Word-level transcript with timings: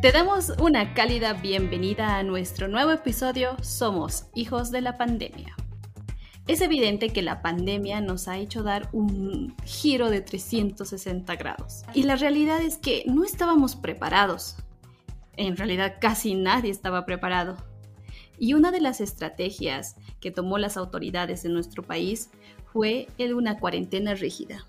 Te 0.00 0.12
damos 0.12 0.52
una 0.60 0.94
cálida 0.94 1.32
bienvenida 1.32 2.18
a 2.18 2.22
nuestro 2.22 2.68
nuevo 2.68 2.92
episodio 2.92 3.56
Somos 3.62 4.26
hijos 4.32 4.70
de 4.70 4.80
la 4.80 4.96
pandemia. 4.96 5.56
Es 6.46 6.60
evidente 6.60 7.08
que 7.08 7.20
la 7.20 7.42
pandemia 7.42 8.00
nos 8.00 8.28
ha 8.28 8.38
hecho 8.38 8.62
dar 8.62 8.88
un 8.92 9.56
giro 9.64 10.08
de 10.08 10.20
360 10.20 11.34
grados. 11.34 11.82
Y 11.94 12.04
la 12.04 12.14
realidad 12.14 12.62
es 12.62 12.78
que 12.78 13.02
no 13.08 13.24
estábamos 13.24 13.74
preparados. 13.74 14.58
En 15.36 15.56
realidad 15.56 15.96
casi 16.00 16.36
nadie 16.36 16.70
estaba 16.70 17.04
preparado. 17.04 17.56
Y 18.38 18.54
una 18.54 18.70
de 18.70 18.80
las 18.80 19.00
estrategias 19.00 19.96
que 20.20 20.30
tomó 20.30 20.58
las 20.58 20.76
autoridades 20.76 21.42
de 21.42 21.48
nuestro 21.48 21.82
país 21.82 22.30
fue 22.72 23.08
una 23.34 23.58
cuarentena 23.58 24.14
rígida. 24.14 24.64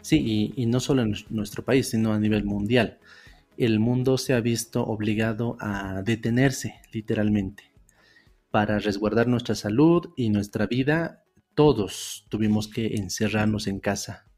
Sí, 0.00 0.54
y, 0.56 0.62
y 0.62 0.64
no 0.64 0.80
solo 0.80 1.02
en 1.02 1.14
nuestro 1.28 1.62
país, 1.62 1.90
sino 1.90 2.14
a 2.14 2.18
nivel 2.18 2.44
mundial 2.46 2.98
el 3.58 3.80
mundo 3.80 4.18
se 4.18 4.34
ha 4.34 4.40
visto 4.40 4.84
obligado 4.84 5.56
a 5.60 6.02
detenerse 6.02 6.80
literalmente. 6.92 7.72
Para 8.50 8.78
resguardar 8.78 9.26
nuestra 9.26 9.54
salud 9.54 10.12
y 10.16 10.30
nuestra 10.30 10.66
vida, 10.66 11.24
todos 11.54 12.26
tuvimos 12.28 12.68
que 12.68 12.96
encerrarnos 12.96 13.66
en 13.66 13.80
casa. 13.80 14.30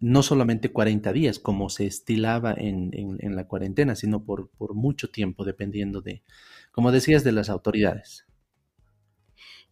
No 0.00 0.22
solamente 0.22 0.70
40 0.70 1.12
días, 1.12 1.38
como 1.38 1.70
se 1.70 1.86
estilaba 1.86 2.54
en, 2.56 2.90
la 3.34 3.46
cuarentena, 3.46 3.96
sino 3.96 4.24
por, 4.24 4.50
mucho 4.74 5.10
tiempo, 5.10 5.44
dependiendo 5.44 6.00
de, 6.00 6.22
como 6.72 6.92
decías, 6.92 7.24
de 7.24 7.32
las 7.32 7.48
autoridades. 7.48 8.26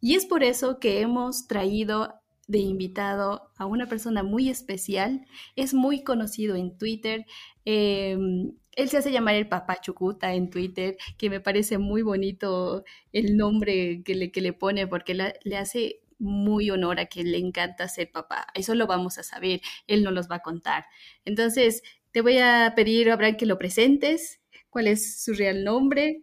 Y 0.01 0.15
es 0.15 0.27
por 0.27 0.43
eso 0.43 0.79
que 0.79 1.01
hemos 1.01 1.47
traído 1.47 2.15
de 2.49 2.59
invitado 2.59 3.51
a 3.57 3.67
una 3.67 3.87
persona 3.87 4.23
muy 4.23 4.49
especial. 4.49 5.27
Es 5.57 5.75
muy 5.75 6.03
conocido 6.03 6.55
en 6.57 6.77
Twitter. 6.77 7.27
Em, 7.65 8.53
él 8.77 8.89
se 8.89 8.99
hace 8.99 9.11
llamar 9.11 9.35
el 9.35 9.49
papá 9.49 9.81
Chucuta 9.81 10.35
en 10.35 10.51
Twitter, 10.51 10.97
que 11.19 11.31
me 11.31 11.41
parece 11.41 11.79
muy 11.79 12.03
bonito 12.03 12.85
el 13.13 13.37
nombre 13.37 14.03
que 14.05 14.15
le, 14.15 14.31
que 14.31 14.41
le 14.41 14.53
pone 14.53 14.87
porque 14.87 15.15
le 15.15 15.57
hace 15.57 16.01
muy 16.19 16.71
honor 16.71 17.01
a 17.01 17.07
que 17.07 17.25
le 17.25 17.39
encanta 17.39 17.89
ser 17.89 18.11
papá. 18.11 18.47
Eso 18.55 18.75
lo 18.75 18.87
vamos 18.87 19.19
a 19.19 19.23
saber, 19.23 19.61
él 19.87 20.03
no 20.03 20.11
los 20.11 20.31
va 20.31 20.37
a 20.37 20.43
contar. 20.43 20.85
Entonces, 21.25 21.83
te 22.13 22.21
voy 22.21 22.39
a 22.39 22.73
pedir, 22.77 23.11
Abraham, 23.11 23.37
que 23.37 23.47
lo 23.47 23.59
presentes, 23.59 24.41
cuál 24.71 24.87
es 24.87 25.23
su 25.23 25.35
real 25.35 25.65
nombre, 25.65 26.23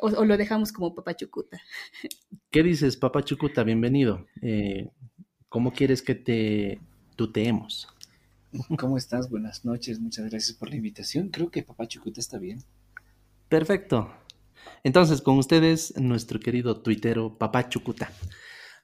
o, 0.00 0.24
lo 0.24 0.36
dejamos 0.36 0.72
como 0.72 0.94
papá 0.94 1.16
Chucuta. 1.16 1.60
¿Qué 2.50 2.62
dices, 2.62 2.96
papá 2.96 3.22
Chucuta? 3.22 3.62
Bienvenido. 3.62 4.26
Eh, 4.42 4.88
¿Cómo 5.48 5.72
quieres 5.72 6.02
que 6.02 6.14
te 6.14 6.80
tuteemos? 7.16 7.88
¿Cómo 8.78 8.96
estás? 8.96 9.30
Buenas 9.30 9.64
noches, 9.64 10.00
muchas 10.00 10.28
gracias 10.28 10.56
por 10.56 10.70
la 10.70 10.76
invitación. 10.76 11.28
Creo 11.28 11.50
que 11.50 11.62
Papá 11.62 11.86
Chucuta 11.86 12.20
está 12.20 12.38
bien. 12.38 12.62
Perfecto. 13.48 14.10
Entonces, 14.82 15.22
con 15.22 15.38
ustedes, 15.38 15.96
nuestro 15.96 16.40
querido 16.40 16.80
tuitero 16.82 17.38
Papá 17.38 17.68
Chucuta. 17.68 18.10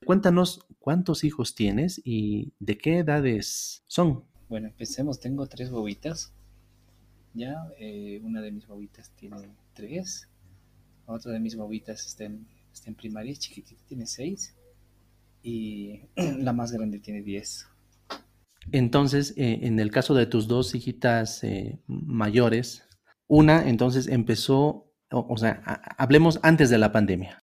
Cuéntanos 0.04 0.66
cuántos 0.78 1.24
hijos 1.24 1.54
tienes 1.54 2.00
y 2.04 2.52
de 2.60 2.78
qué 2.78 2.98
edades 2.98 3.82
son. 3.86 4.24
Bueno, 4.48 4.68
empecemos. 4.68 5.18
Tengo 5.20 5.46
tres 5.46 5.70
bobitas. 5.70 6.32
Ya, 7.34 7.56
eh, 7.78 8.20
una 8.22 8.40
de 8.40 8.52
mis 8.52 8.66
bobitas 8.66 9.10
tiene 9.16 9.36
tres. 9.74 10.28
Otra 11.06 11.32
de 11.32 11.40
mis 11.40 11.56
bobitas 11.56 12.06
está 12.06 12.24
en, 12.24 12.46
está 12.72 12.88
en 12.88 12.96
primaria, 12.96 13.34
chiquitita, 13.34 13.82
tiene 13.86 14.06
seis 14.06 14.54
y 15.42 16.00
la 16.16 16.52
más 16.52 16.72
grande 16.72 16.98
tiene 16.98 17.22
10. 17.22 17.68
Entonces, 18.72 19.34
eh, 19.36 19.60
en 19.62 19.78
el 19.78 19.90
caso 19.90 20.14
de 20.14 20.26
tus 20.26 20.48
dos 20.48 20.74
hijitas 20.74 21.44
eh, 21.44 21.78
mayores, 21.86 22.82
una 23.28 23.68
entonces 23.68 24.08
empezó, 24.08 24.92
o, 25.10 25.36
sea, 25.36 25.62
hablemos 25.98 26.40
antes 26.42 26.70
de 26.70 26.78
la 26.78 26.92
pandemia. 26.92 27.42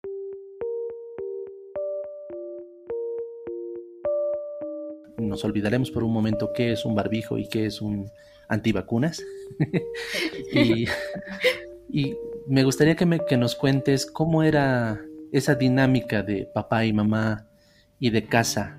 Nos 5.18 5.44
olvidaremos 5.46 5.92
por 5.92 6.04
un 6.04 6.12
momento 6.12 6.52
qué 6.54 6.74
es 6.74 6.86
un 6.86 6.96
barbijo 6.96 7.38
y 7.38 7.48
qué 7.48 7.66
es 7.66 7.82
un 7.82 8.10
antivacunas. 8.48 9.24
y, 10.54 10.86
y, 11.90 12.16
me 12.48 12.64
gustaría 12.64 12.96
que, 12.96 13.06
me, 13.06 13.20
que 13.26 13.38
nos 13.38 13.56
cuentes 13.56 14.06
cómo 14.06 14.44
era 14.44 15.02
esa 15.32 15.56
dinámica 15.56 16.22
de 16.22 16.46
papá 16.54 16.86
y 16.86 16.94
mamá 16.94 17.48
y 18.00 18.12
de 18.12 18.28
casa 18.28 18.78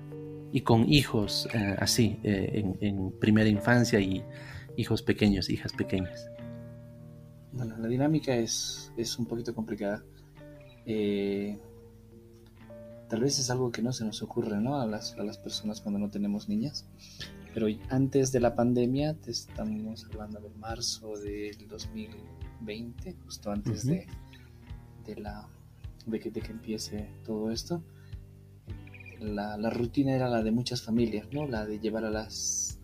y 0.51 0.61
con 0.61 0.91
hijos 0.91 1.47
eh, 1.53 1.75
así 1.79 2.19
eh, 2.23 2.75
en, 2.81 3.11
primera 3.19 3.49
infancia 3.49 3.99
y 3.99 4.23
hijos 4.75 5.01
pequeños, 5.01 5.49
hijas 5.49 5.73
pequeñas? 5.73 6.29
Bueno, 7.51 7.75
la 7.77 7.87
dinámica 7.87 8.35
es, 8.35 8.91
es 8.97 9.17
un 9.17 9.25
poquito 9.25 9.53
complicada. 9.53 10.03
Eh, 10.85 11.57
tal 13.09 13.21
vez 13.21 13.39
es 13.39 13.49
algo 13.49 13.71
que 13.71 13.81
no 13.81 13.91
se 13.91 14.05
nos 14.05 14.21
ocurre 14.21 14.59
¿no? 14.61 14.79
a, 14.79 14.85
las, 14.85 15.17
a 15.17 15.23
las 15.23 15.37
personas 15.37 15.81
cuando 15.81 15.99
no 15.99 16.09
tenemos 16.09 16.47
niñas. 16.47 16.87
Pero 17.53 17.67
antes 17.89 18.31
de 18.31 18.39
la 18.39 18.55
pandemia, 18.55 19.15
te 19.15 19.31
estamos 19.31 20.05
hablando 20.05 20.39
de 20.39 20.49
marzo 20.51 21.17
del 21.17 21.67
2020, 21.67 23.15
justo 23.23 23.51
antes 23.51 23.85
de, 23.85 24.05
de, 25.05 25.15
la, 25.15 25.49
de, 26.05 26.19
que, 26.19 26.29
de 26.29 26.41
que 26.41 26.51
empiece 26.51 27.09
todo 27.25 27.49
esto 27.49 27.81
la, 29.19 29.69
rutina 29.69 30.13
era 30.13 30.29
la 30.29 30.41
de 30.41 30.51
muchas 30.51 30.81
familias, 30.81 31.27
¿no? 31.31 31.47
La 31.47 31.65
de 31.65 31.79
llevar 31.79 32.05
a 32.05 32.09
las, 32.09 32.79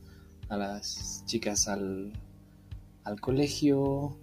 a 0.49 0.57
las 0.57 1.23
chicas 1.25 1.67
al, 1.67 2.13
colegio 3.19 4.17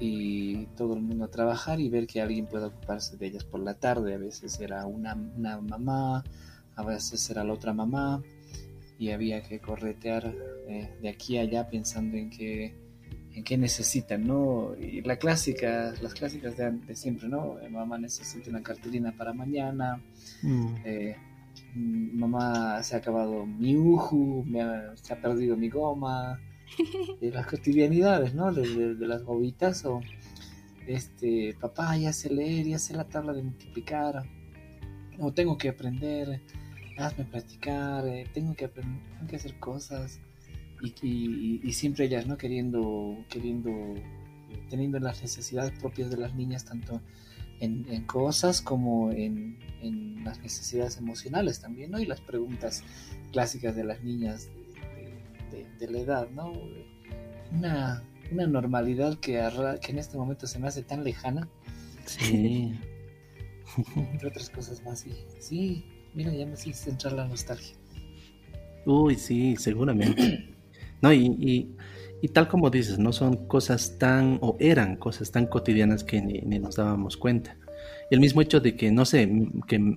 y 0.00 0.66
todo 0.76 0.94
el 0.94 1.02
mundo 1.02 1.26
a 1.26 1.28
trabajar 1.28 1.80
y 1.80 1.90
ver 1.90 2.06
que 2.06 2.20
alguien 2.22 2.46
pueda 2.46 2.68
ocuparse 2.68 3.16
de 3.16 3.26
ellas 3.26 3.44
por 3.44 3.60
la 3.60 3.74
tarde. 3.74 4.14
A 4.14 4.18
veces 4.18 4.58
era 4.60 4.86
una, 4.86 5.14
mamá, 5.14 6.24
a 6.76 6.82
veces 6.82 7.28
era 7.30 7.44
la 7.44 7.52
otra 7.52 7.72
mamá 7.74 8.22
y 8.98 9.10
había 9.10 9.42
que 9.42 9.60
corretear 9.60 10.34
eh, 10.68 10.96
de 11.00 11.08
aquí 11.08 11.38
a 11.38 11.42
allá 11.42 11.68
pensando 11.68 12.16
en 12.16 12.30
qué, 12.30 12.74
en 13.40 13.44
qué 13.44 13.56
necesitan, 13.56 14.26
¿no? 14.26 14.74
Y 14.78 15.00
la 15.00 15.16
clásica, 15.16 15.94
las 16.02 16.14
clásicas 16.14 16.56
de, 16.56 16.94
siempre, 16.94 17.28
¿no? 17.28 17.56
Mamá 17.70 17.98
necesita 17.98 18.50
una 18.50 18.62
cartulina 18.62 19.12
para 19.16 19.32
mañana. 19.32 20.00
Mm. 20.42 20.74
Eh, 20.84 21.16
mamá 21.74 22.82
se 22.82 22.94
ha 22.94 22.98
acabado 22.98 23.46
mi 23.46 23.76
uju, 23.76 24.44
se 25.02 25.12
ha 25.14 25.20
perdido 25.20 25.56
mi 25.56 25.70
goma, 25.70 26.38
de 27.20 27.30
las 27.30 27.46
cotidianidades, 27.46 28.34
¿no? 28.34 28.52
De, 28.52 28.94
las 29.06 29.24
bobitas 29.24 29.84
o 29.86 30.00
este, 30.86 31.56
papá 31.58 31.96
ya 31.96 32.12
sé 32.12 32.28
leer, 32.30 32.66
ya 32.66 32.78
sé 32.78 32.94
la 32.94 33.08
tabla 33.08 33.32
de 33.32 33.42
multiplicar, 33.42 34.22
o 35.18 35.32
tengo 35.32 35.56
que 35.56 35.70
aprender, 35.70 36.42
hazme 36.98 37.24
practicar, 37.24 38.06
eh, 38.06 38.26
tengo 38.34 38.54
que 38.54 38.66
aprender, 38.66 39.02
tengo 39.14 39.26
que 39.28 39.36
hacer 39.36 39.58
cosas 39.58 40.20
y, 40.82 41.60
y, 41.62 41.72
siempre 41.72 42.06
ellas, 42.06 42.26
¿no? 42.26 42.36
Queriendo, 42.36 43.24
queriendo, 43.28 43.70
teniendo 44.68 44.98
las 44.98 45.22
necesidades 45.22 45.72
propias 45.78 46.10
de 46.10 46.16
las 46.16 46.34
niñas, 46.34 46.64
tanto 46.64 47.00
en, 47.60 48.04
cosas 48.04 48.62
como 48.62 49.10
en, 49.12 49.58
las 50.24 50.40
necesidades 50.40 50.98
emocionales 50.98 51.60
también, 51.60 51.90
¿no? 51.90 51.98
Y 51.98 52.06
las 52.06 52.20
preguntas 52.20 52.82
clásicas 53.32 53.74
de 53.76 53.84
las 53.84 54.02
niñas 54.02 54.48
de, 55.78 55.90
la 55.90 55.98
edad, 55.98 56.30
¿no? 56.30 56.52
Una, 57.52 58.02
normalidad 58.30 59.18
que, 59.18 59.42
que 59.82 59.92
en 59.92 59.98
este 59.98 60.16
momento 60.16 60.46
se 60.46 60.58
me 60.58 60.68
hace 60.68 60.82
tan 60.82 61.04
lejana. 61.04 61.48
Sí. 62.06 62.78
Entre 63.96 64.28
otras 64.28 64.50
cosas 64.50 64.82
más, 64.84 65.00
sí. 65.00 65.12
Sí, 65.38 65.84
mira, 66.14 66.32
ya 66.32 66.46
me 66.46 66.54
hiciste 66.54 66.90
entrar 66.90 67.12
la 67.12 67.26
nostalgia. 67.26 67.76
Uy, 68.86 69.16
sí, 69.16 69.56
seguramente. 69.56 70.54
No, 71.02 71.12
y, 71.12 71.74
y 72.22 72.28
tal 72.28 72.48
como 72.48 72.70
dices, 72.70 72.98
no 72.98 73.12
son 73.12 73.46
cosas 73.46 73.98
tan, 73.98 74.38
o 74.42 74.56
eran 74.60 74.96
cosas 74.96 75.30
tan 75.30 75.46
cotidianas 75.46 76.04
que 76.04 76.20
ni, 76.20 76.58
nos 76.58 76.76
dábamos 76.76 77.16
cuenta. 77.16 77.56
Y 78.10 78.14
el 78.14 78.20
mismo 78.20 78.42
hecho 78.42 78.60
de 78.60 78.76
que, 78.76 78.90
no 78.90 79.04
sé, 79.04 79.30
que 79.66 79.96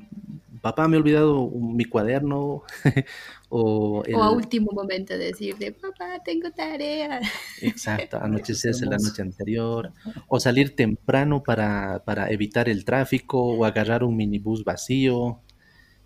papá 0.62 0.88
me 0.88 0.96
ha 0.96 1.00
olvidado 1.00 1.50
mi 1.50 1.84
cuaderno 1.84 2.64
o, 3.50 4.04
o 4.14 4.24
a 4.24 4.32
último 4.32 4.72
momento 4.72 5.18
decirle, 5.18 5.74
papá, 5.74 6.22
tengo 6.24 6.50
tarea. 6.52 7.20
Exacto, 7.62 8.18
anochecerse 8.18 8.86
la 8.86 8.98
noche 8.98 9.22
anterior, 9.22 9.92
o 10.28 10.40
salir 10.40 10.76
temprano 10.76 11.44
para, 11.44 12.04
para, 12.06 12.30
evitar 12.30 12.70
el 12.70 12.86
tráfico, 12.86 13.44
o 13.44 13.66
agarrar 13.66 14.04
un 14.06 14.16
minibús 14.16 14.64
vacío. 14.64 15.42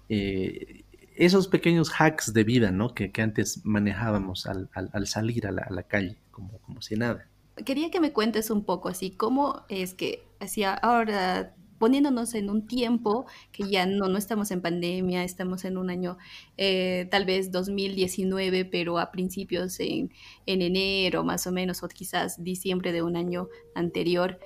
Eh, 0.10 0.86
esos 1.18 1.48
pequeños 1.48 1.92
hacks 1.98 2.34
de 2.34 2.44
vida, 2.44 2.72
¿no? 2.72 2.94
Que, 2.94 3.12
antes 3.18 3.66
manejábamos 3.66 4.46
al, 4.46 4.70
salir 5.08 5.48
a 5.48 5.52
la, 5.52 5.84
calle, 5.84 6.18
como, 6.32 6.82
si 6.82 6.96
nada. 6.96 7.28
Quería 7.66 7.90
que 7.90 8.00
me 8.00 8.14
cuentes 8.14 8.50
un 8.52 8.64
poco 8.64 8.88
así, 8.90 9.12
cómo 9.12 9.64
es 9.68 9.94
que 9.94 10.24
hacia 10.40 10.74
ahora 10.74 11.56
poniéndonos 11.80 12.34
en 12.34 12.50
un 12.50 12.66
tiempo 12.66 13.26
que 13.52 13.70
ya 13.70 13.86
no, 13.86 14.08
no 14.08 14.18
estamos 14.18 14.52
en 14.52 14.62
pandemia, 14.62 15.24
estamos 15.24 15.64
en 15.66 15.78
un 15.78 15.90
año 15.90 16.18
eh, 16.58 17.08
tal 17.12 17.26
vez 17.26 17.52
2019, 17.52 18.66
pero 18.66 19.00
a 19.00 19.12
principios 19.12 19.80
en, 19.80 20.12
enero 20.46 21.24
más 21.24 21.48
o 21.48 21.52
menos, 21.52 21.84
o 21.84 21.88
quizás 21.88 22.44
diciembre 22.44 22.92
de 22.92 23.02
un 23.02 23.16
año 23.16 23.48
anterior. 23.76 24.40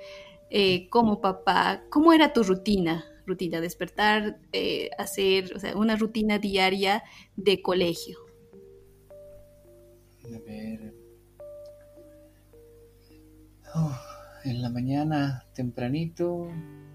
Eh, 0.49 0.89
como 0.89 1.21
papá, 1.21 1.83
¿cómo 1.89 2.11
era 2.11 2.33
tu 2.33 2.43
rutina? 2.43 3.05
Rutina, 3.31 3.61
despertar, 3.61 4.39
eh, 4.51 4.89
hacer 4.97 5.53
o 5.55 5.59
sea, 5.59 5.77
una 5.77 5.95
rutina 5.95 6.37
diaria 6.37 7.03
de 7.37 7.61
colegio. 7.61 8.17
A 10.25 10.39
ver. 10.45 10.93
Oh, 13.73 13.97
en 14.43 14.61
la 14.61 14.69
mañana 14.69 15.45
tempranito, 15.53 16.49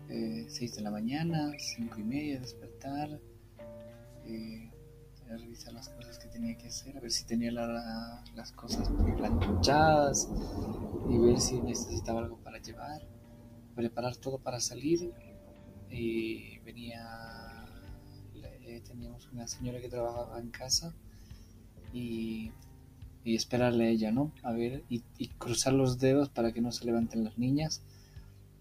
6 0.09 0.61
eh, 0.61 0.77
de 0.77 0.83
la 0.83 0.91
mañana, 0.91 1.53
5 1.59 2.01
y 2.01 2.05
media, 2.05 2.41
despertar, 2.41 3.19
eh, 4.27 4.71
revisar 5.27 5.73
las 5.73 5.89
cosas 5.89 6.19
que 6.19 6.29
tenía 6.29 6.57
que 6.59 6.69
hacer, 6.69 6.99
a 6.99 7.01
ver 7.01 7.11
si 7.11 7.25
tenía 7.25 7.51
las 7.51 8.53
cosas 8.53 8.91
planchadas 9.17 10.29
y 11.09 11.19
ver 11.19 11.41
si 11.41 11.61
necesitaba 11.63 12.21
algo 12.21 12.37
para 12.43 12.59
llevar, 12.61 13.03
preparar 13.75 14.17
todo 14.17 14.39
para 14.39 14.61
salir. 14.61 15.13
Y 15.91 16.59
venía, 16.61 17.67
eh, 18.63 18.83
teníamos 18.87 19.29
una 19.33 19.47
señora 19.47 19.81
que 19.81 19.89
trabajaba 19.89 20.39
en 20.39 20.51
casa 20.51 20.95
y, 21.93 22.53
esperarle 23.25 23.87
a 23.87 23.89
ella, 23.89 24.13
¿no? 24.13 24.31
A 24.45 24.53
ver, 24.53 24.85
y 24.89 25.01
cruzar 25.39 25.73
los 25.73 25.99
dedos 25.99 26.29
para 26.29 26.53
que 26.53 26.61
no 26.61 26.71
se 26.71 26.85
levanten 26.85 27.25
las 27.25 27.37
niñas 27.39 27.83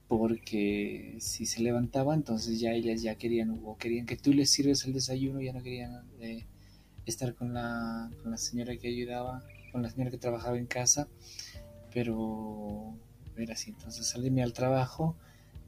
porque 0.08 1.18
si 1.20 1.46
se 1.46 1.62
levantaba 1.62 2.14
entonces 2.14 2.60
ya 2.60 2.72
ellas 2.72 3.02
ya 3.02 3.16
querían 3.16 3.62
o 3.66 3.78
querían 3.78 4.06
que 4.06 4.18
tú 4.18 4.34
les 4.34 4.52
sirves 4.52 4.86
el 4.86 4.94
desayuno 4.94 5.42
ya 5.42 5.54
no 5.54 5.64
querían 5.64 6.06
eh, 6.20 6.46
estar 7.06 7.34
con 7.34 7.54
la, 7.54 8.12
con 8.22 8.32
la 8.32 8.38
señora 8.38 8.78
que 8.78 8.88
ayudaba 8.88 9.44
con 9.72 9.82
la 9.82 9.90
señora 9.90 10.12
que 10.12 10.18
trabajaba 10.18 10.58
en 10.58 10.68
casa 10.68 11.08
pero 11.94 12.94
era 13.36 13.54
así 13.54 13.72
entonces 13.72 14.06
salirme 14.06 14.44
al 14.44 14.54
trabajo 14.54 15.16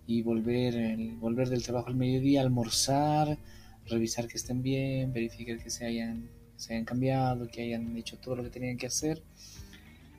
y 0.07 0.21
volver 0.23 0.75
el, 0.75 1.15
volver 1.17 1.49
del 1.49 1.63
trabajo 1.63 1.87
al 1.89 1.95
mediodía 1.95 2.41
almorzar 2.41 3.37
revisar 3.85 4.27
que 4.27 4.37
estén 4.37 4.61
bien 4.63 5.13
verificar 5.13 5.61
que 5.61 5.69
se 5.69 5.85
hayan 5.85 6.29
se 6.55 6.73
hayan 6.73 6.85
cambiado 6.85 7.47
que 7.47 7.61
hayan 7.61 7.95
hecho 7.97 8.17
todo 8.17 8.37
lo 8.37 8.43
que 8.43 8.49
tenían 8.49 8.77
que 8.77 8.87
hacer 8.87 9.21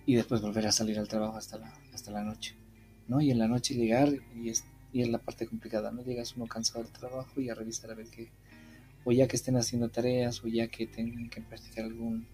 y 0.07 0.15
después 0.15 0.41
volver 0.41 0.67
a 0.67 0.73
salir 0.73 0.99
al 0.99 1.09
trabajo 1.09 1.37
hasta 1.37 1.59
la 1.59 1.73
hasta 1.93 2.11
la 2.11 2.23
noche 2.23 2.55
¿no? 3.09 3.21
Y 3.21 3.31
en 3.31 3.39
la 3.39 3.49
noche 3.49 3.75
llegar 3.75 4.11
y 4.37 4.51
es, 4.51 4.65
y 4.93 5.03
es 5.03 5.09
la 5.09 5.19
parte 5.19 5.47
complicada, 5.47 5.91
¿no? 5.91 6.05
Llegas 6.05 6.37
uno 6.37 6.47
cansado 6.47 6.85
del 6.85 6.93
trabajo 6.93 7.41
y 7.41 7.49
a 7.49 7.55
revisar 7.55 7.91
a 7.91 7.95
ver 7.95 8.07
qué, 8.09 8.31
o 9.05 9.13
ya 9.13 9.27
que 9.27 9.37
estén 9.37 9.57
haciendo 9.57 9.89
tareas, 9.89 10.45
o 10.45 10.49
ya 10.49 10.69
que 10.69 10.87
tengan 10.87 11.29
que 11.31 11.41
practicar 11.41 11.87
algún, 11.87 12.29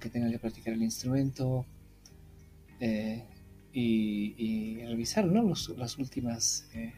que 0.00 0.10
tengan 0.10 0.30
que 0.30 0.38
practicar 0.38 0.74
el 0.74 0.82
instrumento, 0.82 1.64
eh, 2.80 3.24
y, 3.78 4.84
revisar, 4.86 5.26
¿no? 5.26 5.52
las 5.76 5.98
últimas 5.98 6.66
eh, 6.74 6.94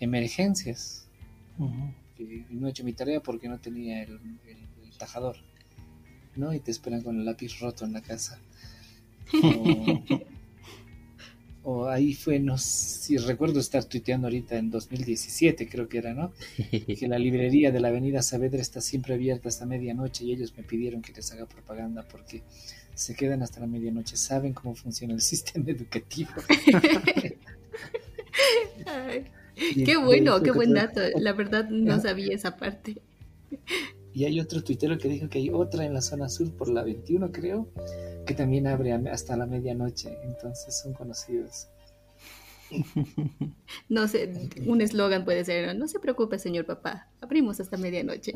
emergencias. 0.00 1.08
no 1.58 2.66
he 2.66 2.70
hecho 2.70 2.84
mi 2.84 2.92
tarea 2.92 3.20
porque 3.20 3.48
no 3.48 3.58
tenía 3.60 4.02
el, 4.02 4.18
tajador, 4.98 5.36
¿no? 6.36 6.54
Y 6.54 6.60
te 6.60 6.70
esperan 6.70 7.02
con 7.02 7.18
el 7.18 7.24
lápiz 7.24 7.58
roto 7.58 7.84
en 7.84 7.92
la 7.92 8.00
casa. 8.00 8.40
o 11.64 11.86
ahí 11.88 12.14
fue, 12.14 12.38
no 12.38 12.58
si 12.58 13.16
recuerdo 13.16 13.58
estar 13.58 13.84
tuiteando 13.84 14.28
ahorita 14.28 14.56
en 14.56 14.70
2017, 14.70 15.68
creo 15.68 15.88
que 15.88 15.98
era, 15.98 16.14
¿no? 16.14 16.32
que 16.70 17.08
la 17.08 17.18
librería 17.18 17.72
de 17.72 17.80
la 17.80 17.88
Avenida 17.88 18.22
Saavedra 18.22 18.62
está 18.62 18.80
siempre 18.80 19.14
abierta 19.14 19.48
hasta 19.48 19.66
medianoche 19.66 20.24
y 20.24 20.32
ellos 20.32 20.54
me 20.56 20.62
pidieron 20.62 21.02
que 21.02 21.12
les 21.12 21.32
haga 21.32 21.46
propaganda 21.46 22.06
porque 22.08 22.42
se 22.94 23.14
quedan 23.14 23.42
hasta 23.42 23.60
la 23.60 23.66
medianoche, 23.66 24.16
saben 24.16 24.52
cómo 24.52 24.74
funciona 24.74 25.14
el 25.14 25.20
sistema 25.32 25.70
educativo. 25.70 26.30
qué 29.54 29.96
bueno, 29.96 30.42
qué 30.42 30.50
buen 30.50 30.74
dato. 30.74 31.00
La 31.18 31.32
verdad 31.32 31.68
no 31.70 32.00
sabía 32.00 32.34
esa 32.34 32.56
parte. 32.56 32.96
Y 34.12 34.24
hay 34.24 34.38
otro 34.40 34.62
tuitero 34.62 34.96
que 34.96 35.08
dijo 35.08 35.28
que 35.28 35.38
hay 35.38 35.50
otra 35.50 35.84
en 35.84 35.92
la 35.92 36.00
zona 36.00 36.28
sur 36.28 36.52
por 36.52 36.68
la 36.68 36.84
21, 36.84 37.32
creo, 37.32 37.68
que 38.26 38.34
también 38.34 38.68
abre 38.68 38.92
hasta 38.92 39.36
la 39.36 39.44
medianoche, 39.44 40.16
entonces 40.22 40.80
son 40.80 40.94
conocidos. 40.94 41.66
No 43.88 44.08
sé, 44.08 44.32
un 44.66 44.80
eslogan 44.80 45.24
puede 45.24 45.44
ser, 45.44 45.76
no 45.76 45.88
se 45.88 45.98
preocupe, 45.98 46.38
señor 46.38 46.64
papá, 46.64 47.08
abrimos 47.20 47.58
hasta 47.58 47.76
medianoche. 47.76 48.34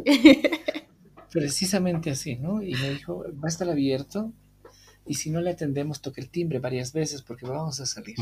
Precisamente 1.33 2.11
así, 2.11 2.37
¿no? 2.37 2.63
Y 2.63 2.75
me 2.75 2.91
dijo, 2.91 3.25
va 3.35 3.45
a 3.45 3.49
estar 3.49 3.69
abierto 3.69 4.33
y 5.09 5.15
si 5.15 5.31
no 5.31 5.41
le 5.41 5.51
atendemos, 5.51 6.01
toque 6.01 6.21
el 6.21 6.29
timbre 6.29 6.59
varias 6.59 6.93
veces 6.93 7.23
porque 7.23 7.47
vamos 7.47 7.81
a 7.81 7.87
salir. 7.87 8.17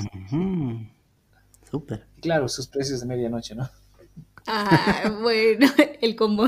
Súper. 1.70 2.06
Claro, 2.20 2.48
sus 2.48 2.66
precios 2.68 3.00
de 3.00 3.06
medianoche, 3.06 3.54
¿no? 3.54 3.68
Ah, 4.46 5.18
bueno, 5.22 5.66
el 6.00 6.14
combo 6.16 6.46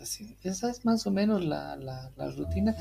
así. 0.00 0.36
Esa 0.42 0.70
es 0.70 0.84
más 0.84 1.06
o 1.06 1.10
menos 1.10 1.44
la, 1.44 1.76
la, 1.76 2.10
la 2.16 2.30
rutina 2.30 2.76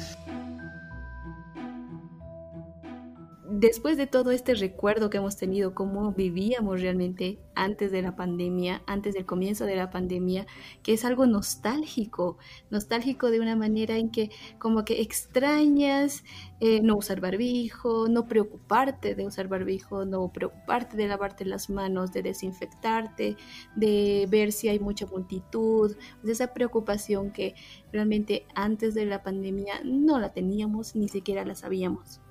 después 3.51 3.97
de 3.97 4.07
todo 4.07 4.31
este 4.31 4.53
recuerdo 4.53 5.09
que 5.09 5.17
hemos 5.17 5.37
tenido, 5.37 5.73
cómo 5.73 6.11
vivíamos 6.11 6.81
realmente 6.81 7.39
antes 7.55 7.91
de 7.91 8.01
la 8.01 8.15
pandemia, 8.15 8.81
antes 8.85 9.13
del 9.13 9.25
comienzo 9.25 9.65
de 9.65 9.75
la 9.75 9.89
pandemia, 9.89 10.45
que 10.83 10.93
es 10.93 11.05
algo 11.05 11.25
nostálgico, 11.25 12.37
nostálgico 12.69 13.31
de 13.31 13.39
una 13.39 13.55
manera 13.55 13.97
en 13.97 14.11
que 14.11 14.29
como 14.59 14.85
que 14.85 15.01
extrañas 15.01 16.23
eh, 16.59 16.81
no 16.81 16.97
usar 16.97 17.21
barbijo, 17.21 18.07
no 18.07 18.27
preocuparte 18.27 19.15
de 19.15 19.25
usar 19.25 19.47
barbijo, 19.47 20.05
no 20.05 20.31
preocuparte 20.31 20.95
de 20.95 21.07
lavarte 21.07 21.45
las 21.45 21.69
manos, 21.69 22.11
de 22.11 22.21
desinfectarte, 22.21 23.35
de 23.75 24.27
ver 24.29 24.51
si 24.51 24.69
hay 24.69 24.79
mucha 24.79 25.05
multitud, 25.07 25.95
esa 26.23 26.53
preocupación 26.53 27.31
que 27.31 27.55
realmente 27.91 28.45
antes 28.53 28.93
de 28.93 29.05
la 29.05 29.23
pandemia 29.23 29.81
no 29.83 30.19
la 30.19 30.31
teníamos, 30.33 30.95
ni 30.95 31.09
siquiera 31.09 31.43
la 31.45 31.55
sabíamos. 31.55 32.21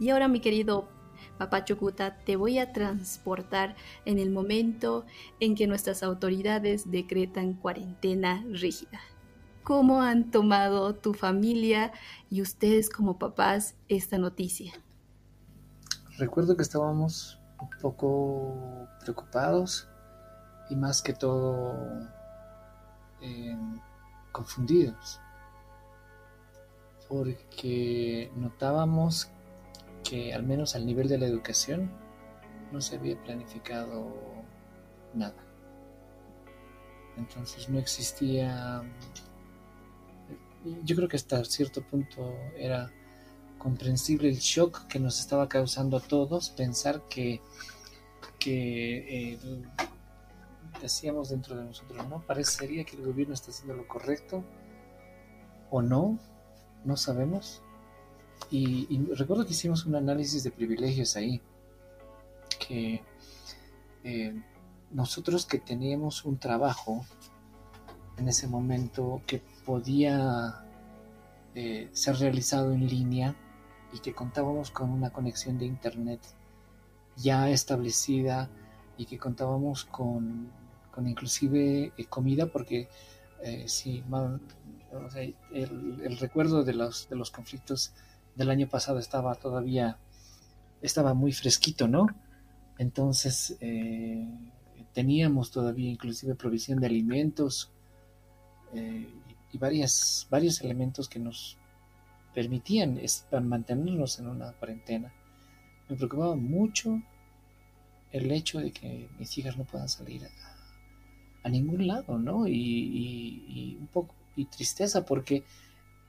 Y 0.00 0.08
ahora, 0.08 0.28
mi 0.28 0.40
querido 0.40 0.88
Papá 1.36 1.64
Chocuta, 1.64 2.16
te 2.24 2.36
voy 2.36 2.58
a 2.58 2.72
transportar 2.72 3.76
en 4.06 4.18
el 4.18 4.30
momento 4.30 5.04
en 5.40 5.54
que 5.54 5.66
nuestras 5.66 6.02
autoridades 6.02 6.90
decretan 6.90 7.52
cuarentena 7.52 8.42
rígida. 8.50 8.98
¿Cómo 9.62 10.00
han 10.00 10.30
tomado 10.30 10.94
tu 10.94 11.12
familia 11.12 11.92
y 12.30 12.40
ustedes 12.40 12.88
como 12.88 13.18
papás 13.18 13.74
esta 13.88 14.16
noticia? 14.16 14.72
Recuerdo 16.16 16.56
que 16.56 16.62
estábamos 16.62 17.38
un 17.60 17.68
poco 17.82 18.88
preocupados 19.02 19.86
y 20.70 20.76
más 20.76 21.02
que 21.02 21.12
todo 21.12 21.76
eh, 23.20 23.56
confundidos 24.32 25.20
porque 27.10 28.30
notábamos 28.36 29.28
que 30.02 30.32
al 30.34 30.42
menos 30.42 30.74
al 30.74 30.86
nivel 30.86 31.08
de 31.08 31.18
la 31.18 31.26
educación 31.26 31.90
no 32.72 32.80
se 32.80 32.96
había 32.96 33.20
planificado 33.22 34.14
nada. 35.14 35.44
Entonces 37.16 37.68
no 37.68 37.78
existía, 37.78 38.82
yo 40.84 40.96
creo 40.96 41.08
que 41.08 41.16
hasta 41.16 41.44
cierto 41.44 41.82
punto 41.82 42.34
era 42.56 42.90
comprensible 43.58 44.28
el 44.28 44.38
shock 44.38 44.86
que 44.86 44.98
nos 44.98 45.20
estaba 45.20 45.48
causando 45.48 45.98
a 45.98 46.00
todos 46.00 46.50
pensar 46.50 47.02
que, 47.08 47.40
que 48.38 49.32
eh, 49.32 49.38
decíamos 50.80 51.28
dentro 51.28 51.56
de 51.56 51.64
nosotros, 51.64 52.08
¿no? 52.08 52.24
Parecería 52.26 52.84
que 52.84 52.96
el 52.96 53.04
gobierno 53.04 53.34
está 53.34 53.50
haciendo 53.50 53.74
lo 53.74 53.86
correcto 53.86 54.44
o 55.70 55.82
no, 55.82 56.18
no 56.84 56.96
sabemos 56.96 57.62
y, 58.50 59.04
recuerdo 59.14 59.44
que 59.44 59.52
hicimos 59.52 59.86
un 59.86 59.94
análisis 59.94 60.42
de 60.42 60.50
privilegios 60.50 61.16
ahí, 61.16 61.40
que 62.58 63.02
eh, 64.02 64.34
nosotros 64.90 65.46
que 65.46 65.58
teníamos 65.58 66.24
un 66.24 66.38
trabajo 66.38 67.04
en 68.16 68.28
ese 68.28 68.48
momento 68.48 69.22
que 69.26 69.42
podía 69.64 70.64
eh, 71.54 71.88
ser 71.92 72.16
realizado 72.16 72.72
en 72.72 72.86
línea 72.86 73.36
y 73.92 74.00
que 74.00 74.14
contábamos 74.14 74.70
con 74.70 74.90
una 74.90 75.10
conexión 75.10 75.58
de 75.58 75.66
internet 75.66 76.20
ya 77.16 77.48
establecida 77.50 78.50
y 78.96 79.06
que 79.06 79.18
contábamos 79.18 79.84
con, 79.84 80.50
con 80.90 81.08
inclusive 81.08 81.92
eh, 81.96 82.04
comida 82.06 82.46
porque 82.46 82.88
sí, 83.66 84.04
el, 85.52 86.00
el, 86.04 86.18
recuerdo 86.18 86.62
de 86.62 86.74
los, 86.74 87.08
de 87.08 87.16
los 87.16 87.30
conflictos 87.30 87.94
del 88.34 88.50
año 88.50 88.68
pasado 88.68 88.98
estaba 88.98 89.34
todavía, 89.34 89.98
estaba 90.82 91.14
muy 91.14 91.32
fresquito, 91.32 91.88
¿no? 91.88 92.06
Entonces, 92.78 93.56
eh, 93.60 94.26
teníamos 94.92 95.50
todavía 95.50 95.90
inclusive 95.90 96.34
provisión 96.34 96.80
de 96.80 96.86
alimentos 96.86 97.70
eh, 98.74 99.08
y 99.52 99.58
varias, 99.58 100.26
varios 100.30 100.60
elementos 100.60 101.08
que 101.08 101.18
nos 101.18 101.58
permitían 102.34 103.00
mantenernos 103.42 104.18
en 104.18 104.28
una 104.28 104.52
cuarentena. 104.52 105.12
Me 105.88 105.96
preocupaba 105.96 106.36
mucho 106.36 107.02
el 108.12 108.30
hecho 108.30 108.60
de 108.60 108.72
que 108.72 109.08
mis 109.18 109.36
hijas 109.38 109.56
no 109.56 109.64
puedan 109.64 109.88
salir 109.88 110.22
a, 111.42 111.48
ningún 111.48 111.86
lado, 111.86 112.18
¿no? 112.18 112.46
Y, 112.46 113.76
un 113.80 113.86
poco 113.88 114.14
y 114.36 114.44
tristeza 114.44 115.04
porque 115.04 115.42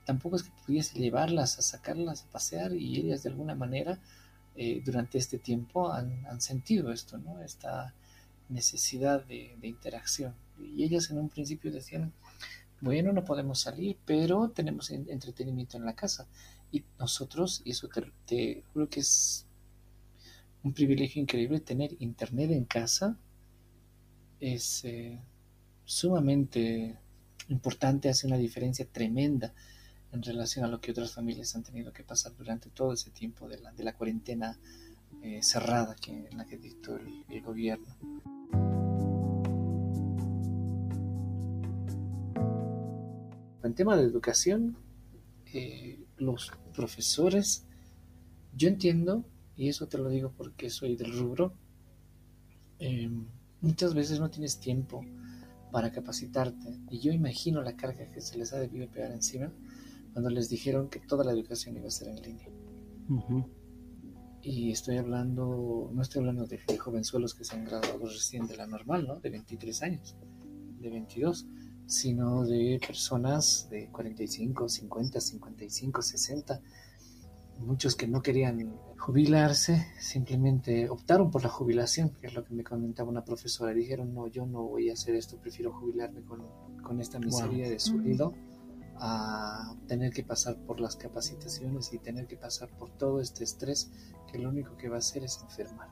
tampoco 0.04 0.36
es 0.36 0.44
que 0.44 0.50
pudiese 0.66 0.98
llevarlas 0.98 1.58
a 1.58 1.62
sacarlas 1.62 2.22
a 2.22 2.30
pasear 2.30 2.74
y 2.74 2.96
ellas 2.96 3.22
de 3.22 3.30
alguna 3.30 3.54
manera 3.54 3.98
eh, 4.54 4.82
durante 4.84 5.18
este 5.18 5.38
tiempo 5.38 5.92
han, 5.92 6.40
sentido 6.40 6.92
esto, 6.92 7.18
¿no? 7.18 7.40
Esta 7.42 7.94
necesidad 8.48 9.24
de, 9.24 9.56
interacción. 9.62 10.34
Y 10.58 10.84
ellas 10.84 11.10
en 11.10 11.18
un 11.18 11.28
principio 11.28 11.72
decían, 11.72 12.12
bueno, 12.80 13.12
no 13.12 13.24
podemos 13.24 13.60
salir, 13.60 13.96
pero 14.04 14.50
tenemos 14.50 14.90
entretenimiento 14.90 15.76
en 15.76 15.86
la 15.86 15.94
casa. 15.94 16.26
Y 16.70 16.84
nosotros, 16.98 17.62
y 17.64 17.70
eso 17.70 17.88
te, 18.26 18.64
juro 18.72 18.88
que 18.88 19.00
es 19.00 19.46
un 20.62 20.72
privilegio 20.72 21.22
increíble, 21.22 21.60
tener 21.60 21.96
internet 22.00 22.50
en 22.50 22.64
casa 22.64 23.16
es 24.40 24.84
eh, 24.84 25.20
sumamente 25.84 26.98
importante, 27.48 28.08
hace 28.08 28.26
una 28.26 28.36
diferencia 28.36 28.86
tremenda 28.90 29.54
en 30.12 30.22
relación 30.22 30.64
a 30.64 30.68
lo 30.68 30.80
que 30.80 30.90
otras 30.90 31.12
familias 31.12 31.56
han 31.56 31.62
tenido 31.62 31.92
que 31.92 32.04
pasar 32.04 32.36
durante 32.36 32.68
todo 32.70 32.92
ese 32.92 33.10
tiempo 33.10 33.48
de 33.48 33.58
la, 33.58 33.72
de 33.72 33.82
la 33.82 33.94
cuarentena 33.94 34.58
eh, 35.22 35.42
cerrada 35.42 35.96
que, 35.96 36.28
en 36.30 36.36
la 36.36 36.44
que 36.44 36.58
dictó 36.58 36.96
el, 36.96 37.42
gobierno. 37.42 37.96
En 43.62 43.74
tema 43.74 43.96
de 43.96 44.02
educación, 44.02 44.76
eh, 45.54 46.04
los 46.18 46.52
profesores, 46.74 47.64
yo 48.54 48.68
entiendo, 48.68 49.24
y 49.56 49.68
eso 49.68 49.86
te 49.86 49.96
lo 49.96 50.10
digo 50.10 50.32
porque 50.36 50.68
soy 50.68 50.94
del 50.96 51.16
rubro, 51.16 51.54
eh, 52.80 53.08
muchas 53.60 53.94
veces 53.94 54.20
no 54.20 54.28
tienes 54.28 54.58
tiempo 54.58 55.06
para 55.70 55.90
capacitarte. 55.90 56.80
Y 56.90 56.98
yo 56.98 57.12
imagino 57.12 57.62
la 57.62 57.76
carga 57.76 58.08
que 58.08 58.20
se 58.20 58.36
les 58.36 58.52
ha 58.52 58.58
debido 58.58 58.88
pegar 58.88 59.12
encima 59.12 59.50
cuando 60.12 60.30
les 60.30 60.48
dijeron 60.48 60.88
que 60.88 61.00
toda 61.00 61.24
la 61.24 61.32
educación 61.32 61.76
iba 61.76 61.88
a 61.88 61.90
ser 61.90 62.08
en 62.08 62.22
línea. 62.22 62.48
Y 64.42 64.72
estoy 64.72 64.98
hablando, 64.98 65.90
no 65.92 66.02
estoy 66.02 66.20
hablando 66.20 66.46
de, 66.46 66.58
jovenzuelos 66.78 67.34
que 67.34 67.44
se 67.44 67.56
han 67.56 67.64
graduado 67.64 68.06
recién 68.06 68.46
de 68.46 68.56
la 68.56 68.66
normal, 68.66 69.06
¿no? 69.06 69.20
De 69.20 69.30
23 69.30 69.82
años, 69.82 70.16
de 70.80 70.90
22, 70.90 71.46
sino 71.86 72.44
de 72.44 72.80
personas 72.84 73.68
de 73.70 73.88
45, 73.90 74.68
50, 74.68 75.20
55, 75.20 76.02
60, 76.02 76.60
muchos 77.58 77.94
que 77.94 78.08
no 78.08 78.20
querían 78.20 78.76
jubilarse, 78.98 79.86
simplemente 80.00 80.90
optaron 80.90 81.30
por 81.30 81.44
la 81.44 81.48
jubilación, 81.48 82.10
que 82.10 82.26
es 82.26 82.34
lo 82.34 82.44
que 82.44 82.52
me 82.54 82.64
comentaba 82.64 83.08
una 83.08 83.24
profesora. 83.24 83.72
Dijeron, 83.72 84.12
no, 84.12 84.26
yo 84.26 84.44
no 84.44 84.64
voy 84.64 84.90
a 84.90 84.94
hacer 84.94 85.14
esto, 85.14 85.38
prefiero 85.38 85.72
jubilarme 85.72 86.22
con, 86.22 86.42
con 86.82 87.00
esta 87.00 87.20
miseria 87.20 87.68
de 87.68 87.78
sueldo 87.78 88.34
a 88.96 89.74
tener 89.88 90.12
que 90.12 90.22
pasar 90.22 90.56
por 90.66 90.80
las 90.80 90.96
capacitaciones 90.96 91.92
y 91.92 91.98
tener 91.98 92.26
que 92.26 92.36
pasar 92.36 92.68
por 92.70 92.90
todo 92.90 93.20
este 93.20 93.44
estrés 93.44 93.90
que 94.30 94.38
lo 94.38 94.48
único 94.48 94.76
que 94.76 94.88
va 94.88 94.96
a 94.96 94.98
hacer 94.98 95.24
es 95.24 95.40
enfermar. 95.42 95.88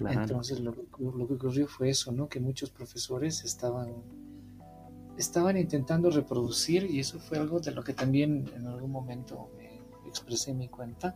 Entonces 0.00 0.60
lo, 0.60 0.72
lo, 0.72 1.26
que 1.28 1.34
ocurrió 1.34 1.68
fue 1.68 1.90
eso, 1.90 2.10
¿no? 2.10 2.28
Que 2.28 2.40
muchos 2.40 2.70
profesores 2.70 3.44
estaban, 3.44 3.92
estaban 5.16 5.56
intentando 5.56 6.10
reproducir 6.10 6.84
y 6.90 7.00
eso 7.00 7.20
fue 7.20 7.38
algo 7.38 7.60
de 7.60 7.70
lo 7.70 7.84
que 7.84 7.94
también 7.94 8.50
en 8.56 8.66
algún 8.66 8.90
momento 8.90 9.50
me 9.56 9.80
expresé 10.08 10.50
en 10.50 10.58
mi 10.58 10.68
cuenta, 10.68 11.14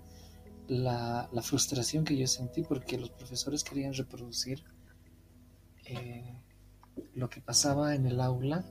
la, 0.69 1.29
la 1.33 1.43
frustración 1.43 2.05
que 2.05 2.17
yo 2.17 2.27
sentí 2.27 2.63
porque 2.63 2.99
los 2.99 3.11
profesores 3.11 3.65
querían 3.65 3.95
reproducir 3.95 4.63
eh, 5.87 6.39
lo 7.15 7.31
que 7.31 7.41
pasaba 7.41 7.95
en 7.95 8.07
el 8.07 8.21
aula 8.21 8.65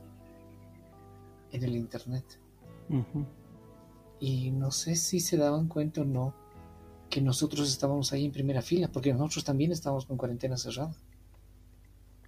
en 1.52 1.64
el 1.64 1.76
internet. 1.76 2.24
Y 4.20 4.50
no 4.50 4.70
sé 4.70 4.96
si 4.96 5.20
se 5.20 5.36
daban 5.36 5.68
cuenta 5.68 6.00
o 6.00 6.04
no 6.04 6.34
que 7.10 7.20
nosotros 7.20 7.68
estábamos 7.68 8.12
ahí 8.12 8.24
en 8.24 8.32
primera 8.32 8.62
fila, 8.62 8.88
porque 8.92 9.12
nosotros 9.12 9.44
también 9.44 9.72
estábamos 9.72 10.06
con 10.06 10.16
cuarentena 10.16 10.56
cerrada. 10.56 10.94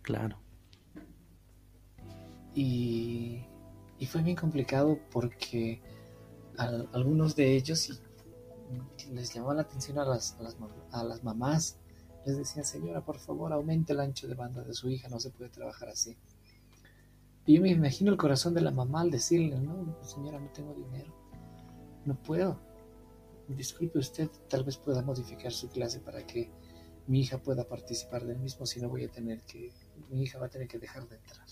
Claro. 0.02 0.38
Y, 2.54 3.42
y 3.98 4.06
fue 4.06 4.22
bien 4.22 4.36
complicado 4.36 4.98
porque 5.10 5.80
algunos 6.92 7.36
de 7.36 7.56
ellos 7.56 8.02
les 9.12 9.34
llamaba 9.34 9.54
la 9.54 9.62
atención 9.62 9.98
a 9.98 10.04
las, 10.04 10.36
a 10.38 10.42
las, 10.42 10.56
a 10.92 11.04
las 11.04 11.24
mamás. 11.24 11.78
Les 12.26 12.36
decían, 12.36 12.64
señora, 12.64 13.02
por 13.02 13.18
favor, 13.18 13.52
aumente 13.52 13.92
el 13.92 14.00
ancho 14.00 14.28
de 14.28 14.34
banda 14.34 14.62
de 14.62 14.74
su 14.74 14.90
hija, 14.90 15.08
no 15.08 15.20
se 15.20 15.30
puede 15.30 15.50
trabajar 15.50 15.88
así. 15.88 16.16
Y 17.50 17.54
yo 17.54 17.62
me 17.62 17.70
imagino 17.70 18.12
el 18.12 18.16
corazón 18.16 18.54
de 18.54 18.60
la 18.60 18.70
mamá 18.70 19.00
al 19.00 19.10
decirle, 19.10 19.58
no, 19.58 19.96
señora, 20.04 20.38
no 20.38 20.50
tengo 20.50 20.72
dinero, 20.72 21.12
no 22.04 22.14
puedo. 22.14 22.60
Disculpe 23.48 23.98
usted, 23.98 24.30
tal 24.48 24.62
vez 24.62 24.76
pueda 24.76 25.02
modificar 25.02 25.50
su 25.50 25.68
clase 25.68 25.98
para 25.98 26.24
que 26.24 26.48
mi 27.08 27.22
hija 27.22 27.38
pueda 27.38 27.64
participar 27.64 28.24
del 28.24 28.38
mismo, 28.38 28.66
si 28.66 28.80
no 28.80 28.88
voy 28.88 29.02
a 29.02 29.10
tener 29.10 29.42
que, 29.42 29.72
mi 30.10 30.22
hija 30.22 30.38
va 30.38 30.46
a 30.46 30.48
tener 30.48 30.68
que 30.68 30.78
dejar 30.78 31.08
de 31.08 31.16
entrar. 31.16 31.44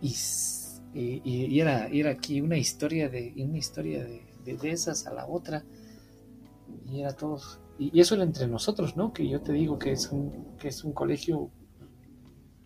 y, 0.00 0.14
y, 0.94 1.60
era, 1.60 1.88
era 1.88 2.12
aquí 2.12 2.40
una 2.40 2.56
historia 2.56 3.10
de, 3.10 3.34
una 3.36 3.58
historia 3.58 4.04
de, 4.04 4.24
de, 4.42 4.70
esas 4.70 5.06
a 5.06 5.12
la 5.12 5.26
otra, 5.26 5.66
y 6.86 7.02
era 7.02 7.12
todo, 7.12 7.42
y, 7.78 8.00
eso 8.00 8.14
era 8.14 8.24
entre 8.24 8.46
nosotros, 8.46 8.96
¿no? 8.96 9.12
Que 9.12 9.28
yo 9.28 9.42
te 9.42 9.52
digo 9.52 9.78
que 9.78 9.92
es 9.92 10.10
un, 10.10 10.56
que 10.56 10.68
es 10.68 10.82
un 10.82 10.94
colegio 10.94 11.50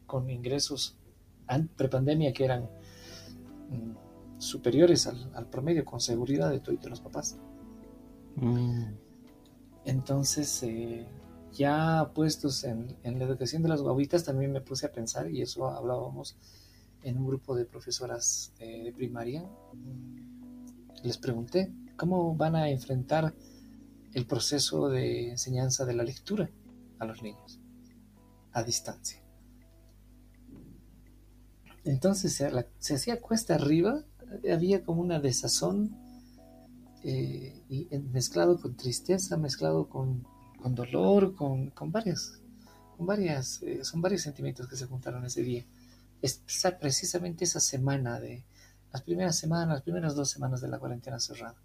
con 0.06 0.30
ingresos 0.30 0.97
prepandemia 1.76 2.32
que 2.32 2.44
eran 2.44 2.68
mm, 3.70 4.38
superiores 4.38 5.06
al, 5.06 5.46
promedio 5.46 5.84
con 5.84 6.00
seguridad 6.00 6.50
de 6.50 6.60
todos 6.60 6.84
los 6.88 7.00
papás. 7.00 7.38
Mm. 8.36 8.84
Entonces, 9.84 10.62
eh, 10.62 11.06
ya 11.52 12.10
puestos 12.14 12.64
en, 12.64 12.96
la 13.02 13.24
educación 13.24 13.62
de 13.62 13.68
las 13.68 13.82
guaguitas, 13.82 14.24
también 14.24 14.52
me 14.52 14.60
puse 14.60 14.86
a 14.86 14.92
pensar, 14.92 15.30
y 15.30 15.42
eso 15.42 15.68
hablábamos 15.68 16.36
en 17.02 17.18
un 17.18 17.26
grupo 17.26 17.56
de 17.56 17.64
profesoras 17.64 18.52
eh, 18.58 18.84
de 18.84 18.92
primaria, 18.92 19.42
mm, 19.42 21.04
les 21.04 21.18
pregunté 21.18 21.72
cómo 21.96 22.34
van 22.34 22.56
a 22.56 22.70
enfrentar 22.70 23.34
el 24.12 24.26
proceso 24.26 24.88
de 24.88 25.30
enseñanza 25.30 25.84
de 25.84 25.94
la 25.94 26.02
lectura 26.02 26.50
a 26.98 27.04
los 27.04 27.22
niños 27.22 27.60
a 28.52 28.62
distancia. 28.62 29.22
Entonces 31.84 32.34
se, 32.34 32.94
hacía 32.94 33.20
cuesta 33.20 33.54
arriba, 33.54 34.04
había 34.50 34.84
como 34.84 35.00
una 35.00 35.20
desazón 35.20 35.96
eh, 37.02 37.64
y, 37.68 37.88
mezclado 38.12 38.60
con 38.60 38.76
tristeza, 38.76 39.36
mezclado 39.36 39.88
con, 39.88 40.26
dolor, 40.74 41.34
con, 41.34 41.72
varias, 41.86 42.40
con 42.96 43.06
varias, 43.06 43.62
eh, 43.62 43.84
son 43.84 44.02
varios 44.02 44.22
sentimientos 44.22 44.68
que 44.68 44.76
se 44.76 44.86
juntaron 44.86 45.24
ese 45.24 45.42
día. 45.42 45.64
Es 46.20 46.42
precisamente 46.80 47.44
esa 47.44 47.60
semana 47.60 48.18
de 48.18 48.44
las 48.92 49.02
primeras 49.02 49.36
semanas, 49.36 49.68
las 49.68 49.82
primeras 49.82 50.14
dos 50.14 50.30
semanas 50.30 50.60
de 50.60 50.68
la 50.68 50.78
cuarentena 50.78 51.20
cerrada. 51.20 51.56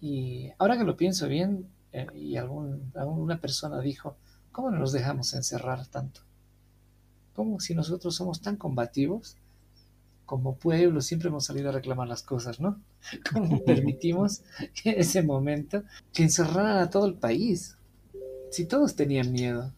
Y 0.00 0.50
ahora 0.58 0.78
que 0.78 0.84
lo 0.84 0.96
pienso 0.96 1.26
bien, 1.26 1.68
eh, 1.92 2.06
y 2.14 2.36
algún, 2.36 2.92
alguna 2.94 3.40
persona 3.40 3.80
dijo, 3.80 4.16
¿cómo 4.52 4.70
nos 4.70 4.92
dejamos 4.92 5.34
encerrar 5.34 5.86
tanto? 5.88 6.27
Como 7.38 7.60
si 7.60 7.72
nosotros 7.72 8.16
somos 8.16 8.40
tan 8.42 8.56
combativos 8.56 9.36
como 10.26 10.56
pueblo, 10.56 11.00
siempre 11.00 11.28
hemos 11.28 11.44
salido 11.44 11.68
a 11.68 11.72
reclamar 11.72 12.08
las 12.08 12.24
cosas, 12.24 12.58
¿no? 12.58 12.80
¿Cómo 13.32 13.64
permitimos 13.64 14.42
en 14.82 14.98
ese 14.98 15.22
momento 15.22 15.84
que 16.12 16.24
encerraran 16.24 16.78
a 16.78 16.90
todo 16.90 17.06
el 17.06 17.14
país? 17.14 17.78
Si 18.50 18.64
todos 18.64 18.96
tenían 18.96 19.30
miedo, 19.30 19.72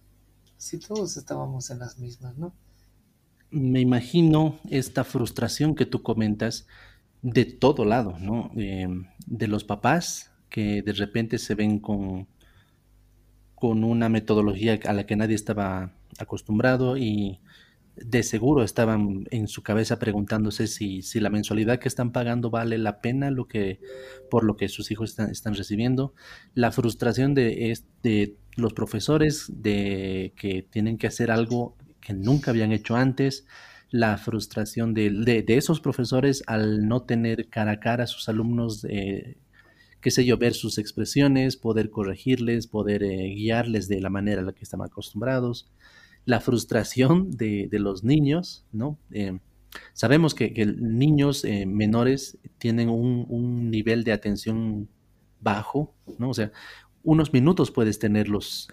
si 0.56 0.78
todos 0.78 1.18
estábamos 1.18 1.68
en 1.68 1.80
las 1.80 1.98
mismas, 1.98 2.34
¿no? 2.38 2.54
Me 3.50 3.80
imagino 3.80 4.58
esta 4.70 5.04
frustración 5.04 5.74
que 5.74 5.84
tú 5.84 6.02
comentas 6.02 6.66
de 7.20 7.44
todo 7.44 7.84
lado, 7.84 8.18
¿no? 8.18 8.50
de 8.54 9.48
los 9.48 9.64
papás 9.64 10.30
que 10.48 10.80
de 10.80 10.92
repente 10.92 11.36
se 11.36 11.54
ven 11.54 11.78
con, 11.78 12.26
con 13.54 13.84
una 13.84 14.08
metodología 14.08 14.80
a 14.86 14.94
la 14.94 15.04
que 15.04 15.16
nadie 15.16 15.34
estaba 15.34 15.92
acostumbrado 16.18 16.96
y 16.96 17.38
de 18.04 18.22
seguro 18.22 18.62
estaban 18.62 19.26
en 19.30 19.46
su 19.48 19.62
cabeza 19.62 19.98
preguntándose 19.98 20.66
si, 20.66 21.02
si, 21.02 21.20
la 21.20 21.30
mensualidad 21.30 21.78
que 21.78 21.88
están 21.88 22.12
pagando 22.12 22.50
vale 22.50 22.78
la 22.78 23.00
pena 23.00 23.30
lo 23.30 23.46
que, 23.46 23.80
por 24.30 24.44
lo 24.44 24.56
que 24.56 24.68
sus 24.68 24.90
hijos 24.90 25.18
están, 25.18 25.54
recibiendo. 25.54 26.14
La 26.54 26.72
frustración 26.72 27.34
de, 27.34 27.78
de 28.02 28.36
los 28.56 28.72
profesores 28.72 29.46
de 29.48 30.32
que 30.36 30.62
tienen 30.62 30.98
que 30.98 31.06
hacer 31.06 31.30
algo 31.30 31.76
que 32.00 32.14
nunca 32.14 32.50
habían 32.50 32.72
hecho 32.72 32.96
antes, 32.96 33.46
la 33.90 34.16
frustración 34.18 34.94
de, 34.94 35.44
esos 35.48 35.80
profesores 35.80 36.42
al 36.46 36.86
no 36.86 37.02
tener 37.02 37.48
cara 37.48 37.72
a 37.72 37.80
cara 37.80 38.04
a 38.04 38.06
sus 38.06 38.28
alumnos, 38.28 38.86
eh, 38.88 39.36
qué 40.00 40.10
sé 40.10 40.24
yo, 40.24 40.38
ver 40.38 40.54
sus 40.54 40.78
expresiones, 40.78 41.56
poder 41.56 41.90
corregirles, 41.90 42.66
poder 42.66 43.02
eh, 43.02 43.34
guiarles 43.34 43.88
de 43.88 44.00
la 44.00 44.10
manera 44.10 44.42
a 44.42 44.44
la 44.44 44.52
que 44.52 44.64
estaban 44.64 44.86
acostumbrados, 44.86 45.68
la 46.30 46.40
frustración 46.40 47.30
de, 47.30 47.68
los 47.72 48.04
niños, 48.04 48.64
¿no? 48.72 48.98
Eh, 49.10 49.38
sabemos 49.92 50.34
que, 50.34 50.50
niños 50.78 51.44
menores 51.66 52.38
tienen 52.58 52.88
un, 52.88 53.26
un, 53.28 53.70
nivel 53.70 54.04
de 54.04 54.12
atención 54.12 54.88
bajo, 55.40 55.94
¿no? 56.18 56.30
O 56.30 56.34
sea, 56.34 56.52
unos 57.02 57.32
minutos 57.32 57.70
puedes 57.70 57.98
tenerlos 57.98 58.68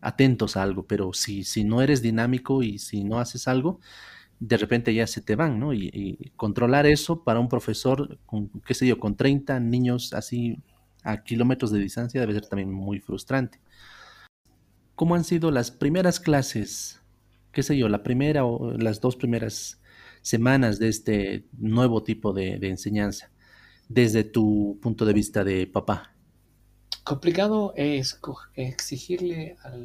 atentos 0.00 0.56
a 0.56 0.62
algo, 0.62 0.86
pero 0.86 1.12
si, 1.12 1.44
si 1.44 1.64
no 1.64 1.80
eres 1.82 2.02
dinámico 2.02 2.62
y 2.62 2.78
si 2.78 3.04
no 3.04 3.18
haces 3.18 3.48
algo, 3.48 3.80
de 4.38 4.56
repente 4.56 4.92
ya 4.92 5.06
se 5.06 5.22
te 5.22 5.36
van, 5.36 5.58
¿no? 5.58 5.72
Y, 5.72 6.32
controlar 6.36 6.86
eso 6.86 7.24
para 7.24 7.40
un 7.40 7.48
profesor 7.48 8.18
con, 8.26 8.50
qué 8.66 8.74
sé 8.74 8.86
yo, 8.86 8.98
con 8.98 9.16
30 9.16 9.58
niños 9.60 10.12
así 10.12 10.58
a 11.02 11.22
kilómetros 11.22 11.70
de 11.70 11.78
distancia 11.78 12.20
debe 12.20 12.34
ser 12.34 12.46
también 12.46 12.72
muy 12.72 13.00
frustrante. 13.00 13.60
¿Cómo 14.94 15.14
han 15.14 15.24
sido 15.24 15.50
las 15.50 15.70
primeras 15.70 16.20
clases? 16.20 17.00
¿Qué 17.52 17.62
sé 17.62 17.76
yo? 17.76 17.88
La 17.88 18.02
primera 18.02 18.44
o 18.44 18.72
las 18.78 19.00
dos 19.00 19.16
primeras 19.16 19.80
semanas 20.22 20.78
de 20.78 20.88
este 20.88 21.44
nuevo 21.58 22.02
tipo 22.02 22.32
de, 22.32 22.58
de 22.58 22.68
enseñanza, 22.68 23.30
desde 23.88 24.24
tu 24.24 24.78
punto 24.80 25.04
de 25.04 25.12
vista 25.12 25.44
de 25.44 25.66
papá. 25.66 26.14
Complicado 27.04 27.74
es 27.76 28.18
exigirle 28.54 29.56
al, 29.62 29.84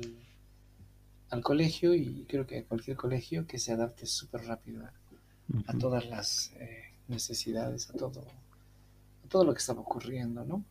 al, 1.29 1.41
colegio 1.41 1.93
y 1.93 2.25
creo 2.29 2.47
que 2.47 2.59
a 2.59 2.63
cualquier 2.63 2.95
colegio 2.95 3.45
que 3.45 3.59
se 3.59 3.73
adapte 3.73 4.05
súper 4.05 4.45
rápido 4.45 4.85
a, 5.67 5.73
todas 5.77 6.07
las 6.07 6.53
eh, 6.59 6.93
necesidades, 7.09 7.89
a 7.89 7.93
todo, 7.93 8.21
a 9.25 9.27
todo 9.27 9.43
lo 9.43 9.53
que 9.53 9.59
estaba 9.59 9.81
ocurriendo, 9.81 10.45
¿no? 10.45 10.63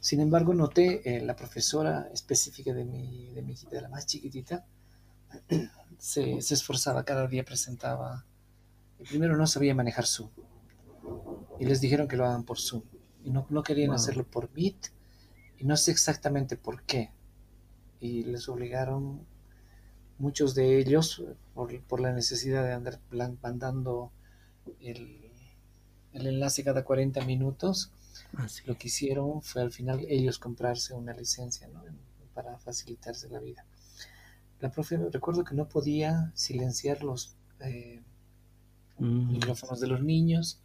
Sin 0.00 0.20
embargo, 0.20 0.54
noté 0.54 1.16
eh, 1.16 1.20
la 1.20 1.34
profesora 1.34 2.08
específica 2.12 2.72
de 2.72 2.84
mi, 2.84 3.30
de 3.32 3.42
mi 3.42 3.52
hijita, 3.52 3.76
de 3.76 3.82
la 3.82 3.88
más 3.88 4.06
chiquitita, 4.06 4.64
se, 5.98 6.40
se, 6.40 6.54
esforzaba, 6.54 7.04
cada 7.04 7.26
día 7.26 7.44
presentaba. 7.44 8.24
primero 9.08 9.36
no 9.36 9.46
sabía 9.46 9.74
manejar 9.74 10.06
Zoom. 10.06 10.30
Y 11.58 11.64
les 11.64 11.80
dijeron 11.80 12.06
que 12.06 12.16
lo 12.16 12.24
hagan 12.24 12.44
por 12.44 12.58
Zoom 12.58 12.82
y 13.24 13.30
no, 13.30 13.46
no 13.50 13.62
querían 13.62 13.92
hacerlo 13.92 14.24
por 14.24 14.50
Meet 14.54 14.92
y 15.58 15.64
no 15.64 15.76
sé 15.76 15.90
exactamente 15.90 16.56
por 16.56 16.82
qué. 16.84 17.10
Y 18.00 18.22
les 18.22 18.48
obligaron 18.48 19.26
muchos 20.18 20.54
de 20.54 20.78
ellos 20.78 21.24
por, 21.54 21.80
por 21.82 22.00
la 22.00 22.12
necesidad 22.12 22.64
de 22.64 22.72
andar 22.72 23.00
mandando 23.42 24.12
el, 24.80 25.27
el, 26.12 26.26
enlace 26.26 26.64
cada 26.64 26.84
40 26.84 27.24
minutos. 27.24 27.92
Lo 28.66 28.76
que 28.76 28.88
hicieron 28.88 29.42
fue 29.42 29.62
al 29.62 29.70
final 29.70 30.04
ellos 30.08 30.38
comprarse 30.38 30.94
una 30.94 31.14
licencia 31.14 31.68
¿no? 31.68 31.82
para 32.34 32.58
facilitarse 32.58 33.28
la 33.28 33.40
vida. 33.40 33.64
La 34.60 34.70
profe, 34.70 34.96
recuerdo 35.10 35.44
que 35.44 35.54
no 35.54 35.68
podía 35.68 36.32
silenciar 36.34 37.04
los 37.04 37.36
eh, 37.60 38.02
mm. 38.98 39.32
micrófonos 39.32 39.80
de 39.80 39.86
los 39.86 40.02
niños 40.02 40.60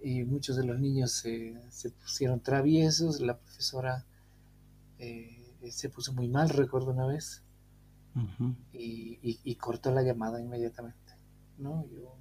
y 0.00 0.24
muchos 0.24 0.56
de 0.56 0.64
los 0.64 0.78
niños 0.78 1.12
se, 1.12 1.90
pusieron 2.02 2.40
traviesos, 2.40 3.20
la 3.20 3.38
profesora 3.38 4.06
eh, 4.98 5.38
se 5.70 5.88
puso 5.88 6.12
muy 6.12 6.28
mal, 6.28 6.48
recuerdo 6.48 6.92
una 6.92 7.06
vez, 7.06 7.42
y, 8.72 9.54
cortó 9.56 9.92
la 9.92 10.02
llamada 10.02 10.40
inmediatamente. 10.40 11.12
¿no? 11.58 11.86
Yo 11.88 12.16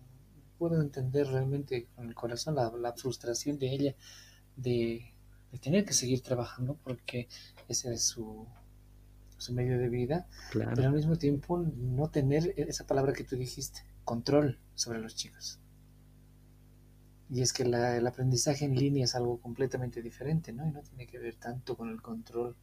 puedo 0.58 0.82
entender 0.82 1.28
realmente 1.28 1.88
con 1.96 2.08
el 2.08 2.16
corazón 2.16 2.56
la, 2.56 2.94
frustración 2.94 3.58
de 3.58 3.74
ella 3.74 3.96
de, 4.56 5.14
tener 5.62 5.86
que 5.86 5.94
seguir 5.94 6.22
trabajando 6.22 6.78
porque 6.84 7.28
ese 7.68 7.94
es 7.94 8.04
su, 8.04 8.46
su 9.38 9.54
medio 9.54 9.78
de 9.78 9.90
vida, 9.90 10.28
pero 10.52 10.84
al 10.84 10.94
mismo 10.94 11.16
tiempo 11.18 11.58
no 11.58 12.10
tener 12.10 12.54
esa 12.58 12.86
palabra 12.86 13.14
que 13.14 13.24
tú 13.24 13.36
dijiste, 13.36 13.82
control 14.04 14.60
sobre 14.76 15.00
los 15.00 15.16
chicos. 15.16 15.60
Y 17.30 17.42
es 17.42 17.52
que 17.52 17.64
el 17.64 18.08
aprendizaje 18.08 18.66
en 18.66 18.76
línea 18.76 19.04
es 19.04 19.16
algo 19.16 19.40
completamente 19.42 20.02
diferente, 20.02 20.54
¿no? 20.54 20.66
Y 20.66 20.72
no 20.72 20.82
tiene 20.82 21.08
que 21.08 21.20
ver 21.20 21.36
tanto 21.36 21.76
con 21.76 21.90
el 21.90 22.02
control, 22.02 22.56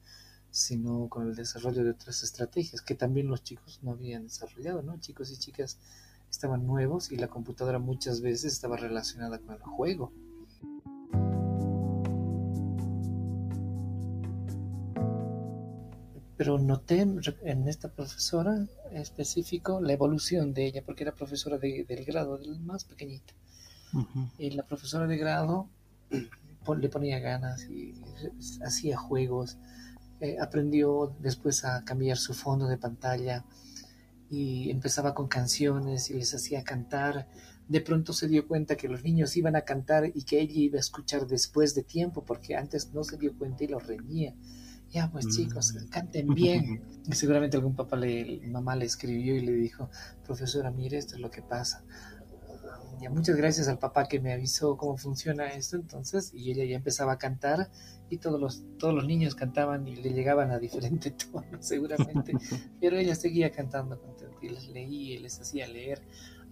sino 0.51 1.09
con 1.09 1.29
el 1.29 1.35
desarrollo 1.35 1.85
de 1.85 1.91
otras 1.91 2.23
estrategias 2.23 2.81
que 2.81 2.95
también 2.95 3.27
los 3.27 3.43
chicos 3.43 3.81
no 3.83 3.91
habían 3.91 4.25
desarrollado, 4.25 4.83
¿no? 4.83 4.99
Chicos 5.01 5.31
y 5.33 5.37
chicas 5.37 5.79
estaban 6.35 6.67
nuevos 6.67 7.13
y 7.13 7.17
la 7.17 7.29
computadora 7.29 7.79
muchas 7.79 8.21
veces 8.21 8.53
estaba 8.53 8.77
relacionada 8.77 9.39
con 9.39 9.55
el 9.55 9.63
juego. 9.63 10.13
Pero 16.37 16.59
noté 16.59 17.01
en 17.01 17.69
esta 17.69 17.89
profesora 17.89 18.67
específico 18.93 19.81
la 19.81 19.93
evolución 19.93 20.53
de 20.53 20.67
ella, 20.67 20.83
porque 20.85 21.05
era 21.05 21.15
profesora 21.15 21.59
del 21.59 22.05
grado 22.05 22.37
del 22.39 22.59
más 22.61 22.85
pequeñito 22.85 23.35
y 24.39 24.51
la 24.51 24.65
profesora 24.65 25.07
de 25.07 25.17
grado 25.17 25.69
le 26.79 26.89
ponía 26.89 27.19
ganas 27.21 27.65
y 27.69 27.95
hacía 28.65 28.97
juegos. 28.97 29.57
Eh, 30.21 30.37
aprendió 30.41 31.15
después 31.21 31.65
a 31.65 31.85
cambiar 31.85 32.17
su 32.17 32.35
fondo 32.35 32.67
de 32.67 32.79
pantalla 32.79 33.45
y 34.35 34.71
empezaba 34.71 35.15
con 35.15 35.29
canciones 35.29 36.11
y 36.11 36.15
les 36.15 36.35
hacía 36.35 36.65
cantar. 36.65 37.29
De 37.69 37.81
pronto 37.81 38.13
se 38.13 38.29
dio 38.29 38.47
cuenta 38.47 38.77
que 38.77 38.89
los 38.89 39.05
niños 39.05 39.37
iban 39.37 39.57
a 39.57 39.63
cantar 39.63 40.11
y 40.13 40.25
que 40.25 40.41
ella 40.41 40.55
iba 40.55 40.77
a 40.77 40.81
escuchar 40.81 41.27
después 41.27 41.75
de 41.75 41.83
tiempo, 41.83 42.25
porque 42.25 42.57
antes 42.57 42.93
no 42.93 43.05
se 43.05 43.17
dio 43.17 43.37
cuenta 43.37 43.65
y 43.65 43.69
los 43.69 43.87
reñía. 43.87 44.35
Ya, 44.91 45.11
pues 45.11 45.29
chicos, 45.29 45.75
mm. 45.75 45.89
canten 45.89 46.35
bien. 46.35 46.83
Y 47.07 47.13
seguramente 47.13 47.59
algún 47.59 47.75
papá, 47.75 47.97
le, 47.97 48.41
mamá 48.47 48.77
le 48.77 48.87
escribió 48.87 49.37
y 49.37 49.41
le 49.41 49.53
dijo, 49.53 49.91
profesora, 50.25 50.71
mire, 50.71 50.97
esto 50.97 51.17
es 51.17 51.21
lo 51.21 51.31
que 51.31 51.43
pasa 51.43 51.85
muchas 53.11 53.37
gracias 53.37 53.69
al 53.69 53.79
papá 53.79 54.07
que 54.07 54.21
me 54.21 54.33
avisó 54.33 54.77
cómo 54.77 54.97
funciona 54.97 55.49
esto 55.49 55.77
entonces 55.77 56.33
y 56.35 56.51
ella 56.51 56.65
ya 56.65 56.77
empezaba 56.77 57.13
a 57.13 57.19
cantar 57.19 57.71
y 58.11 58.19
todos 58.19 58.41
los 58.41 58.65
todos 58.79 58.95
los 58.95 59.07
niños 59.07 59.35
cantaban 59.35 59.87
y 59.87 59.97
le 59.97 60.13
llegaban 60.13 60.51
a 60.51 60.59
diferente 60.59 61.11
tono 61.33 61.63
seguramente 61.63 62.33
pero 62.81 62.99
ella 62.99 63.15
seguía 63.15 63.51
cantando 63.51 64.01
y 64.41 64.49
les 64.49 64.69
leía 64.69 65.15
y 65.15 65.19
les 65.19 65.41
hacía 65.41 65.67
leer 65.67 66.03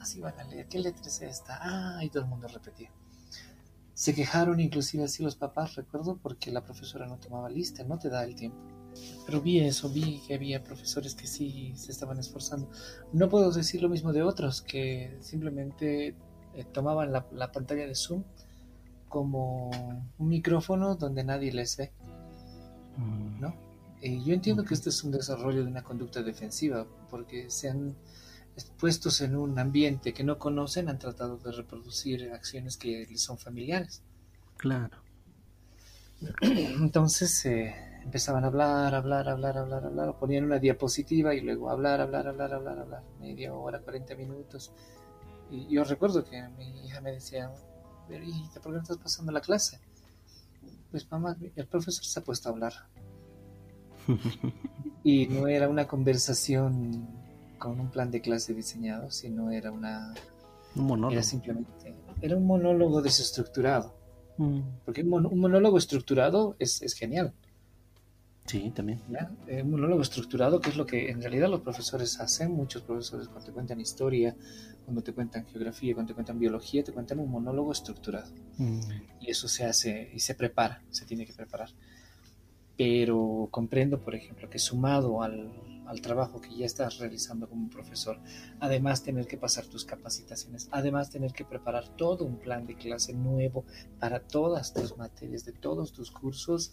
así 0.00 0.20
van 0.20 0.38
a 0.38 0.44
leer 0.44 0.66
qué 0.68 0.78
letra 0.78 1.06
es 1.06 1.22
esta 1.22 1.58
ah 1.60 2.04
y 2.04 2.10
todo 2.10 2.24
el 2.24 2.28
mundo 2.28 2.48
repetía. 2.48 2.90
Se 3.94 4.14
quejaron 4.14 4.58
inclusive 4.58 5.04
así 5.04 5.22
los 5.22 5.36
papás 5.36 5.76
recuerdo 5.76 6.16
porque 6.16 6.50
la 6.50 6.64
profesora 6.64 7.06
no 7.06 7.18
tomaba 7.18 7.50
lista 7.50 7.84
no 7.84 7.98
te 7.98 8.08
da 8.08 8.24
el 8.24 8.34
tiempo. 8.34 8.58
Pero 9.24 9.40
vi 9.40 9.60
eso, 9.60 9.88
vi 9.88 10.20
que 10.26 10.34
había 10.34 10.62
profesores 10.62 11.14
que 11.14 11.26
sí 11.26 11.72
se 11.76 11.92
estaban 11.92 12.18
esforzando. 12.18 12.68
No 13.12 13.28
puedo 13.28 13.50
decir 13.50 13.82
lo 13.82 13.88
mismo 13.88 14.12
de 14.12 14.22
otros, 14.22 14.60
que 14.60 15.16
simplemente 15.20 16.14
eh, 16.54 16.64
tomaban 16.64 17.12
la, 17.12 17.52
pantalla 17.52 17.86
de 17.86 17.94
Zoom 17.94 18.24
como 19.08 19.70
un 20.18 20.28
micrófono 20.28 20.94
donde 20.96 21.24
nadie 21.24 21.52
les 21.52 21.76
ve. 21.76 21.92
Mm. 22.96 23.40
¿no? 23.40 23.54
Y 24.00 24.24
yo 24.24 24.34
entiendo 24.34 24.64
que 24.64 24.74
esto 24.74 24.88
es 24.88 25.04
un 25.04 25.12
desarrollo 25.12 25.62
de 25.62 25.70
una 25.70 25.82
conducta 25.82 26.22
defensiva, 26.22 26.86
porque 27.08 27.50
se 27.50 27.70
han 27.70 27.96
puestos 28.78 29.20
en 29.20 29.36
un 29.36 29.58
ambiente 29.58 30.12
que 30.12 30.24
no 30.24 30.38
conocen, 30.38 30.88
han 30.88 30.98
tratado 30.98 31.38
de 31.38 31.52
reproducir 31.52 32.32
acciones 32.32 32.76
que 32.76 33.06
les 33.08 33.22
son 33.22 33.38
familiares. 33.38 34.02
Claro. 34.56 34.98
Entonces 36.40 37.44
eh, 37.46 37.74
empezaban 38.04 38.44
a 38.44 38.48
hablar, 38.48 38.94
hablar, 38.94 39.28
hablar, 39.28 39.58
hablar, 39.58 39.84
hablar, 39.84 40.18
ponían 40.18 40.44
una 40.44 40.58
diapositiva 40.58 41.34
y 41.34 41.40
luego 41.40 41.70
hablar, 41.70 42.00
hablar, 42.00 42.28
hablar, 42.28 42.52
hablar, 42.54 42.78
hablar, 42.78 43.02
media 43.20 43.54
hora, 43.54 43.80
40 43.80 44.14
minutos. 44.16 44.72
Y 45.52 45.68
yo 45.68 45.84
recuerdo 45.84 46.24
que 46.24 46.42
mi 46.56 46.86
hija 46.86 47.02
me 47.02 47.12
decía, 47.12 47.52
¿por 48.08 48.62
qué 48.62 48.70
no 48.70 48.80
estás 48.80 48.96
pasando 48.96 49.32
la 49.32 49.42
clase? 49.42 49.78
Pues 50.90 51.10
mamá, 51.10 51.36
el 51.54 51.66
profesor 51.66 52.04
se 52.04 52.18
ha 52.18 52.24
puesto 52.24 52.48
a 52.48 52.52
hablar. 52.52 52.72
y 55.04 55.26
no 55.26 55.46
era 55.46 55.68
una 55.68 55.86
conversación 55.86 57.06
con 57.58 57.78
un 57.78 57.90
plan 57.90 58.10
de 58.10 58.22
clase 58.22 58.54
diseñado, 58.54 59.10
sino 59.10 59.50
era 59.50 59.70
una... 59.70 60.14
Un 60.74 60.86
monólogo. 60.86 61.12
Era 61.12 61.22
simplemente... 61.22 61.94
Era 62.22 62.36
un 62.36 62.46
monólogo 62.46 63.02
desestructurado. 63.02 63.94
Mm. 64.38 64.60
Porque 64.86 65.02
un, 65.02 65.38
monólogo 65.38 65.76
estructurado 65.76 66.56
es, 66.58 66.80
es 66.80 66.94
genial. 66.94 67.34
Sí, 68.44 68.70
también. 68.74 69.00
Un 69.48 69.70
monólogo 69.70 70.02
estructurado, 70.02 70.60
que 70.60 70.70
es 70.70 70.76
lo 70.76 70.84
que 70.84 71.10
en 71.10 71.20
realidad 71.22 71.48
los 71.48 71.60
profesores 71.60 72.18
hacen. 72.20 72.50
Muchos 72.52 72.82
profesores 72.82 73.28
cuando 73.28 73.46
te 73.46 73.52
cuentan 73.52 73.80
historia, 73.80 74.34
cuando 74.84 75.02
te 75.02 75.12
cuentan 75.12 75.46
geografía, 75.46 75.94
cuando 75.94 76.10
te 76.10 76.14
cuentan 76.14 76.38
biología, 76.38 76.82
te 76.82 76.92
cuentan 76.92 77.20
un 77.20 77.30
monólogo 77.30 77.72
estructurado. 77.72 78.30
Mm. 78.58 78.80
Y 79.20 79.30
eso 79.30 79.48
se 79.48 79.64
hace 79.64 80.10
y 80.12 80.18
se 80.20 80.34
prepara, 80.34 80.82
se 80.90 81.06
tiene 81.06 81.24
que 81.24 81.32
preparar. 81.32 81.70
pero 82.76 83.48
comprendo, 83.50 84.00
por 84.00 84.14
ejemplo, 84.14 84.50
que 84.50 84.58
sumado 84.58 85.22
al, 85.22 85.52
al 85.86 86.00
trabajo 86.00 86.40
que 86.40 86.54
ya 86.54 86.66
estás 86.66 86.98
realizando 86.98 87.48
como 87.48 87.68
profesor, 87.68 88.18
además 88.60 89.02
tener 89.02 89.26
que 89.26 89.36
pasar 89.36 89.66
tus 89.66 89.84
capacitaciones, 89.84 90.68
además 90.70 91.10
tener 91.10 91.32
que 91.32 91.44
preparar 91.44 91.88
todo 91.96 92.24
un 92.24 92.38
plan 92.38 92.66
de 92.66 92.76
clase 92.76 93.12
nuevo 93.12 93.64
para 94.00 94.20
todas 94.20 94.72
tus 94.72 94.96
materias, 94.96 95.44
de 95.44 95.52
todos 95.52 95.92
tus 95.92 96.10
cursos, 96.10 96.72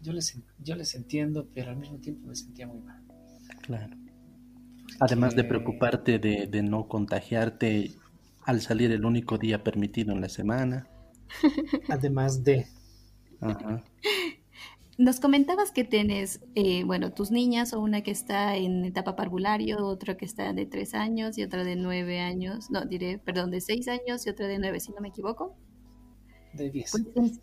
yo 0.00 0.12
les, 0.12 0.38
yo 0.58 0.76
les 0.76 0.94
entiendo, 0.94 1.48
pero 1.54 1.70
al 1.70 1.76
mismo 1.76 1.98
tiempo 1.98 2.26
me 2.26 2.34
sentía 2.34 2.66
muy 2.66 2.80
mal. 2.80 3.02
Claro. 3.62 3.96
Además 4.98 5.36
de 5.36 5.44
preocuparte 5.44 6.18
de, 6.18 6.46
de 6.46 6.62
no 6.62 6.88
contagiarte 6.88 7.92
al 8.44 8.60
salir 8.60 8.90
el 8.90 9.04
único 9.04 9.38
día 9.38 9.62
permitido 9.62 10.12
en 10.12 10.20
la 10.20 10.28
semana. 10.28 10.88
Además 11.88 12.42
de... 12.42 12.66
Ajá. 13.40 13.82
Nos 14.98 15.18
comentabas 15.18 15.72
que 15.72 15.84
tienes, 15.84 16.40
eh, 16.54 16.84
bueno, 16.84 17.14
tus 17.14 17.30
niñas, 17.30 17.72
o 17.72 17.80
una 17.80 18.02
que 18.02 18.10
está 18.10 18.56
en 18.56 18.84
etapa 18.84 19.16
parvulario, 19.16 19.86
otra 19.86 20.18
que 20.18 20.26
está 20.26 20.52
de 20.52 20.66
tres 20.66 20.92
años 20.92 21.38
y 21.38 21.42
otra 21.42 21.64
de 21.64 21.74
nueve 21.74 22.20
años, 22.20 22.70
no, 22.70 22.84
diré, 22.84 23.18
perdón, 23.18 23.50
de 23.50 23.62
seis 23.62 23.88
años 23.88 24.26
y 24.26 24.28
otra 24.28 24.46
de 24.46 24.58
nueve, 24.58 24.78
si 24.78 24.92
no 24.92 25.00
me 25.00 25.08
equivoco. 25.08 25.56
De 26.52 26.70
diez. 26.70 26.90
Pues, 26.90 27.40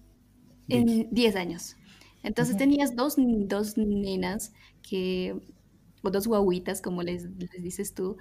en, 0.68 0.88
en 0.90 1.10
diez 1.10 1.36
años. 1.36 1.76
Entonces 2.28 2.58
tenías 2.58 2.96
dos, 2.96 3.16
dos 3.18 3.78
nenas 3.78 4.54
que, 4.88 5.36
o 6.04 6.10
dos 6.12 6.28
guaguitas, 6.28 6.82
como 6.82 7.02
les, 7.04 7.24
les 7.38 7.64
dices 7.64 7.94
tú, 7.94 8.18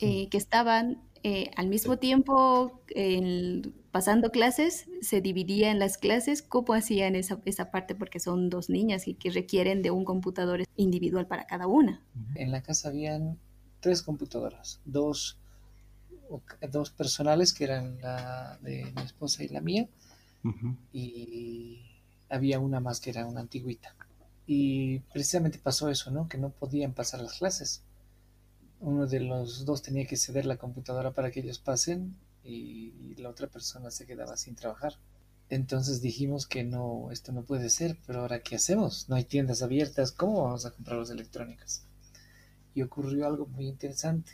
eh, 0.00 0.28
que 0.28 0.38
estaban 0.38 1.02
eh, 1.22 1.50
al 1.56 1.68
mismo 1.68 1.96
tiempo 1.98 2.82
en- 2.94 3.74
pasando 3.90 4.30
clases, 4.30 4.86
se 5.00 5.20
dividían 5.20 5.78
las 5.78 5.96
clases, 5.98 6.42
¿cómo 6.42 6.74
hacían 6.74 7.16
esa, 7.16 7.40
esa 7.46 7.70
parte? 7.70 7.94
Porque 7.94 8.20
son 8.20 8.50
dos 8.50 8.68
niñas 8.68 9.08
y 9.08 9.14
que 9.14 9.30
requieren 9.30 9.82
de 9.82 9.90
un 9.90 10.04
computador 10.04 10.64
individual 10.76 11.26
para 11.26 11.46
cada 11.46 11.66
una. 11.66 12.02
En 12.34 12.50
la 12.52 12.62
casa 12.62 12.88
habían 12.90 13.38
tres 13.80 14.02
computadoras, 14.02 14.80
dos, 14.84 15.38
dos 16.70 16.90
personales 16.90 17.52
que 17.54 17.64
eran 17.64 17.98
la 18.00 18.58
de 18.62 18.92
mi 18.94 19.02
esposa 19.02 19.42
y 19.44 19.48
la 19.48 19.60
mía, 19.60 19.88
y 20.92 21.80
había 22.28 22.58
una 22.60 22.80
más 22.80 23.00
que 23.00 23.10
era 23.10 23.26
una 23.26 23.40
antigüita. 23.40 23.94
Y 24.46 25.00
precisamente 25.12 25.58
pasó 25.58 25.90
eso, 25.90 26.10
¿no? 26.10 26.28
Que 26.28 26.38
no 26.38 26.50
podían 26.50 26.92
pasar 26.92 27.20
las 27.20 27.38
clases. 27.38 27.82
Uno 28.80 29.06
de 29.06 29.20
los 29.20 29.64
dos 29.64 29.82
tenía 29.82 30.06
que 30.06 30.16
ceder 30.16 30.46
la 30.46 30.56
computadora 30.56 31.12
para 31.12 31.30
que 31.30 31.40
ellos 31.40 31.58
pasen 31.58 32.16
y 32.44 33.14
la 33.16 33.30
otra 33.30 33.48
persona 33.48 33.90
se 33.90 34.06
quedaba 34.06 34.36
sin 34.36 34.54
trabajar. 34.54 34.94
Entonces 35.48 36.00
dijimos 36.00 36.46
que 36.46 36.64
no, 36.64 37.10
esto 37.12 37.30
no 37.30 37.44
puede 37.44 37.70
ser, 37.70 37.96
pero 38.04 38.20
ahora 38.20 38.40
¿qué 38.40 38.56
hacemos? 38.56 39.08
No 39.08 39.14
hay 39.14 39.24
tiendas 39.24 39.62
abiertas, 39.62 40.10
¿cómo 40.10 40.42
vamos 40.42 40.66
a 40.66 40.72
comprar 40.72 40.98
los 40.98 41.10
electrónicos? 41.10 41.82
Y 42.74 42.82
ocurrió 42.82 43.26
algo 43.26 43.46
muy 43.46 43.68
interesante. 43.68 44.32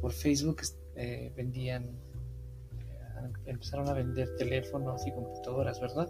Por 0.00 0.12
Facebook 0.12 0.62
eh, 0.98 1.32
vendían, 1.36 1.84
eh, 1.84 3.32
empezaron 3.46 3.88
a 3.88 3.92
vender 3.94 4.36
teléfonos 4.36 5.06
y 5.06 5.12
computadoras, 5.12 5.80
¿verdad? 5.80 6.08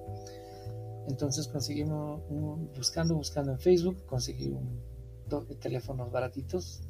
Entonces 1.08 1.46
conseguimos, 1.48 2.22
un- 2.28 2.70
buscando, 2.76 3.14
buscando 3.14 3.52
en 3.52 3.58
Facebook, 3.60 4.04
conseguí 4.06 4.48
un, 4.48 4.80
do- 5.28 5.44
teléfonos 5.60 6.10
baratitos 6.10 6.80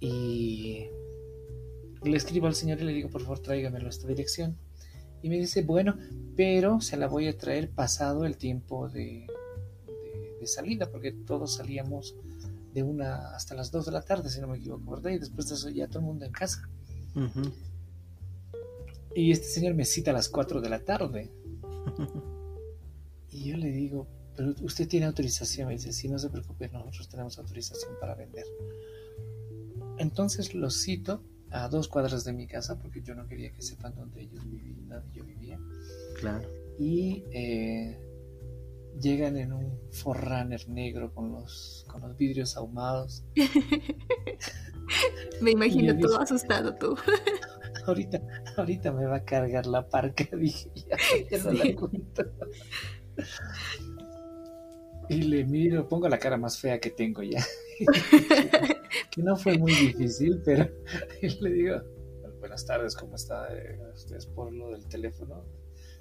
y 0.00 0.86
le 2.04 2.16
escribo 2.16 2.46
al 2.46 2.54
señor 2.54 2.80
y 2.80 2.84
le 2.84 2.92
digo, 2.92 3.08
por 3.10 3.22
favor, 3.22 3.40
tráigamelo 3.40 3.86
a 3.86 3.90
esta 3.90 4.06
dirección. 4.06 4.56
Y 5.22 5.28
me 5.28 5.36
dice, 5.38 5.62
bueno, 5.62 5.96
pero 6.36 6.80
se 6.80 6.96
la 6.96 7.08
voy 7.08 7.26
a 7.26 7.36
traer 7.36 7.70
pasado 7.70 8.24
el 8.24 8.36
tiempo 8.36 8.88
de- 8.88 9.26
de 10.40 10.46
salida, 10.46 10.88
porque 10.90 11.10
todos 11.12 11.56
salíamos 11.56 12.14
de 12.72 12.82
una 12.82 13.34
hasta 13.34 13.54
las 13.54 13.70
2 13.70 13.86
de 13.86 13.92
la 13.92 14.02
tarde, 14.02 14.30
si 14.30 14.40
no 14.40 14.48
me 14.48 14.58
equivoco, 14.58 14.90
¿verdad? 14.92 15.10
Y 15.10 15.18
después 15.18 15.48
de 15.48 15.54
eso 15.54 15.68
ya 15.70 15.88
todo 15.88 16.00
el 16.00 16.06
mundo 16.06 16.24
en 16.24 16.32
casa. 16.32 16.68
Y 19.14 19.32
este 19.32 19.46
señor 19.46 19.74
me 19.74 19.84
cita 19.84 20.10
a 20.10 20.14
las 20.14 20.28
4 20.28 20.60
de 20.60 20.68
la 20.68 20.84
tarde. 20.84 21.30
Y 23.30 23.50
yo 23.50 23.56
le 23.56 23.70
digo, 23.70 24.08
pero 24.34 24.54
usted 24.62 24.88
tiene 24.88 25.06
autorización. 25.06 25.68
Me 25.68 25.74
dice, 25.74 25.92
sí, 25.92 26.08
no 26.08 26.18
se 26.18 26.30
preocupe, 26.30 26.68
nosotros 26.70 27.08
tenemos 27.08 27.38
autorización 27.38 27.92
para 28.00 28.14
vender. 28.14 28.44
Entonces 29.98 30.54
los 30.54 30.82
cito 30.82 31.22
a 31.50 31.68
dos 31.68 31.88
cuadras 31.88 32.24
de 32.24 32.32
mi 32.32 32.46
casa 32.46 32.78
porque 32.78 33.02
yo 33.02 33.14
no 33.14 33.26
quería 33.26 33.52
que 33.52 33.62
sepan 33.62 33.94
dónde 33.94 34.22
ellos 34.22 34.48
vivían, 34.48 35.02
yo 35.12 35.24
vivía. 35.24 35.58
Claro. 36.20 36.48
Y 36.78 37.24
eh, 37.32 37.98
llegan 39.00 39.36
en 39.36 39.52
un 39.52 39.78
forrunner 39.90 40.68
negro 40.68 41.12
con 41.14 41.32
los, 41.32 41.84
con 41.88 42.02
los 42.02 42.16
vidrios 42.16 42.56
ahumados. 42.56 43.24
Me 45.40 45.52
imagino 45.52 45.96
todo 45.98 46.20
asustado 46.20 46.74
tú. 46.74 46.96
Ahorita, 47.86 48.20
ahorita 48.58 48.92
me 48.92 49.06
va 49.06 49.16
a 49.16 49.24
cargar 49.24 49.66
la 49.66 49.88
parca, 49.88 50.24
dije, 50.36 50.70
ya, 50.74 50.96
ya 51.30 51.42
no 51.42 51.52
la 51.52 51.74
cuento. 51.74 52.22
Y 55.08 55.22
le 55.22 55.46
miro, 55.46 55.88
pongo 55.88 56.06
la 56.06 56.18
cara 56.18 56.36
más 56.36 56.58
fea 56.58 56.78
que 56.80 56.90
tengo 56.90 57.22
ya. 57.22 57.42
que 59.10 59.22
no 59.22 59.36
fue 59.36 59.56
muy 59.56 59.72
difícil, 59.72 60.42
pero 60.44 60.70
le 61.40 61.50
digo, 61.50 61.80
buenas 62.40 62.66
tardes, 62.66 62.94
¿cómo 62.94 63.16
está? 63.16 63.48
Eh, 63.56 63.80
¿Usted 63.94 64.16
es 64.16 64.26
por 64.26 64.52
lo 64.52 64.70
del 64.70 64.86
teléfono? 64.86 65.44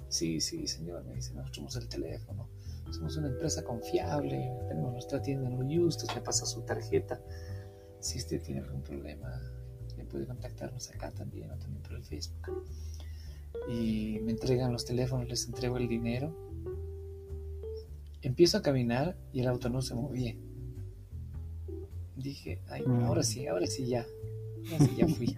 Sí, 0.10 0.40
sí, 0.40 0.68
señor, 0.68 1.04
me 1.06 1.16
dice, 1.16 1.34
nosotros 1.34 1.56
somos 1.56 1.76
el 1.78 1.88
teléfono. 1.88 2.50
Somos 2.92 3.18
una 3.18 3.28
empresa 3.28 3.64
confiable, 3.64 4.52
tenemos 4.68 4.94
nuestra 4.94 5.22
tienda 5.22 5.48
en 5.50 5.58
Uyu, 5.58 5.86
usted 5.88 6.08
le 6.16 6.22
pasa 6.22 6.46
su 6.46 6.62
tarjeta. 6.62 7.22
Si 8.00 8.18
usted 8.18 8.42
tiene 8.42 8.62
algún 8.62 8.82
problema, 8.82 9.42
le 9.98 10.06
puede 10.06 10.26
contactarnos 10.26 10.90
acá 10.92 11.12
también 11.12 11.52
o 11.52 11.58
también 11.58 11.82
por 11.84 11.94
el 11.94 12.04
Facebook. 12.04 12.66
Y 13.70 14.20
me 14.24 14.32
entregan 14.32 14.72
los 14.72 14.86
teléfonos, 14.86 15.28
les 15.28 15.46
entrego 15.48 15.78
el 15.78 15.88
dinero. 15.88 16.34
Empiezo 18.22 18.58
a 18.58 18.62
caminar 18.62 19.18
y 19.34 19.42
el 19.42 19.48
auto 19.48 19.70
no 19.70 19.82
se 19.82 19.94
movía. 19.96 20.36
Dije, 22.16 22.62
ay, 22.70 22.84
Mm. 22.86 23.04
ahora 23.04 23.24
sí, 23.24 23.48
ahora 23.48 23.68
sí 23.68 23.88
ya. 23.88 24.06
Ya 24.98 25.08
fui. 25.08 25.36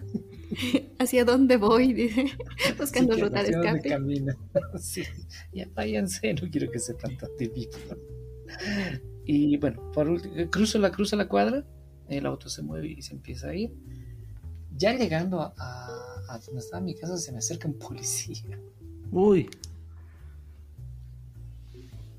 ¿Hacia 0.98 1.24
dónde 1.24 1.56
voy? 1.56 1.92
Dice, 1.92 2.24
buscando 2.78 3.14
Sí, 3.14 3.20
ruta 3.22 3.42
de 3.42 3.50
escape. 3.50 3.88
camino. 3.88 4.34
sí, 4.80 5.02
ya 5.52 5.68
váyanse, 5.74 6.34
no 6.34 6.50
quiero 6.50 6.70
que 6.70 6.78
sepan 6.78 7.16
tan 7.16 7.30
típico. 7.38 7.78
Y 9.24 9.56
bueno, 9.58 9.90
por 9.92 10.08
último, 10.08 10.34
cruzo 10.50 10.78
la, 10.78 10.90
cruzo 10.90 11.14
la 11.16 11.28
cuadra, 11.28 11.64
el 12.08 12.26
auto 12.26 12.48
se 12.48 12.62
mueve 12.62 12.88
y 12.88 13.02
se 13.02 13.14
empieza 13.14 13.48
a 13.50 13.54
ir. 13.54 13.72
Ya 14.76 14.92
llegando 14.96 15.40
a, 15.40 15.54
a- 15.56 16.34
a 16.34 16.38
donde 16.38 16.60
estaba 16.60 16.80
mi 16.82 16.94
casa, 16.94 17.16
se 17.16 17.32
me 17.32 17.38
acerca 17.38 17.66
un 17.68 17.74
policía 17.78 18.58
Uy, 19.12 19.48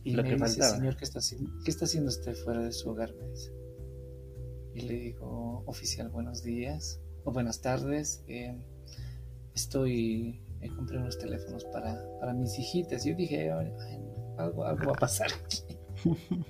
y 0.04 0.12
Lo 0.13 0.24
me 0.24 0.30
que 0.30 0.36
dice, 0.36 0.47
faltaba. 0.47 0.76
señor, 0.78 0.95
¿qué 0.97 1.04
está, 1.06 1.19
haciendo, 1.19 1.52
¿qué 1.63 1.71
está 1.71 1.86
haciendo 1.86 2.10
usted 2.10 2.34
fuera 2.36 2.62
de 2.63 2.71
su 2.71 2.89
hogar? 2.89 3.13
Me 3.13 3.28
dice. 3.30 3.52
Y 4.74 4.82
le 4.82 4.93
digo, 4.95 5.63
oficial, 5.65 6.10
buenos 6.10 6.43
días 6.43 7.00
o 7.26 7.32
buenas 7.32 7.62
tardes. 7.62 8.24
eh, 8.28 8.56
estoy, 9.54 10.40
eh, 10.62 10.70
compré 10.76 10.98
unos 10.98 11.18
teléfonos 11.20 11.66
para, 11.66 12.02
para 12.20 12.34
mis 12.34 12.58
hijitas. 12.58 13.04
Yo 13.06 13.16
dije, 13.16 13.52
"Ay, 13.52 13.72
algo, 14.38 14.64
algo 14.66 14.86
va 14.88 14.94
a 14.94 15.00
pasar 15.00 15.28
aquí. 15.46 15.78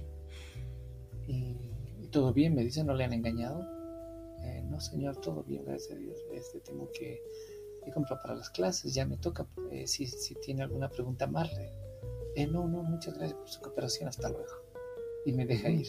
y, 1.28 1.58
y 2.02 2.08
todo 2.12 2.34
bien, 2.34 2.56
me 2.56 2.64
dice, 2.64 2.84
¿no 2.84 2.94
le 2.94 3.04
han 3.04 3.14
engañado? 3.14 3.62
"Eh, 4.44 4.64
no, 4.70 4.80
señor, 4.80 5.18
todo 5.18 5.44
bien, 5.44 5.64
gracias 5.66 5.92
a 5.98 6.00
Dios. 6.00 6.18
Este, 6.34 6.60
tengo 6.62 6.90
que, 6.92 7.20
que 7.84 7.92
comprar 7.92 8.22
para 8.22 8.36
las 8.36 8.50
clases, 8.50 8.94
ya 8.94 9.06
me 9.06 9.18
toca. 9.18 9.48
eh, 9.72 9.88
si, 9.88 10.06
si 10.08 10.36
tiene 10.36 10.64
alguna 10.64 10.90
pregunta 10.90 11.28
más, 11.28 11.50
"Eh, 12.36 12.48
no, 12.48 12.68
no, 12.68 12.84
muchas 12.84 13.16
gracias 13.16 13.38
por 13.38 13.50
su 13.50 13.62
cooperación, 13.62 14.10
hasta 14.10 14.30
luego. 14.30 14.54
Y 15.26 15.34
me 15.34 15.46
deja 15.46 15.70
ir. 15.70 15.88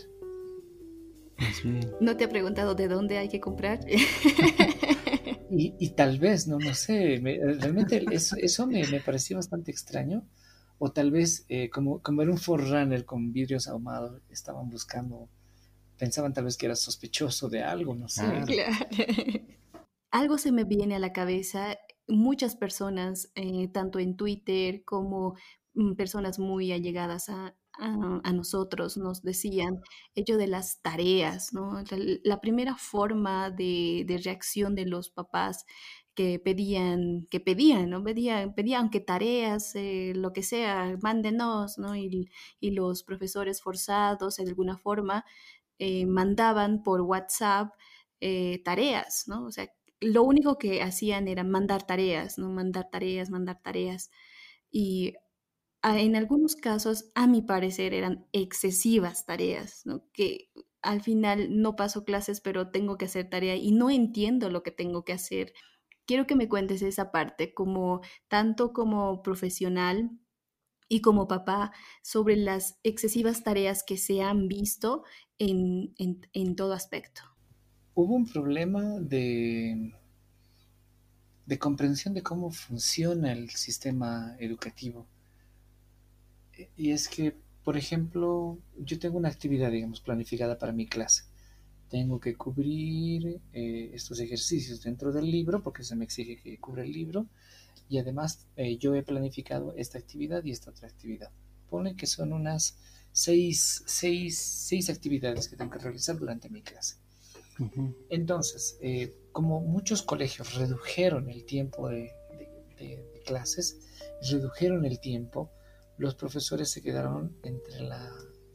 Bien. 1.65 1.91
¿No 2.01 2.17
te 2.17 2.25
ha 2.25 2.29
preguntado 2.29 2.75
de 2.75 2.89
dónde 2.89 3.19
hay 3.19 3.29
que 3.29 3.41
comprar? 3.41 3.81
Y, 5.55 5.75
y 5.79 5.91
tal 5.91 6.19
vez, 6.19 6.47
no, 6.49 6.59
no 6.59 6.73
sé, 6.75 7.21
me- 7.21 7.37
realmente 7.39 8.03
eso, 8.11 8.37
eso 8.39 8.67
me, 8.67 8.87
me 8.87 9.01
pareció 9.01 9.37
bastante 9.37 9.71
extraño. 9.71 10.27
O 10.79 10.93
tal 10.93 11.11
vez, 11.11 11.45
eh, 11.51 11.69
como, 11.69 12.01
como 12.01 12.23
era 12.23 12.31
un 12.31 12.39
Forerunner 12.39 13.05
con 13.05 13.33
vidrios 13.33 13.69
ahumados, 13.69 14.23
estaban 14.31 14.71
buscando, 14.71 15.29
pensaban 15.99 16.33
tal 16.33 16.45
vez 16.45 16.57
que 16.57 16.67
era 16.67 16.75
sospechoso 16.75 17.51
de 17.51 17.63
algo, 17.63 17.95
no 17.95 18.09
sé. 18.09 18.23
Ah. 18.25 18.45
Claro. 18.47 18.75
Algo 20.11 20.39
se 20.39 20.53
me 20.53 20.65
viene 20.65 20.95
a 20.97 20.99
la 20.99 21.13
cabeza. 21.13 21.77
Muchas 22.09 22.57
personas, 22.57 23.31
eh, 23.35 23.69
tanto 23.69 23.99
en 23.99 24.17
Twitter 24.17 24.83
como 24.85 25.37
mm, 25.75 25.93
personas 25.95 26.39
muy 26.39 26.73
allegadas 26.73 27.29
a, 27.29 27.55
a- 27.79 28.33
nosotros, 28.33 28.97
nos 28.97 29.23
decían 29.23 29.81
ello 30.15 30.37
de 30.39 30.47
las 30.47 30.81
tareas, 30.83 31.53
¿no? 31.53 31.83
La, 31.91 31.99
la 32.25 32.41
primera 32.41 32.77
forma 32.77 33.51
de, 33.51 34.05
de 34.07 34.19
reacción 34.19 34.75
de 34.75 34.87
los 34.87 35.11
papás 35.11 35.65
que 36.15 36.39
pedían, 36.39 37.27
que 37.31 37.41
pedían, 37.41 37.91
¿no? 37.91 38.03
Pedían, 38.05 38.55
pedían 38.55 38.91
que 38.91 39.01
tareas, 39.01 39.75
eh, 39.75 40.13
lo 40.15 40.33
que 40.33 40.43
sea, 40.43 40.97
mándenos, 41.03 41.79
¿no? 41.79 41.97
Y, 41.97 42.29
y, 42.61 42.71
los 42.73 43.03
profesores 43.03 43.63
forzados, 43.63 44.37
de 44.37 44.45
alguna 44.45 44.77
forma, 44.79 45.25
eh, 45.79 46.07
mandaban 46.07 46.83
por 46.83 47.01
WhatsApp 47.03 47.73
eh, 48.21 48.63
tareas, 48.65 49.25
¿no? 49.27 49.47
O 49.47 49.51
sea, 49.53 49.69
lo 50.01 50.23
único 50.25 50.59
que 50.59 50.83
hacían 50.83 51.29
era 51.29 51.45
mandar 51.45 51.87
tareas, 51.87 52.39
¿no? 52.39 52.51
Mandar 52.51 52.89
tareas, 52.91 53.31
mandar 53.31 53.61
tareas. 53.63 54.11
Y 54.71 55.15
en 55.83 56.17
algunos 56.17 56.55
casos, 56.55 57.11
a 57.15 57.27
mi 57.27 57.43
parecer, 57.43 57.93
eran 57.93 58.27
excesivas 58.33 59.27
tareas, 59.27 59.85
¿no? 59.85 60.05
Que 60.13 60.51
al 60.81 61.03
final 61.03 61.61
no 61.61 61.77
paso 61.77 62.05
clases, 62.05 62.41
pero 62.41 62.71
tengo 62.71 62.97
que 62.97 63.07
hacer 63.07 63.29
tarea 63.29 63.57
y 63.57 63.73
no 63.73 63.91
entiendo 63.91 64.49
lo 64.51 64.63
que 64.63 64.71
tengo 64.71 65.05
que 65.05 65.13
hacer. 65.13 65.53
Quiero 66.07 66.27
que 66.27 66.37
me 66.37 66.49
cuentes 66.49 66.83
esa 66.83 67.11
parte, 67.11 67.53
como 67.55 68.01
tanto 68.29 68.73
como 68.73 69.23
profesional 69.23 70.11
y 70.89 71.01
como 71.01 71.27
papá, 71.27 71.73
sobre 72.03 72.37
las 72.37 72.79
excesivas 72.83 73.43
tareas 73.43 73.83
que 73.83 73.97
se 73.97 74.23
han 74.23 74.47
visto 74.49 75.05
en, 75.39 75.95
todo 76.57 76.75
aspecto. 76.75 77.23
Hubo 77.95 78.15
un 78.15 78.27
problema 78.27 79.01
de 79.01 79.93
comprensión 81.59 82.15
de 82.15 82.23
cómo 82.23 82.51
funciona 82.51 83.33
el 83.33 83.51
sistema 83.51 84.37
educativo 84.39 85.07
y 86.77 86.91
es 86.93 87.09
que, 87.09 87.37
por 87.65 87.77
ejemplo, 87.77 88.59
yo 88.79 88.99
tengo 88.99 89.19
una 89.19 89.29
actividad, 89.29 89.71
digamos, 89.71 90.01
planificada 90.01 90.59
para 90.59 90.73
mi 90.73 90.87
clase. 90.87 91.25
Tengo 91.89 92.21
que 92.21 92.35
cubrir 92.35 93.41
eh, 93.53 93.91
estos 93.93 94.19
ejercicios 94.21 94.83
dentro 94.83 95.13
del 95.13 95.31
libro, 95.31 95.63
porque 95.63 95.85
se 95.85 95.95
me 95.95 96.05
exige 96.05 96.37
que 96.37 96.59
cubra 96.59 96.83
el 96.83 96.93
libro. 96.93 97.27
Y 97.89 97.99
además, 97.99 98.47
eh, 98.57 98.79
yo 98.79 98.95
he 98.95 99.03
planificado 99.03 99.75
esta 99.77 99.99
actividad 99.99 100.43
y 100.45 100.51
esta 100.53 100.71
otra 100.71 100.89
actividad. 100.89 101.31
Pone 101.69 101.95
que 101.95 102.07
son 102.07 102.33
unas 102.33 102.79
seis, 103.13 103.83
seis, 103.87 104.39
seis 104.39 104.89
actividades 104.89 105.49
que 105.49 105.57
tengo 105.57 105.71
que 105.71 105.79
realizar 105.79 106.19
durante 106.19 106.49
mi 106.49 106.63
clase. 106.63 106.97
Entonces, 108.09 108.79
eh, 108.81 109.15
como 109.31 109.61
muchos 109.61 110.03
colegios 110.03 110.55
redujeron 110.55 111.29
el 111.29 111.45
tiempo 111.45 111.89
de, 111.91 112.11
de 112.79 113.23
clases, 113.25 113.79
redujeron 114.31 114.85
el 114.85 114.99
tiempo, 115.01 115.51
los 116.03 116.17
profesores 116.17 116.69
se 116.69 116.83
quedaron 116.83 117.37
entre 117.45 117.81
la, 117.81 118.11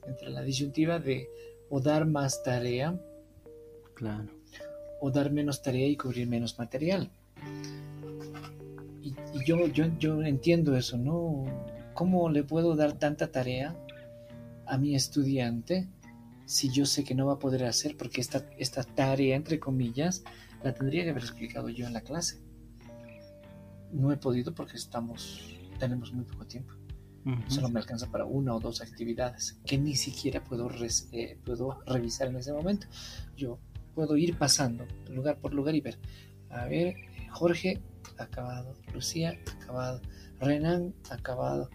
entre 0.05 0.29
la 0.29 0.41
disyuntiva 0.41 0.99
de 0.99 1.29
o 1.69 1.79
dar 1.79 2.05
más 2.05 2.43
tarea 2.43 2.99
claro. 3.93 4.29
o 4.99 5.09
dar 5.11 5.31
menos 5.31 5.61
tarea 5.61 5.87
y 5.87 5.95
cubrir 5.95 6.27
menos 6.27 6.59
material. 6.59 7.09
Y, 9.01 9.15
yo, 9.45 9.65
yo, 9.67 9.85
yo 9.97 10.21
entiendo 10.23 10.75
eso, 10.75 10.97
¿no? 10.97 11.45
¿Cómo 11.93 12.29
le 12.29 12.43
puedo 12.43 12.75
dar 12.75 12.99
tanta 12.99 13.31
tarea 13.31 13.73
a 14.65 14.77
mi 14.77 14.93
estudiante 14.93 15.87
si 16.45 16.69
yo 16.69 16.85
sé 16.85 17.05
que 17.05 17.15
no 17.15 17.27
va 17.27 17.33
a 17.33 17.39
poder 17.39 17.63
hacer 17.63 17.95
porque 17.95 18.19
esta, 18.19 18.45
esta 18.57 18.83
tarea, 18.83 19.37
entre 19.37 19.57
comillas, 19.57 20.25
la 20.63 20.73
tendría 20.73 21.05
que 21.05 21.11
haber 21.11 21.23
explicado 21.23 21.69
yo 21.69 21.87
en 21.87 21.93
la 21.93 22.01
clase? 22.01 22.41
No 23.93 24.11
he 24.11 24.17
podido 24.17 24.53
porque 24.53 24.75
estamos, 24.75 25.55
tenemos 25.79 26.11
muy 26.11 26.25
poco 26.25 26.45
tiempo. 26.45 26.76
Solo 27.47 27.69
me 27.69 27.79
alcanza 27.79 28.09
para 28.09 28.25
una 28.25 28.55
o 28.55 28.59
dos 28.59 28.81
actividades 28.81 29.59
que 29.65 29.77
ni 29.77 29.95
siquiera 29.95 30.43
puedo, 30.43 30.69
eh, 31.11 31.37
puedo 31.43 31.81
revisar 31.85 32.29
en 32.29 32.37
ese 32.37 32.53
momento. 32.53 32.87
Yo 33.35 33.59
puedo 33.93 34.15
ir 34.15 34.37
pasando 34.37 34.85
lugar 35.09 35.39
por 35.39 35.53
lugar 35.53 35.75
y 35.75 35.81
ver, 35.81 35.99
a 36.49 36.65
ver, 36.65 36.95
Jorge, 37.31 37.81
acabado, 38.17 38.75
Lucía, 38.93 39.37
acabado, 39.59 40.01
Renan, 40.39 40.93
acabado, 41.09 41.69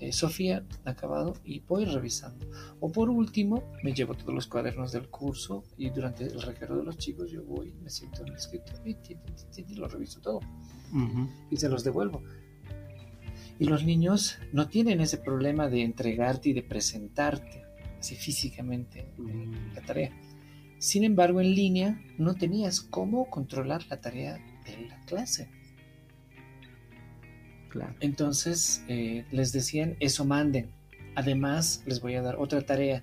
eh, 0.00 0.12
Sofía, 0.12 0.64
acabado, 0.84 1.34
y 1.44 1.60
voy 1.60 1.84
revisando. 1.84 2.46
O 2.80 2.92
por 2.92 3.10
último, 3.10 3.64
me 3.82 3.92
llevo 3.92 4.14
todos 4.14 4.34
los 4.34 4.46
cuadernos 4.46 4.92
del 4.92 5.08
curso 5.08 5.64
y 5.76 5.90
durante 5.90 6.24
el 6.24 6.40
recreo 6.40 6.76
de 6.76 6.84
los 6.84 6.98
chicos 6.98 7.30
yo 7.30 7.42
voy, 7.44 7.72
me 7.82 7.90
siento 7.90 8.22
en 8.22 8.28
el 8.28 8.34
escritorio 8.36 8.96
y, 9.56 9.74
lo 9.74 9.88
reviso 9.88 10.20
todo. 10.20 10.40
Y 11.50 11.56
se 11.56 11.68
los 11.68 11.82
devuelvo. 11.82 12.22
Y 13.58 13.66
los 13.66 13.84
niños 13.84 14.38
no 14.52 14.68
tienen 14.68 15.00
ese 15.00 15.18
problema 15.18 15.68
de 15.68 15.82
entregarte 15.82 16.50
y 16.50 16.52
de 16.52 16.62
presentarte 16.62 17.64
así 17.98 18.14
físicamente 18.14 19.06
mm. 19.18 19.74
la 19.74 19.82
tarea. 19.82 20.12
Sin 20.78 21.02
embargo, 21.02 21.40
en 21.40 21.54
línea 21.54 22.00
no 22.18 22.34
tenías 22.34 22.80
cómo 22.80 23.28
controlar 23.28 23.82
la 23.90 24.00
tarea 24.00 24.38
de 24.64 24.86
la 24.86 25.00
clase. 25.06 25.48
Claro. 27.68 27.94
Entonces 28.00 28.84
eh, 28.88 29.24
les 29.32 29.52
decían, 29.52 29.96
eso 30.00 30.24
manden. 30.24 30.70
Además, 31.16 31.82
les 31.86 32.00
voy 32.00 32.14
a 32.14 32.22
dar 32.22 32.36
otra 32.36 32.62
tarea. 32.62 33.02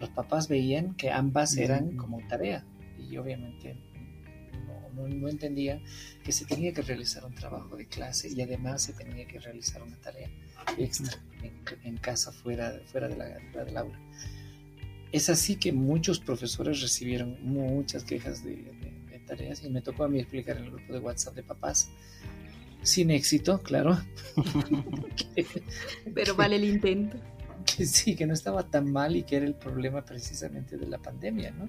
Los 0.00 0.10
papás 0.10 0.48
veían 0.48 0.94
que 0.94 1.10
ambas 1.10 1.56
eran 1.56 1.96
como 1.96 2.20
tarea. 2.26 2.64
Y 2.98 3.16
obviamente 3.18 3.76
no, 4.94 5.28
entendía 5.28 5.80
que 6.24 6.32
se 6.32 6.44
tenía 6.44 6.72
que 6.72 6.82
realizar 6.82 7.24
un 7.24 7.34
trabajo 7.34 7.76
de 7.76 7.86
clase 7.86 8.28
y 8.28 8.40
además 8.40 8.82
se 8.82 8.92
tenía 8.92 9.26
que 9.26 9.38
realizar 9.38 9.82
una 9.82 9.96
tarea 9.96 10.28
extra 10.78 11.22
en, 11.84 11.96
casa 11.98 12.32
fuera, 12.32 12.80
fuera 12.86 13.08
de 13.08 13.16
la, 13.16 13.64
del 13.64 13.76
aula. 13.76 13.98
Es 15.12 15.28
así 15.28 15.56
que 15.56 15.72
muchos 15.72 16.20
profesores 16.20 16.80
recibieron 16.80 17.38
muchas 17.42 18.04
quejas 18.04 18.44
de, 18.44 18.64
tareas 19.26 19.62
y 19.62 19.70
me 19.70 19.80
tocó 19.80 20.04
a 20.04 20.08
mí 20.08 20.18
explicar 20.18 20.56
en 20.56 20.64
el 20.64 20.70
grupo 20.72 20.92
de 20.92 20.98
WhatsApp 20.98 21.34
de 21.34 21.42
papás 21.44 21.90
sin 22.82 23.10
éxito, 23.10 23.62
claro. 23.62 24.00
Pero 26.14 26.34
vale 26.34 26.56
el 26.56 26.64
intento. 26.64 27.16
Que 27.64 27.84
sí, 27.84 28.16
que 28.16 28.26
no 28.26 28.34
estaba 28.34 28.64
tan 28.70 28.90
mal 28.90 29.16
y 29.16 29.22
que 29.22 29.36
era 29.36 29.46
el 29.46 29.54
problema 29.54 30.04
precisamente 30.04 30.76
de 30.76 30.86
la 30.86 30.98
pandemia, 30.98 31.50
¿no? 31.52 31.68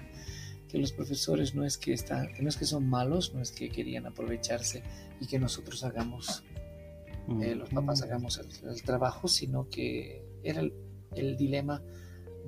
Que 0.71 0.77
los 0.77 0.93
profesores 0.93 1.53
no 1.53 1.65
es 1.65 1.77
que 1.77 1.91
están, 1.91 2.29
no 2.39 2.47
es 2.47 2.55
que 2.55 2.65
son 2.65 2.87
malos, 2.89 3.33
no 3.33 3.41
es 3.41 3.51
que 3.51 3.69
querían 3.69 4.05
aprovecharse 4.05 4.83
y 5.19 5.27
que 5.27 5.37
nosotros 5.37 5.83
hagamos, 5.83 6.43
eh, 7.41 7.55
los 7.55 7.69
papás 7.69 8.01
hagamos 8.03 8.39
el, 8.39 8.81
trabajo, 8.81 9.27
sino 9.27 9.67
que 9.67 10.23
era 10.43 10.61
el, 10.61 11.37
dilema 11.37 11.81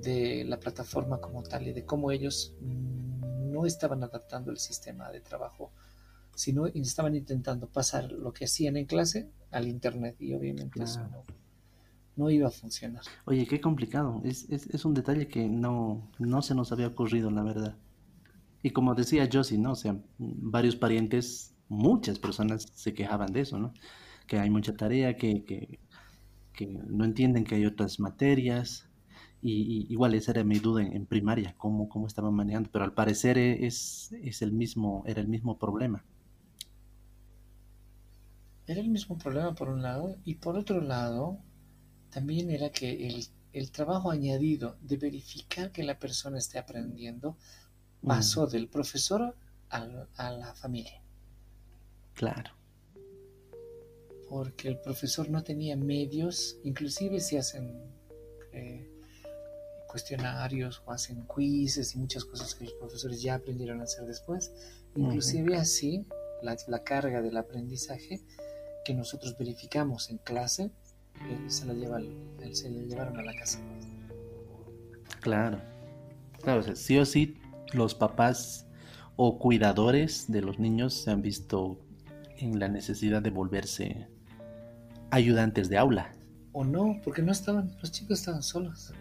de 0.00 0.44
la 0.44 0.58
plataforma 0.58 1.20
como 1.20 1.42
tal 1.42 1.68
y 1.68 1.74
de 1.74 1.84
cómo 1.84 2.10
ellos 2.10 2.54
no 2.62 3.66
estaban 3.66 4.02
adaptando 4.02 4.50
el 4.50 4.58
sistema 4.58 5.10
de 5.10 5.20
trabajo, 5.20 5.70
sino 6.34 6.66
estaban 6.66 7.14
intentando 7.14 7.66
pasar 7.66 8.10
lo 8.10 8.32
que 8.32 8.46
hacían 8.46 8.78
en 8.78 8.86
clase 8.86 9.28
al 9.50 9.68
internet 9.68 10.16
y 10.18 10.32
obviamente 10.32 10.82
eso 10.82 11.00
no, 12.16 12.30
iba 12.30 12.48
a 12.48 12.50
funcionar. 12.50 13.02
Oye, 13.26 13.46
qué 13.46 13.60
complicado. 13.60 14.22
Es, 14.24 14.48
es, 14.48 14.66
es, 14.68 14.84
un 14.84 14.94
detalle 14.94 15.28
que 15.28 15.46
no, 15.46 16.08
no 16.18 16.42
se 16.42 16.54
nos 16.54 16.72
había 16.72 16.86
ocurrido, 16.86 17.30
la 17.30 17.42
verdad. 17.42 17.76
Y 18.64 18.70
como 18.70 18.94
decía 18.94 19.28
Josie, 19.30 19.58
¿no? 19.58 19.72
O 19.72 19.76
sea, 19.76 20.00
varios 20.16 20.74
parientes, 20.74 21.54
muchas 21.68 22.18
personas 22.18 22.66
se 22.72 22.94
quejaban 22.94 23.30
de 23.30 23.42
eso, 23.42 23.58
¿no? 23.58 23.74
Que 24.26 24.38
hay 24.38 24.48
mucha 24.48 24.74
tarea, 24.74 25.16
que, 25.16 25.44
que, 25.44 26.66
no 26.66 27.04
entienden 27.04 27.44
que 27.44 27.56
hay 27.56 27.66
otras 27.66 28.00
materias. 28.00 28.88
Y, 29.42 29.86
igual 29.92 30.14
esa 30.14 30.32
era 30.32 30.44
mi 30.44 30.60
duda 30.60 30.82
en, 30.82 31.04
primaria, 31.04 31.54
cómo, 31.58 31.90
cómo 31.90 32.06
estaban 32.06 32.32
manejando, 32.32 32.70
pero 32.72 32.86
al 32.86 32.94
parecer 32.94 33.36
e, 33.36 33.66
es, 33.66 34.14
es 34.22 34.40
el 34.40 34.52
mismo, 34.52 35.04
era 35.06 35.20
el 35.20 35.28
mismo 35.28 35.58
problema. 35.58 36.02
Era 38.66 38.80
el 38.80 38.88
mismo 38.88 39.18
problema 39.18 39.54
por 39.54 39.68
un 39.68 39.82
lado, 39.82 40.16
y 40.24 40.36
por 40.36 40.56
otro 40.56 40.80
lado, 40.80 41.38
también 42.08 42.48
era 42.48 42.70
que 42.70 43.08
el, 43.08 43.26
el 43.52 43.70
trabajo 43.70 44.10
añadido 44.10 44.78
de 44.80 44.96
verificar 44.96 45.70
que 45.70 45.82
la 45.82 45.98
persona 45.98 46.38
esté 46.38 46.58
aprendiendo 46.58 47.36
pasó 48.06 48.46
del 48.46 48.68
profesor 48.68 49.34
a 49.70 50.30
la 50.30 50.54
familia. 50.54 51.02
Claro. 52.14 52.52
Porque 54.28 54.68
el 54.68 54.78
profesor 54.78 55.28
no 55.28 55.42
tenía 55.42 55.76
medios, 55.76 56.58
inclusive 56.64 57.20
si 57.20 57.36
hacen 57.36 57.72
eh, 58.52 58.88
cuestionarios 59.88 60.82
o 60.86 60.92
hacen 60.92 61.26
quizzes 61.34 61.94
y 61.94 61.98
muchas 61.98 62.24
cosas 62.24 62.54
que 62.54 62.64
los 62.64 62.74
profesores 62.74 63.22
ya 63.22 63.36
aprendieron 63.36 63.80
a 63.80 63.84
hacer 63.84 64.04
después, 64.06 64.52
inclusive 64.96 65.56
así 65.56 66.04
la, 66.42 66.82
carga 66.82 67.22
del 67.22 67.36
aprendizaje 67.36 68.20
que 68.84 68.94
nosotros 68.94 69.36
verificamos 69.38 70.10
en 70.10 70.18
clase, 70.18 70.70
eh, 71.28 71.44
se, 71.46 71.66
la 71.66 71.74
lleva, 71.74 72.00
se 72.52 72.70
la 72.70 72.82
llevaron 72.82 73.18
a 73.18 73.22
la 73.22 73.34
casa. 73.34 73.60
Claro, 75.20 75.60
claro, 76.42 76.74
sí 76.74 76.98
o 76.98 77.04
sí 77.04 77.38
los 77.74 77.94
papás 77.94 78.66
o 79.16 79.38
cuidadores 79.38 80.30
de 80.30 80.42
los 80.42 80.58
niños 80.58 80.94
se 80.94 81.10
han 81.10 81.22
visto 81.22 81.80
en 82.38 82.58
la 82.58 82.68
necesidad 82.68 83.22
de 83.22 83.30
volverse 83.30 84.08
ayudantes 85.10 85.68
de 85.68 85.78
aula. 85.78 86.12
O 86.52 86.64
no, 86.64 87.00
porque 87.02 87.22
no 87.22 87.32
estaban, 87.32 87.74
los 87.80 87.90
chicos 87.92 88.20
estaban 88.20 88.42
solos. 88.42 88.92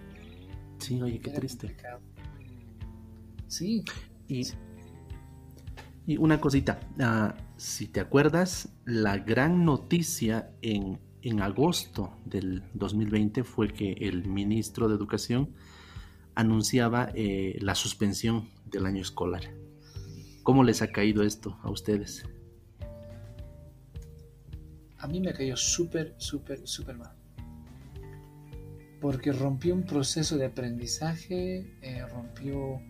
Sí, 0.80 1.02
oye, 1.02 1.20
qué 1.20 1.32
triste. 1.32 1.76
Sí. 3.48 3.84
Y, 4.28 4.48
y, 6.06 6.18
una 6.18 6.42
cosita, 6.42 6.80
ah, 7.00 7.36
si 7.58 7.88
te 7.88 8.00
acuerdas, 8.00 8.70
la 8.86 9.18
gran 9.18 9.66
noticia 9.66 10.52
en, 10.62 11.00
en 11.22 11.42
agosto 11.42 12.18
del 12.26 12.64
2020 12.74 13.44
fue 13.44 13.70
que 13.70 13.94
el 13.94 14.28
ministro 14.28 14.88
de 14.88 14.96
Educación 14.96 15.54
anunciaba 16.36 17.12
eh, 17.16 17.58
la 17.62 17.76
suspensión 17.76 18.50
del 18.66 18.86
año 18.86 19.02
escolar. 19.02 19.44
¿Cómo 20.44 20.64
les 20.64 20.82
ha 20.82 20.88
caído 20.88 21.24
esto 21.24 21.58
a 21.64 21.70
ustedes? 21.70 22.26
A 24.98 25.08
mí 25.08 25.20
me 25.20 25.34
cayó 25.34 25.56
súper, 25.56 26.16
súper, 26.18 26.68
súper 26.68 26.98
mal. 26.98 27.16
Porque 29.00 29.32
rompió 29.34 29.74
un 29.74 29.84
proceso 29.84 30.38
de 30.38 30.46
aprendizaje, 30.46 31.78
eh, 31.82 32.06
rompió... 32.08 32.82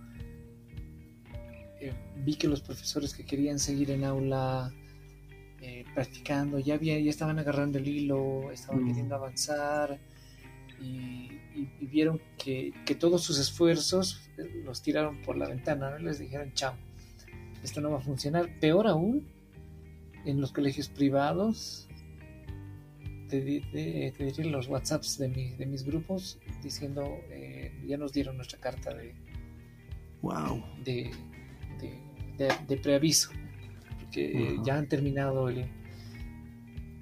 Eh, 1.81 1.93
vi 2.23 2.35
que 2.35 2.47
los 2.47 2.61
profesores 2.61 3.13
que 3.13 3.25
querían 3.25 3.59
seguir 3.59 3.91
en 3.91 4.03
aula 4.03 4.71
practicando 5.95 6.59
ya, 6.59 6.73
había, 6.73 6.99
ya 6.99 7.09
estaban 7.09 7.39
agarrando 7.39 7.77
el 7.77 7.87
hilo, 7.87 8.51
estaban 8.51 8.83
mm. 8.83 8.87
queriendo 8.87 9.15
avanzar 9.15 9.97
y, 10.81 11.29
vieron 11.81 12.21
que, 12.37 12.73
todos 12.99 13.23
sus 13.23 13.39
esfuerzos 13.39 14.29
los 14.63 14.81
tiraron 14.81 15.21
por 15.21 15.37
la 15.37 15.47
ventana, 15.47 15.91
¿no? 15.91 15.97
les 15.99 16.19
dijeron, 16.19 16.53
chao, 16.53 16.75
esto 17.63 17.81
no 17.81 17.91
va 17.91 17.97
a 17.97 18.01
funcionar. 18.01 18.59
Peor 18.59 18.87
aún, 18.87 19.27
en 20.25 20.41
los 20.41 20.51
colegios 20.51 20.89
privados, 20.89 21.87
te, 23.29 23.41
diré 23.41 24.13
los 24.45 24.67
WhatsApps 24.67 25.17
de, 25.17 25.55
de 25.57 25.65
mis 25.65 25.83
grupos 25.83 26.39
diciendo, 26.61 27.03
eh, 27.29 27.71
ya 27.87 27.97
nos 27.97 28.13
dieron 28.13 28.35
nuestra 28.37 28.59
carta 28.59 28.93
de, 28.93 29.13
wow. 30.21 30.63
de, 30.83 31.11
de, 32.67 32.77
preaviso, 32.77 33.31
porque 33.99 34.57
ya 34.63 34.77
han 34.77 34.87
terminado 34.87 35.49
el, 35.49 35.65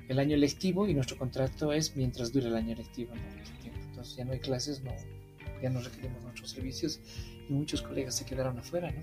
el 0.07 0.19
año 0.19 0.37
lectivo 0.37 0.87
y 0.87 0.93
nuestro 0.93 1.17
contrato 1.17 1.71
es 1.71 1.95
mientras 1.95 2.31
dure 2.31 2.47
el 2.47 2.55
año 2.55 2.75
lectivo. 2.75 3.13
Entonces 4.01 4.17
ya 4.17 4.25
no 4.25 4.31
hay 4.31 4.39
clases, 4.39 4.81
no, 4.81 4.91
ya 5.61 5.69
no 5.69 5.79
requerimos 5.79 6.23
nuestros 6.23 6.49
servicios 6.49 6.99
y 7.47 7.53
muchos 7.53 7.83
colegas 7.83 8.15
se 8.15 8.25
quedaron 8.25 8.57
afuera, 8.57 8.91
¿no? 8.91 9.01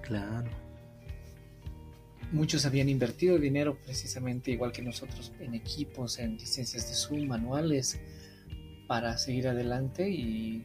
Claro. 0.00 0.50
Muchos 2.32 2.64
habían 2.64 2.88
invertido 2.88 3.38
dinero 3.38 3.76
precisamente 3.84 4.50
igual 4.50 4.72
que 4.72 4.80
nosotros 4.80 5.30
en 5.40 5.52
equipos, 5.52 6.18
en 6.18 6.38
licencias 6.38 6.88
de 6.88 6.94
Zoom, 6.94 7.28
manuales, 7.28 8.00
para 8.88 9.18
seguir 9.18 9.48
adelante 9.48 10.08
y, 10.08 10.64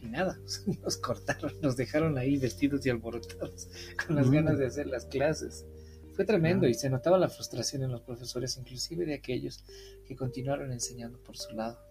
y 0.00 0.06
nada, 0.06 0.38
nos 0.84 0.98
cortaron, 0.98 1.52
nos 1.60 1.76
dejaron 1.76 2.16
ahí 2.16 2.36
vestidos 2.36 2.86
y 2.86 2.90
alborotados 2.90 3.68
con 4.06 4.14
las 4.14 4.28
mm. 4.28 4.32
ganas 4.32 4.58
de 4.58 4.66
hacer 4.66 4.86
las 4.86 5.06
clases. 5.06 5.66
Fue 6.14 6.24
tremendo 6.24 6.68
y 6.68 6.74
se 6.74 6.90
notaba 6.90 7.18
la 7.18 7.28
frustración 7.28 7.82
en 7.82 7.90
los 7.90 8.02
profesores, 8.02 8.56
inclusive 8.56 9.04
de 9.04 9.14
aquellos 9.14 9.64
que 10.06 10.14
continuaron 10.14 10.70
enseñando 10.70 11.18
por 11.18 11.36
su 11.36 11.56
lado. 11.56 11.89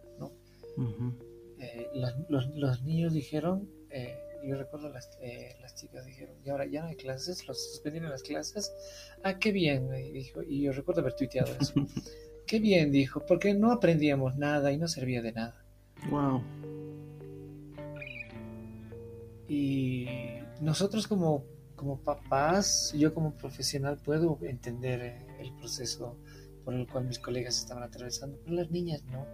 ¿No? 0.79 1.15
Eh, 1.59 1.89
los, 2.29 2.83
niños 2.83 3.13
dijeron, 3.13 3.69
eh, 3.89 4.17
yo 4.45 4.55
recuerdo 4.55 4.89
las, 4.89 5.17
eh, 5.21 5.57
las 5.61 5.75
chicas 5.75 6.05
dijeron, 6.05 6.35
y 6.43 6.49
ahora 6.49 6.65
ya 6.65 6.81
no 6.81 6.87
hay 6.87 6.95
clases, 6.95 7.47
los 7.47 7.71
suspendieron 7.71 8.09
las 8.09 8.23
clases. 8.23 8.73
Ah, 9.23 9.39
qué 9.39 9.51
bien, 9.51 9.89
dijo, 10.13 10.41
y 10.41 10.61
yo 10.61 10.71
recuerdo 10.71 11.01
haber 11.01 11.13
tuiteado 11.13 11.53
eso. 11.59 11.73
qué 12.47 12.59
bien, 12.59 12.91
dijo, 12.91 13.25
porque 13.25 13.53
no 13.53 13.71
aprendíamos 13.71 14.37
nada 14.37 14.71
y 14.71 14.77
no 14.77 14.87
servía 14.87 15.21
de 15.21 15.33
nada. 15.33 15.65
Wow. 16.09 16.41
Y 19.47 20.07
nosotros 20.61 21.07
como 21.07 21.43
como 21.79 21.97
papás, 21.97 22.93
yo 22.93 23.13
como 23.13 23.31
profesional 23.35 23.97
puedo 24.03 24.37
entender 24.41 25.01
eh, 25.01 25.27
el 25.39 25.53
proceso 25.53 26.17
por 26.65 26.73
el 26.73 26.85
cual 26.85 27.05
mis 27.05 27.19
colegas 27.19 27.57
estaban 27.57 27.83
atravesando, 27.83 28.37
pero 28.43 28.57
las 28.57 28.69
niñas 28.69 29.01
no. 29.05 29.25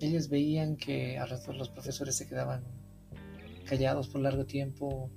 Ellas 0.00 0.28
veían 0.28 0.76
que 0.76 1.18
a 1.18 1.26
ratos 1.26 1.56
los 1.56 1.68
profesores 1.68 2.16
se 2.16 2.26
quedaban 2.26 2.64
callados 3.66 4.08
por 4.08 4.20
largo 4.20 4.46
tiempo 4.46 5.10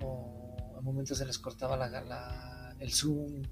o 0.00 0.56
a 0.76 0.80
momentos 0.80 1.18
se 1.18 1.26
les 1.26 1.38
cortaba 1.38 1.76
la, 1.76 2.76
el 2.78 2.92
zoom, 2.92 3.42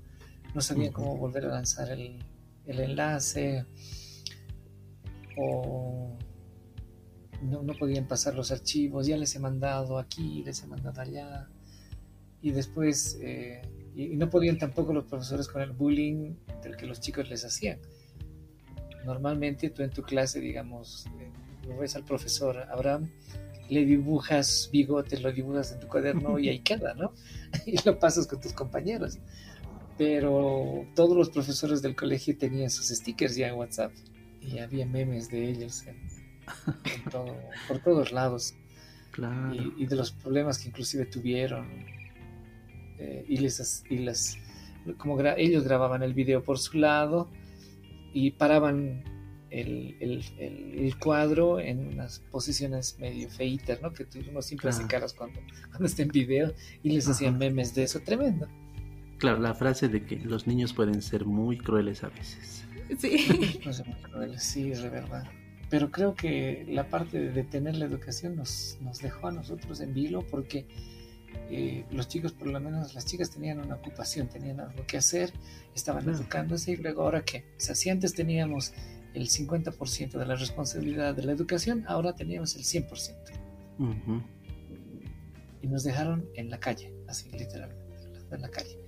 no 0.54 0.61
sabían 0.61 0.92
cómo 0.92 1.16
volver 1.16 1.46
a 1.46 1.48
lanzar 1.48 1.90
el, 1.90 2.22
el 2.66 2.80
enlace 2.80 3.66
o 5.37 6.16
no, 7.42 7.62
no, 7.62 7.74
podían 7.74 8.07
pasar 8.07 8.35
los 8.35 8.52
archivos, 8.52 9.07
ya 9.07 9.16
les 9.16 9.35
he 9.35 9.38
mandado 9.38 9.98
aquí, 9.98 10.42
les 10.44 10.62
he 10.62 10.66
mandado 10.66 11.00
allá 11.00 11.48
y 12.44 12.50
después, 12.50 13.18
eh, 13.22 13.62
y, 13.94 14.16
no 14.16 14.28
podían 14.28 14.59
tampoco 14.59 14.92
los 14.92 15.04
profesores 15.04 15.48
con 15.48 15.62
el 15.62 15.72
bullying 15.72 16.35
del 16.62 16.76
que 16.76 16.87
los 16.87 17.00
chicos 17.00 17.30
les 17.30 17.42
hacían. 17.42 17.80
Normalmente 19.04 19.70
tú 19.70 19.82
en 19.82 19.90
tu 19.90 20.02
clase, 20.02 20.40
digamos, 20.40 21.06
eh, 21.18 21.30
lo 21.68 21.78
ves 21.78 21.96
al 21.96 22.04
profesor 22.04 22.58
Abraham, 22.70 23.10
le 23.68 23.84
dibujas 23.84 24.68
bigotes, 24.72 25.22
lo 25.22 25.32
dibujas 25.32 25.72
en 25.72 25.80
tu 25.80 25.88
cuaderno 25.88 26.38
y 26.38 26.48
ahí 26.48 26.58
queda, 26.64 26.94
¿no? 26.94 27.12
y 27.66 27.76
lo 27.84 27.98
pasas 27.98 28.26
con 28.26 28.40
tus 28.40 28.52
compañeros. 28.52 29.18
Pero 29.96 30.86
todos 30.94 31.16
los 31.16 31.30
profesores 31.30 31.80
del 31.80 31.94
colegio 31.94 32.36
tenían 32.36 32.68
sus 32.70 32.88
stickers 32.88 33.36
ya 33.36 33.48
en 33.48 33.54
WhatsApp 33.54 33.92
y 34.40 34.58
había 34.58 34.86
memes 34.86 35.30
de 35.30 35.48
ellos 35.48 35.84
por 37.68 37.78
todos 37.78 38.10
lados. 38.10 38.54
Claro. 39.12 39.54
Y, 39.54 39.84
y, 39.84 39.86
de 39.86 39.94
los 39.94 40.10
problemas 40.10 40.58
que 40.58 40.68
inclusive 40.68 41.06
tuvieron 41.06 41.68
eh, 42.98 43.24
y 43.28 43.36
les, 43.38 43.84
y 43.90 43.98
las, 43.98 44.38
como 44.98 45.20
ellos 45.20 45.64
grababan 45.64 46.02
el 46.02 46.14
video 46.14 46.42
por 46.42 46.58
su 46.58 46.78
lado 46.78 47.28
y 48.14 48.31
paraban 48.31 49.05
el, 49.50 49.96
el, 50.00 50.24
el, 50.38 50.98
cuadro 50.98 51.61
en 51.61 51.87
unas 51.87 52.20
posiciones 52.31 52.98
medio 52.98 53.29
feitas, 53.29 53.83
¿no? 53.83 53.92
Que 53.92 54.07
uno 54.29 54.40
siempre 54.40 54.70
hace 54.70 54.87
caras 54.87 55.12
cuando, 55.12 55.40
cuando 55.68 55.87
está 55.87 56.03
en 56.03 56.09
video 56.09 56.55
y 56.83 56.90
les 56.90 57.09
hacían 57.09 57.38
memes 57.38 57.74
de 57.74 57.83
eso, 57.83 58.00
tremendo. 58.00 58.48
Claro, 59.18 59.40
la 59.40 59.55
frase 59.55 59.88
de 59.88 60.05
que 60.05 60.16
los 60.16 60.46
niños 60.46 60.72
pueden 60.72 61.03
ser 61.03 61.24
muy 61.24 61.59
crueles 61.59 62.03
a 62.03 62.09
veces. 62.09 62.66
Sí. 62.98 63.27
muy 63.64 63.94
crueles, 64.11 64.42
sí, 64.42 64.70
es 64.70 64.83
de 64.83 64.88
verdad. 64.88 65.24
Pero 65.70 65.90
creo 65.90 66.14
que 66.14 66.66
la 66.68 66.88
parte 66.88 67.18
de 67.18 67.31
detener 67.31 67.77
la 67.77 67.85
educación 67.85 68.37
nos, 68.37 68.79
nos 68.81 68.98
dejó 68.98 69.29
a 69.29 69.33
nosotros 69.33 69.81
en 69.81 69.94
vilo 69.94 70.24
porque 70.31 70.66
eh, 71.51 71.85
los 71.90 72.09
chicos, 72.09 72.33
por 72.33 72.49
lo 72.49 72.59
menos 72.59 72.94
las 72.94 73.05
chicas 73.05 73.31
tenían 73.31 73.61
una 73.61 73.77
ocupación, 73.77 74.29
tenían 74.29 74.61
algo 74.61 74.87
que 74.87 74.97
hacer, 74.97 75.33
estaban 75.75 76.09
educándose 76.09 76.73
y 76.73 76.77
luego 76.77 77.03
ahora 77.03 77.25
qué, 77.25 77.44
o 77.57 77.61
sea, 77.61 77.75
si 77.75 77.90
antes 77.90 78.14
teníamos 78.14 78.73
el 79.12 79.29
50% 79.29 80.18
de 80.18 80.27
la 80.27 80.35
responsabilidad 80.35 81.14
de 81.14 81.23
la 81.23 81.33
educación, 81.33 81.85
ahora 81.87 82.14
teníamos 82.14 82.57
el 82.57 82.62
100%. 82.62 83.14
Y 85.62 85.66
nos 85.66 85.85
dejaron 85.85 86.29
en 86.35 86.51
la 86.51 86.59
calle, 86.59 86.92
así 87.09 87.31
literalmente, 87.31 87.97
en 88.31 88.42
la 88.42 88.51
calle. 88.51 88.79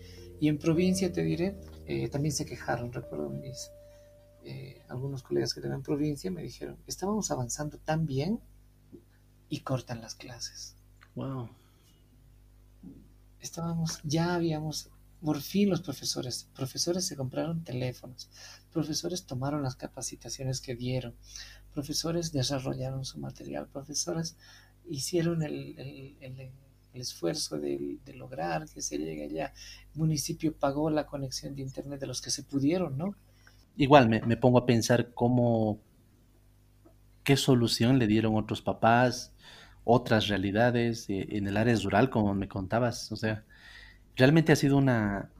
Y 0.41 0.49
en 0.49 0.59
provincia, 0.59 1.13
te 1.13 1.23
diré, 1.23 1.57
eh, 1.87 2.09
también 2.09 2.33
se 2.33 2.45
quejaron, 2.45 2.93
recuerdo 2.93 3.31
mis, 3.31 3.71
eh, 4.45 4.83
algunos 4.89 5.23
colegas 5.23 5.55
que 5.55 5.61
en 5.61 5.83
provincia 5.83 6.31
me 6.31 6.43
dijeron, 6.43 6.77
estábamos 6.87 7.31
avanzando 7.31 7.79
tan 7.79 8.07
bien 8.07 8.41
y 9.49 9.61
cortan 9.61 10.01
las 10.01 10.15
clases. 10.15 10.77
Wow 11.15 11.49
estábamos, 13.40 14.01
ya 14.05 14.35
habíamos, 14.35 14.90
por 15.22 15.40
fin 15.40 15.70
los 15.70 15.83
profesores, 15.83 16.49
profesores 16.55 17.07
se 17.07 17.16
compraron 17.16 17.64
teléfonos, 17.64 18.29
profesores 18.72 19.27
tomaron 19.27 19.62
las 19.62 19.77
capacitaciones 19.77 20.61
que 20.61 20.75
dieron, 20.75 21.14
profesores 21.72 22.33
desarrollaron 22.33 23.05
su 23.05 23.18
material, 23.18 23.68
profesores 23.68 24.37
hicieron 24.88 25.42
el, 25.42 26.16
el, 26.20 26.53
esfuerzo 26.94 27.58
de, 27.58 27.98
lograr 28.15 28.67
que 28.71 28.81
se 28.81 28.96
llegue 28.96 29.25
allá. 29.25 29.52
El 29.92 29.98
municipio 29.98 30.56
pagó 30.56 30.88
la 30.88 31.04
conexión 31.04 31.54
de 31.54 31.61
internet 31.61 32.00
de 32.00 32.06
los 32.06 32.23
que 32.23 32.31
se 32.31 32.42
pudieron, 32.42 32.96
¿no? 32.96 33.15
Igual 33.77 34.08
me, 34.08 34.23
me 34.23 34.38
pongo 34.38 34.58
a 34.58 34.65
pensar 34.65 35.13
cómo, 35.13 35.79
qué 37.23 37.37
solución 37.37 37.98
le 37.98 38.06
dieron 38.06 38.37
otros 38.37 38.63
papás, 38.63 39.33
otras 39.87 40.29
realidades 40.29 41.09
eh, 41.09 41.27
en 41.31 41.47
el 41.47 41.57
área 41.57 41.75
rural, 41.77 42.11
como 42.11 42.35
me 42.35 42.49
contabas. 42.49 43.13
O 43.13 43.17
sea, 43.17 43.45
realmente 44.17 44.53
ha 44.53 44.57
sido 44.57 44.77
una 44.77 45.31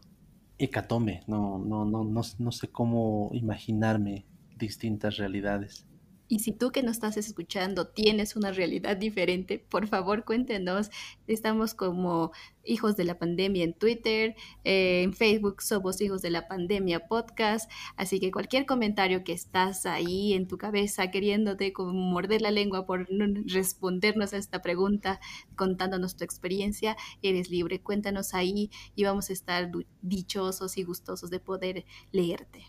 hecatombe. 0.59 1.23
No, 1.27 1.59
no, 1.59 1.85
no, 1.85 2.05
no, 2.05 2.23
no 2.39 2.53
sé 2.53 2.69
cómo 2.69 3.31
imaginarme 3.35 4.25
distintas 4.57 5.17
realidades. 5.19 5.85
Y 6.29 6.41
si 6.41 6.53
tú 6.53 6.73
que 6.73 6.83
nos 6.83 6.93
estás 6.93 7.17
escuchando 7.17 7.89
tienes 7.89 8.37
una 8.37 8.51
realidad 8.53 8.97
diferente, 8.97 9.59
por 9.59 9.87
favor 9.87 10.25
cuéntenos. 10.25 10.91
Estamos 11.27 11.75
como 11.75 12.33
Hijos 12.65 12.97
de 12.97 13.05
la 13.05 13.17
Pandemia 13.19 13.63
en 13.63 13.75
Twitter, 13.75 14.35
eh, 14.65 15.03
en 15.03 15.13
Facebook 15.13 15.63
somos 15.63 16.01
Hijos 16.01 16.21
de 16.23 16.31
la 16.31 16.49
Pandemia 16.49 17.07
Podcast. 17.07 17.71
Así 17.97 18.19
que 18.19 18.33
cualquier 18.33 18.67
comentario 18.67 19.23
que 19.23 19.33
estás 19.33 19.87
ahí 19.87 20.33
en 20.33 20.49
tu 20.49 20.59
cabeza 20.59 21.11
queriéndote 21.11 21.73
como 21.73 21.93
morder 21.93 22.43
la 22.43 22.51
lengua 22.51 22.85
por 22.85 23.07
respondernos 23.47 24.33
a 24.33 24.39
esta 24.39 24.63
pregunta, 24.63 25.21
contándonos 25.55 26.17
tu 26.17 26.25
experiencia, 26.25 26.97
eres 27.23 27.51
libre. 27.51 27.81
Cuéntanos 27.81 28.35
ahí 28.35 28.71
y 28.97 29.05
vamos 29.05 29.31
a 29.31 29.33
estar 29.33 29.71
dichosos 30.03 30.77
y 30.77 30.83
gustosos 30.83 31.31
de 31.31 31.39
poder 31.39 31.85
leerte. 32.11 32.65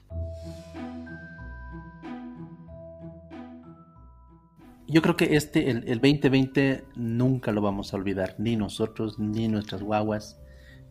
Yo 4.87 5.01
creo 5.01 5.17
que 5.17 5.35
este, 5.35 5.69
el, 5.69 5.99
2020, 5.99 6.85
nunca 6.95 7.51
lo 7.51 7.61
vamos 7.61 7.93
a 7.93 7.97
olvidar, 7.97 8.35
ni 8.37 8.55
nosotros, 8.55 9.19
ni 9.19 9.47
nuestras 9.49 9.83
guaguas, 9.83 10.39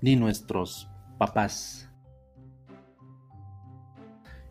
ni 0.03 0.16
nuestros 0.16 0.88
papás. 1.18 1.88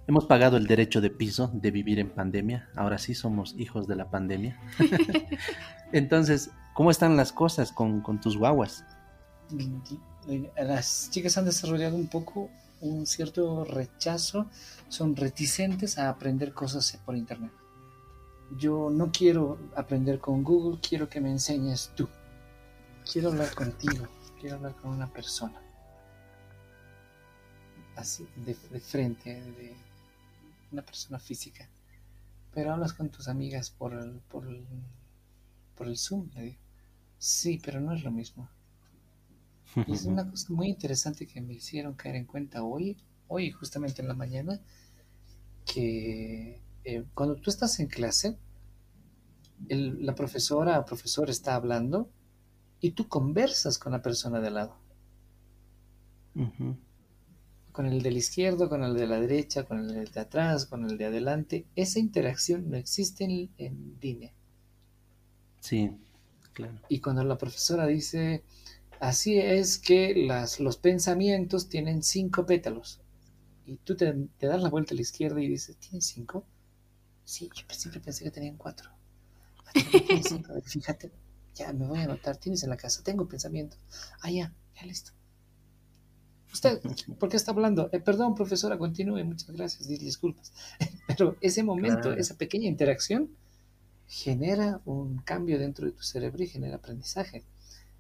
Hemos 0.08 0.26
pagado 0.26 0.58
el 0.58 0.66
derecho 0.66 1.00
de 1.00 1.12
piso 1.12 1.52
de 1.54 1.72
vivir 1.72 2.00
en 2.00 2.10
pandemia, 2.10 2.70
ahora 2.76 2.98
sí 2.98 3.14
somos 3.14 3.56
hijos 3.58 3.88
de 3.88 3.96
la 3.96 4.10
pandemia. 4.10 4.60
Entonces, 5.92 6.50
¿cómo 6.74 6.90
están 6.90 7.16
las 7.16 7.32
cosas 7.32 7.72
con, 7.72 8.02
con 8.02 8.20
tus 8.20 8.38
guaguas? 8.38 8.84
Las 10.58 11.10
chicas 11.12 11.38
han 11.38 11.46
desarrollado 11.46 11.96
un 11.96 12.08
poco 12.08 12.50
un 12.82 13.06
cierto 13.06 13.64
rechazo, 13.64 14.48
son 14.90 15.16
reticentes 15.16 16.00
a 16.00 16.10
aprender 16.10 16.52
cosas 16.52 17.00
por 17.06 17.16
internet 17.16 17.52
yo 18.58 18.90
no 18.90 19.12
quiero 19.12 19.58
aprender 19.76 20.20
con 20.20 20.44
Google, 20.44 20.80
quiero 20.80 21.10
que 21.10 21.22
me 21.22 21.32
enseñes 21.32 21.92
tú. 21.96 22.08
Quiero 23.10 23.30
hablar 23.30 23.54
contigo, 23.54 24.08
quiero 24.40 24.58
hablar 24.58 24.76
con 24.76 24.92
una 24.92 25.12
persona. 25.12 25.62
Así, 27.96 28.28
de, 28.36 28.54
frente, 28.80 29.42
de 29.42 29.74
una 30.72 30.82
persona 30.82 31.20
física. 31.20 31.70
Pero 32.54 32.74
hablas 32.74 32.94
con 32.94 33.10
tus 33.10 33.28
amigas 33.28 33.70
por 33.70 33.94
el, 33.94 34.20
por 34.30 34.48
el, 34.48 34.66
por 35.76 35.88
el 35.88 35.98
Zoom, 35.98 36.30
le 36.36 36.42
digo. 36.42 36.60
Sí, 37.18 37.60
pero 37.64 37.80
no 37.80 37.94
es 37.94 38.04
lo 38.04 38.12
mismo. 38.12 38.50
Y 39.88 39.94
es 39.94 40.06
una 40.06 40.30
cosa 40.30 40.54
muy 40.54 40.68
interesante 40.70 41.28
que 41.28 41.42
me 41.42 41.54
hicieron 41.54 41.96
caer 41.96 42.16
en 42.16 42.26
cuenta 42.26 42.64
hoy, 42.64 42.98
hoy 43.28 43.52
justamente 43.52 44.02
en 44.02 44.08
la 44.08 44.14
mañana, 44.14 44.60
que 45.66 46.62
eh, 46.86 47.04
cuando 47.14 47.36
tú 47.36 47.50
estás 47.50 47.80
en 47.80 47.88
clase, 47.88 48.38
la 49.68 50.16
profesora 50.16 50.80
o 50.80 50.86
profesor 50.86 51.30
está 51.30 51.56
hablando 51.56 52.10
y 52.80 52.92
tú 52.92 53.08
conversas 53.08 53.78
con 53.78 53.92
la 53.94 54.02
persona 54.02 54.40
de 54.40 54.48
al 54.48 54.54
lado. 54.54 54.76
Con 57.72 57.86
el 57.86 58.02
de 58.02 58.12
la 58.12 58.18
izquierda, 58.18 58.70
con 58.70 58.84
el 58.84 58.94
de 58.96 59.08
la 59.08 59.20
derecha, 59.20 59.64
con 59.66 59.90
el 59.90 60.12
de 60.12 60.20
atrás, 60.20 60.66
con 60.66 60.86
el 60.86 60.98
de 60.98 61.06
adelante. 61.06 61.66
Esa 61.76 62.00
interacción 62.00 62.70
no 62.70 62.78
existe 62.78 63.24
en, 63.26 63.50
en 63.58 63.98
línea. 64.02 64.34
Sí, 65.60 65.92
claro. 66.54 66.80
Y 66.90 67.00
cuando 67.00 67.24
la 67.24 67.38
profesora 67.38 67.88
dice, 67.88 68.44
así 69.00 69.40
es 69.40 69.78
que 69.78 70.14
las, 70.16 70.60
los 70.60 70.78
pensamientos 70.78 71.68
tienen 71.70 72.04
cinco 72.04 72.46
pétalos. 72.46 73.02
Y 73.66 73.78
tú 73.78 73.96
te, 73.96 74.14
te 74.38 74.48
das 74.48 74.62
la 74.62 74.70
vuelta 74.70 74.94
a 74.94 74.96
la 74.96 75.02
izquierda 75.02 75.42
y 75.42 75.48
dices, 75.48 75.78
¿tienen 75.78 76.02
cinco? 76.02 76.46
Sí, 77.26 77.50
yo 77.54 77.64
siempre 77.70 78.00
pensé 78.00 78.24
que 78.24 78.32
tenían 78.32 78.56
cuatro. 78.56 78.92
Fíjate, 80.64 81.12
ya 81.56 81.74
me 81.74 81.88
voy 81.88 82.00
a 82.00 82.04
anotar. 82.04 82.38
Tienes 82.38 82.64
en 82.64 82.70
la 82.70 82.78
casa, 82.78 83.04
tengo 83.04 83.28
pensamiento. 83.28 83.78
Ah, 84.22 84.30
ya, 84.30 84.54
ya 84.76 84.86
listo. 84.86 85.12
¿Usted 86.54 86.80
por 87.20 87.30
qué 87.30 87.38
está 87.38 87.52
hablando? 87.52 87.90
Eh, 87.92 88.00
perdón, 88.00 88.36
profesora, 88.36 88.78
continúe, 88.78 89.24
muchas 89.26 89.50
gracias, 89.52 89.88
disculpas. 89.88 90.54
Pero 91.08 91.36
ese 91.42 91.64
momento, 91.64 92.14
esa 92.14 92.38
pequeña 92.38 92.68
interacción, 92.68 93.32
genera 94.08 94.82
un 94.86 95.18
cambio 95.18 95.58
dentro 95.58 95.88
de 95.88 95.94
tu 95.94 96.04
cerebro 96.04 96.44
y 96.44 96.48
genera 96.48 96.76
aprendizaje. 96.76 97.44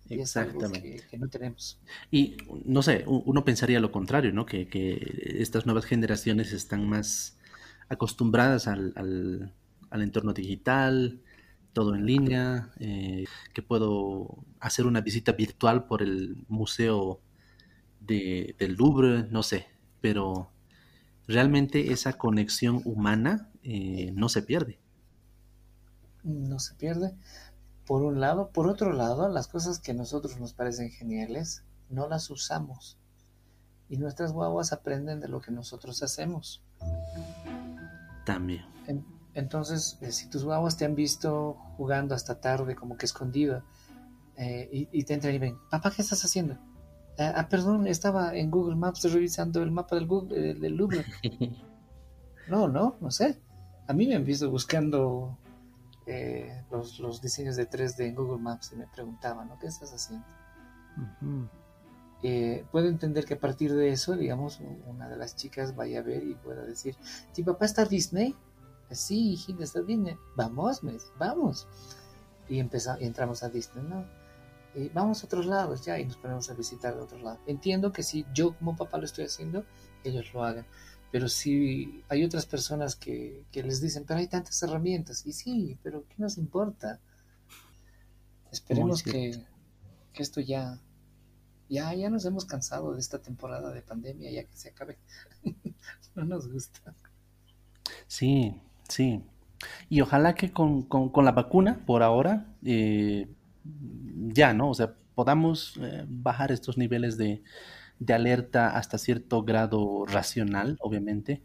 Exactamente. 0.07 1.01
que, 1.09 1.17
no 1.17 1.28
tenemos. 1.30 1.80
Y 2.11 2.38
no 2.63 2.84
sé, 2.84 3.03
uno 3.07 3.43
pensaría 3.43 3.80
lo 3.80 3.91
contrario, 3.91 4.32
¿no? 4.32 4.45
Que, 4.45 4.67
que 4.67 5.36
estas 5.39 5.65
nuevas 5.65 5.86
generaciones 5.86 6.53
están 6.53 6.88
más 6.88 7.35
acostumbradas 7.90 8.68
al, 8.68 8.94
al, 8.96 10.02
entorno 10.02 10.34
digital, 10.34 11.22
todo 11.74 11.96
en 11.96 12.06
línea, 12.06 12.72
eh, 12.80 13.26
que 13.54 13.62
puedo 13.62 14.38
hacer 14.60 14.86
una 14.86 15.02
visita 15.02 15.34
virtual 15.34 15.86
por 15.86 16.02
el 16.02 16.46
museo 16.48 17.22
de, 18.00 18.56
del 18.60 18.76
Louvre, 18.76 19.28
no 19.30 19.44
sé, 19.44 19.68
pero 20.02 20.52
realmente 21.28 21.92
esa 21.92 22.14
conexión 22.14 22.82
humana 22.86 23.50
eh, 23.64 24.12
no 24.14 24.30
se 24.30 24.42
pierde. 24.42 24.80
No 26.24 26.60
se 26.60 26.74
pierde, 26.76 27.14
por 27.86 28.02
un 28.04 28.20
lado. 28.20 28.50
Por 28.50 28.68
otro 28.68 28.94
lado, 28.94 29.30
las 29.30 29.48
cosas 29.48 29.80
que 29.80 29.92
a 29.92 29.96
nosotros 29.96 30.40
nos 30.40 30.54
parecen 30.54 30.92
geniales, 30.92 31.64
no 31.90 32.08
las 32.08 32.30
usamos. 32.30 32.98
Y 33.90 33.98
nuestras 33.98 34.32
guaguas 34.32 34.74
aprenden 34.74 35.20
de 35.20 35.28
lo 35.28 35.42
que 35.42 35.52
nosotros 35.52 36.02
hacemos. 36.02 36.64
También. 38.26 38.65
entonces, 39.34 39.97
eh, 40.01 40.11
si 40.11 40.30
tus 40.30 40.43
guaguas 40.43 40.78
te 40.78 40.86
han 40.86 40.95
visto 40.95 41.53
jugando 41.78 42.15
hasta 42.15 42.39
tarde, 42.39 42.76
como 42.76 42.97
que 42.97 43.05
escondido, 43.05 43.63
eh, 44.38 44.88
y, 44.91 45.03
te 45.03 45.13
entran 45.13 45.34
y 45.34 45.39
ven, 45.39 45.57
papá, 45.69 45.91
¿qué 45.91 46.01
estás 46.01 46.23
haciendo? 46.26 46.57
ah, 47.17 47.34
ah 47.38 47.47
perdón, 47.47 47.88
estaba 47.88 48.36
en 48.36 48.51
Google 48.51 48.76
Maps 48.76 49.11
revisando 49.11 49.63
el 49.63 49.71
mapa 49.71 49.95
del, 49.95 50.07
Google, 50.07 50.51
eh, 50.51 50.53
del 50.55 50.76
Louvre. 50.76 51.05
no, 52.49 52.67
no, 52.67 52.97
no 52.99 53.11
sé. 53.11 53.39
A 53.88 53.93
mí 53.93 54.07
me 54.07 54.15
han 54.15 54.26
visto 54.26 54.49
buscando 54.49 55.38
los, 56.71 57.21
diseños 57.21 57.55
de 57.55 57.69
3D 57.69 58.07
en 58.07 58.15
Google 58.15 58.41
Maps 58.41 58.71
y 58.73 58.76
me 58.76 58.88
preguntaban, 58.88 59.47
¿no? 59.47 59.59
¿Qué 59.59 59.67
estás 59.67 59.93
haciendo? 59.93 60.26
Eh, 62.24 62.66
puedo 62.72 62.88
entender 62.88 63.26
que 63.26 63.36
a 63.36 63.39
partir 63.39 63.74
de 63.74 63.89
eso, 63.89 64.16
digamos, 64.16 64.59
una 64.88 65.07
de 65.07 65.18
las 65.18 65.36
chicas 65.36 65.76
vaya 65.76 65.99
a 65.99 66.03
ver 66.03 66.24
y 66.24 66.36
pueda 66.36 66.63
decir, 66.63 66.95
¿tu 67.36 67.43
papá 67.43 67.66
está 67.66 67.86
Disney? 67.86 68.36
Sí, 68.91 69.34
hijita, 69.34 69.63
está 69.63 69.82
Disney. 69.82 70.18
Vamos, 70.36 70.84
me 70.84 70.97
vamos. 71.20 71.68
Y, 72.47 72.59
empezamos, 72.59 73.01
y 73.01 73.05
entramos 73.05 73.43
a 73.43 73.49
Disney, 73.49 73.86
¿no? 73.88 74.05
Y 74.76 74.89
vamos 74.89 75.24
a 75.24 75.26
otros 75.26 75.45
lados 75.45 75.86
ya 75.86 75.99
y 75.99 76.05
nos 76.05 76.18
ponemos 76.18 76.49
a 76.49 76.53
visitar 76.53 76.95
de 76.95 77.01
otros 77.01 77.22
lados. 77.22 77.39
Entiendo 77.47 77.91
que 77.91 78.03
si 78.03 78.26
yo 78.34 78.55
como 78.57 78.76
papá 78.76 78.97
lo 78.97 79.05
estoy 79.05 79.26
haciendo, 79.26 79.66
ellos 80.03 80.34
lo 80.34 80.43
hagan. 80.43 80.66
Pero 81.11 81.30
si 81.30 82.03
hay 82.09 82.24
otras 82.26 82.45
personas 82.45 82.95
que, 82.95 83.45
que 83.51 83.63
les 83.63 83.80
dicen, 83.82 84.03
pero 84.05 84.20
hay 84.20 84.28
tantas 84.28 84.61
herramientas. 84.63 85.26
Y 85.26 85.32
sí, 85.32 85.78
pero 85.82 86.05
¿qué 86.07 86.16
nos 86.18 86.38
importa? 86.38 86.99
Esperemos 88.51 89.01
que, 89.01 89.43
que 90.11 90.24
esto 90.24 90.41
ya 90.41 90.82
ya, 91.70 91.93
ya 91.93 92.09
nos 92.09 92.26
hemos 92.26 92.45
cansado 92.45 92.93
de 92.93 92.99
esta 92.99 93.20
temporada 93.20 93.72
de 93.72 93.82
pandemia, 93.82 94.32
ya 94.32 94.43
que 94.43 94.55
se 94.55 94.70
acabe. 94.70 94.97
no 96.16 96.26
nos 96.26 96.51
gusta. 96.51 96.93
Sí, 98.07 98.61
sí. 98.88 99.24
Y 99.89 100.01
ojalá 100.01 100.36
que 100.36 100.51
con, 100.51 100.88
la 101.16 101.32
vacuna, 101.32 101.84
por 101.86 102.03
ahora, 102.03 102.45
eh, 102.63 103.28
ya, 103.63 104.53
¿no? 104.53 104.70
O 104.70 104.74
sea, 104.74 104.95
podamos 105.16 105.78
eh, 105.82 106.05
bajar 106.07 106.51
estos 106.51 106.78
niveles 106.78 107.18
de, 107.18 107.41
de 107.99 108.13
alerta 108.13 108.78
hasta 108.78 108.97
cierto 108.97 109.43
grado 109.43 110.05
racional, 110.05 110.78
obviamente, 110.82 111.41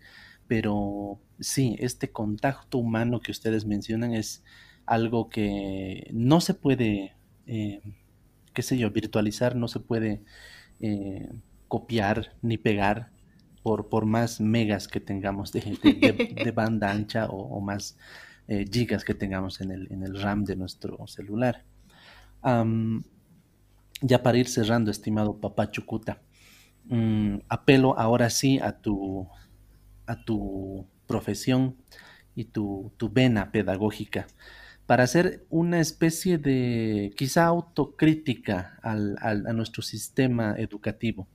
pero 0.47 1.21
sí, 1.39 1.77
este 1.79 2.11
contacto 2.11 2.79
humano 2.79 3.21
que 3.21 3.31
ustedes 3.31 3.65
mencionan 3.67 4.13
es 4.15 4.43
algo 4.87 5.29
que 5.29 6.11
no 6.13 6.41
se 6.41 6.55
puede 6.55 7.15
eh, 7.47 7.81
qué 8.53 8.63
sé 8.63 8.79
yo, 8.79 8.91
virtualizar 8.91 9.57
no 9.57 9.69
se 9.69 9.81
puede 9.81 10.23
eh, 10.81 11.31
copiar 11.69 12.35
ni 12.43 12.59
pegar 12.59 13.11
por, 13.63 13.89
por 13.89 14.07
más 14.07 14.41
megas 14.41 14.89
que 14.89 15.01
tengamos 15.01 15.53
de, 15.53 16.53
banda 16.55 16.91
ancha 16.91 17.27
o, 17.27 17.61
más 17.61 17.97
eh, 18.49 18.65
gigas 18.71 19.05
que 19.05 19.15
tengamos 19.15 19.61
en 19.61 19.71
el, 19.71 19.93
en 19.93 20.03
el, 20.03 20.21
RAM 20.21 20.45
de 20.45 20.57
nuestro 20.57 21.07
celular. 21.07 21.65
ya 24.03 24.23
para 24.23 24.39
ir 24.39 24.49
cerrando, 24.49 24.91
estimado 24.91 25.37
papá 25.39 25.71
Chucuta, 25.71 26.23
mm, 26.87 27.37
apelo 27.49 27.99
ahora 27.99 28.31
sí 28.31 28.59
a 28.59 28.73
tu, 28.73 29.29
a 30.07 30.25
tu 30.25 30.87
profesión 31.07 31.77
y 32.35 32.45
tu, 32.45 32.93
tu 32.97 33.11
vena 33.11 33.53
pedagógica 33.53 34.27
para 34.91 35.05
hacer 35.05 35.47
una 35.51 35.79
especie 35.79 36.37
de 36.37 37.13
quizá 37.17 37.45
autocrítica 37.45 38.77
al, 38.83 39.17
a 39.23 39.53
nuestro 39.53 39.83
sistema 39.83 40.57
educativo 40.59 41.29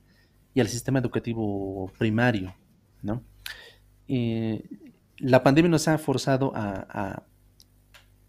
y 0.52 0.60
al 0.60 0.68
sistema 0.68 0.98
educativo 0.98 1.90
primario, 1.96 2.54
¿no? 3.00 3.22
Eh, 4.08 4.62
la 5.16 5.42
pandemia 5.42 5.70
nos 5.70 5.88
ha 5.88 5.96
forzado 5.96 6.52
a, 6.54 7.24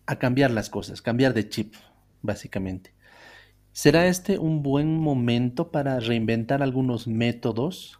a, 0.05 0.15
cambiar 0.15 0.49
las 0.51 0.69
cosas, 0.69 1.01
cambiar 1.01 1.33
de 1.33 1.49
chip, 1.49 1.73
básicamente. 2.21 2.93
¿Será 3.73 4.07
este 4.07 4.39
un 4.39 4.63
buen 4.63 4.97
momento 4.97 5.71
para 5.71 5.99
reinventar 5.99 6.63
algunos 6.63 7.05
métodos 7.05 7.99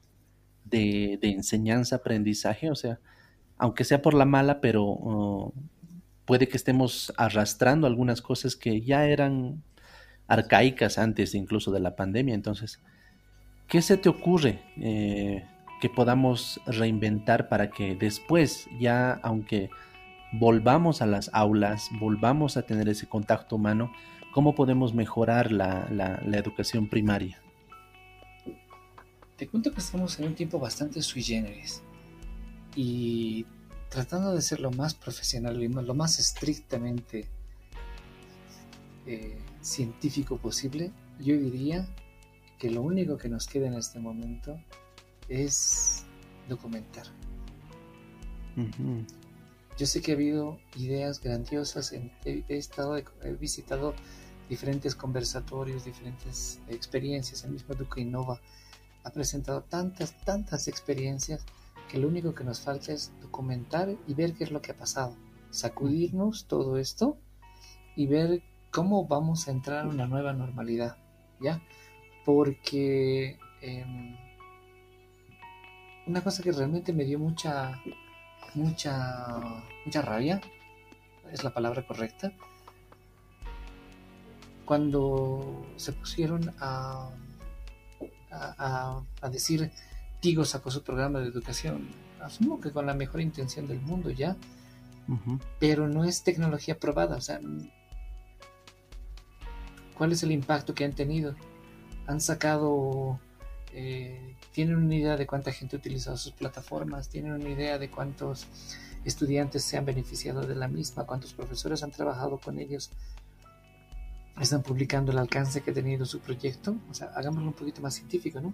de, 0.63 1.19
enseñanza-aprendizaje? 1.21 2.71
O 2.71 2.75
sea, 2.75 3.01
aunque 3.57 3.83
sea 3.83 4.01
por 4.01 4.13
la 4.13 4.23
mala, 4.23 4.61
pero 4.61 4.85
uh, 4.85 5.53
puede 6.27 6.49
que 6.49 6.57
estemos 6.57 7.13
arrastrando 7.17 7.87
algunas 7.87 8.21
cosas 8.21 8.57
que 8.57 8.81
ya 8.81 9.05
eran 9.05 9.63
arcaicas 10.27 10.97
antes 10.97 11.33
incluso 11.33 11.71
de 11.71 11.79
la 11.79 11.95
pandemia. 11.95 12.35
Entonces, 12.35 12.81
¿qué 13.67 13.81
se 13.81 13.97
te 13.97 14.09
ocurre 14.09 14.61
eh, 14.75 15.45
que 15.79 15.89
podamos 15.89 16.59
reinventar 16.67 17.47
para 17.47 17.71
que 17.71 17.95
después, 17.95 18.67
ya 18.77 19.13
aunque 19.23 19.69
volvamos 20.33 21.01
a 21.01 21.05
las 21.05 21.29
aulas, 21.33 21.89
volvamos 21.97 22.57
a 22.57 22.63
tener 22.63 22.89
ese 22.89 23.07
contacto 23.07 23.55
humano, 23.55 23.93
cómo 24.33 24.53
podemos 24.53 24.93
mejorar 24.93 25.53
la, 25.53 25.87
educación 26.33 26.89
primaria? 26.89 27.41
Te 29.37 29.47
cuento 29.47 29.71
que 29.71 29.79
estamos 29.79 30.19
en 30.19 30.27
un 30.27 30.35
tiempo 30.35 30.59
bastante 30.59 31.01
sui 31.01 31.23
generis 31.23 31.81
y 32.75 33.45
tratando 33.89 34.33
de 34.33 34.41
ser 34.41 34.59
lo 34.59 34.71
más 34.71 34.93
profesional, 34.93 35.59
lo 35.59 35.93
más 35.93 36.19
estrictamente 36.19 37.27
eh, 39.05 39.37
científico 39.61 40.37
posible, 40.37 40.91
yo 41.19 41.37
diría 41.37 41.87
que 42.59 42.69
lo 42.69 42.81
único 42.81 43.17
que 43.17 43.29
nos 43.29 43.47
queda 43.47 43.67
en 43.67 43.75
este 43.75 43.99
momento 43.99 44.59
es 45.29 46.03
documentar. 46.49 47.05
Yo 49.77 49.85
sé 49.85 50.01
que 50.01 50.11
ha 50.11 50.15
habido 50.15 50.59
ideas 50.75 51.21
grandiosas, 51.21 51.93
he, 51.93 52.43
estado, 52.49 52.97
he 52.97 53.31
visitado 53.39 53.93
diferentes 54.49 54.95
conversatorios, 54.95 55.85
diferentes 55.85 56.59
experiencias, 56.67 57.43
el 57.43 57.51
mismo 57.51 57.75
Duque 57.75 58.01
Innova 58.01 58.41
ha 59.03 59.11
presentado 59.11 59.61
tantas, 59.61 60.17
tantas 60.25 60.67
experiencias 60.67 61.45
que 61.89 61.97
lo 61.97 62.07
único 62.07 62.33
que 62.33 62.43
nos 62.43 62.61
falta 62.61 62.91
es 62.91 63.11
documentar 63.21 63.95
y 64.07 64.13
ver 64.13 64.33
qué 64.33 64.43
es 64.43 64.51
lo 64.51 64.61
que 64.61 64.71
ha 64.71 64.75
pasado, 64.75 65.15
sacudirnos 65.49 66.45
todo 66.47 66.77
esto 66.77 67.17
y 67.95 68.07
ver 68.07 68.41
cómo 68.71 69.07
vamos 69.07 69.47
a 69.47 69.51
entrar 69.51 69.85
a 69.85 69.89
una 69.89 70.07
nueva 70.07 70.33
normalidad, 70.33 70.97
¿ya? 71.39 71.61
Porque 72.25 73.37
em, 73.61 74.15
una 76.05 76.21
cosa 76.21 76.43
que 76.43 76.51
realmente 76.51 76.93
me 76.93 77.05
dio 77.05 77.19
mucha, 77.19 77.81
mucha, 78.53 79.37
mucha 79.85 80.01
rabia, 80.01 80.41
es 81.31 81.43
la 81.43 81.53
palabra 81.53 81.85
correcta, 81.85 82.33
cuando 84.65 85.65
se 85.77 85.93
pusieron 85.93 86.53
a, 86.59 87.09
a, 88.31 89.29
decir 89.31 89.71
Tigo 90.27 90.43
sacó 90.43 90.69
su 90.71 90.83
programa 90.83 91.21
de 91.21 91.29
educación, 91.29 91.87
asumo 92.19 92.59
que 92.59 92.71
con 92.71 92.85
la 92.85 92.93
mejor 92.93 93.21
intención 93.21 93.65
del 93.65 93.79
mundo 93.79 94.09
ya, 94.09 94.35
pero 95.57 95.87
no 95.87 96.03
es 96.03 96.21
tecnología 96.21 96.77
probada, 96.77 97.15
o 97.15 97.21
sea, 97.21 97.39
¿cuál 99.97 100.11
es 100.11 100.23
el 100.23 100.33
impacto 100.33 100.73
que 100.73 100.83
han 100.83 100.91
tenido? 100.91 101.33
Han 102.07 102.19
sacado 102.19 103.21
eh, 103.71 104.35
tienen 104.51 104.75
una 104.75 104.95
idea 104.95 105.15
de 105.15 105.25
cuánta 105.25 105.53
gente 105.53 105.77
ha 105.77 105.79
utilizado 105.79 106.17
sus 106.17 106.33
plataformas, 106.33 107.07
tienen 107.07 107.31
una 107.31 107.47
idea 107.47 107.77
de 107.77 107.89
cuántos 107.89 108.47
estudiantes 109.05 109.63
se 109.63 109.77
han 109.77 109.85
beneficiado 109.85 110.41
de 110.41 110.55
la 110.55 110.67
misma, 110.67 111.05
cuántos 111.05 111.33
profesores 111.33 111.83
han 111.83 111.91
trabajado 111.91 112.37
con 112.37 112.59
ellos, 112.59 112.89
están 114.41 114.61
publicando 114.61 115.13
el 115.13 115.19
alcance 115.19 115.61
que 115.61 115.71
ha 115.71 115.73
tenido 115.73 116.05
su 116.05 116.19
proyecto, 116.19 116.75
o 116.91 116.93
sea, 116.93 117.13
hagámoslo 117.15 117.47
un 117.47 117.55
poquito 117.55 117.81
más 117.81 117.93
científico, 117.93 118.41
¿no? 118.41 118.53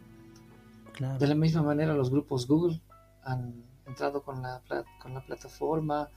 De 1.00 1.28
la 1.28 1.36
misma 1.36 1.64
manera 1.64 1.94
los 1.94 2.10
grupos 2.10 2.48
Google 2.48 2.80
han 3.24 3.64
entrado 3.86 4.24
con 4.24 4.42
la, 4.42 4.62
con 5.02 5.14
la 5.14 5.26
plataforma, 5.26 6.10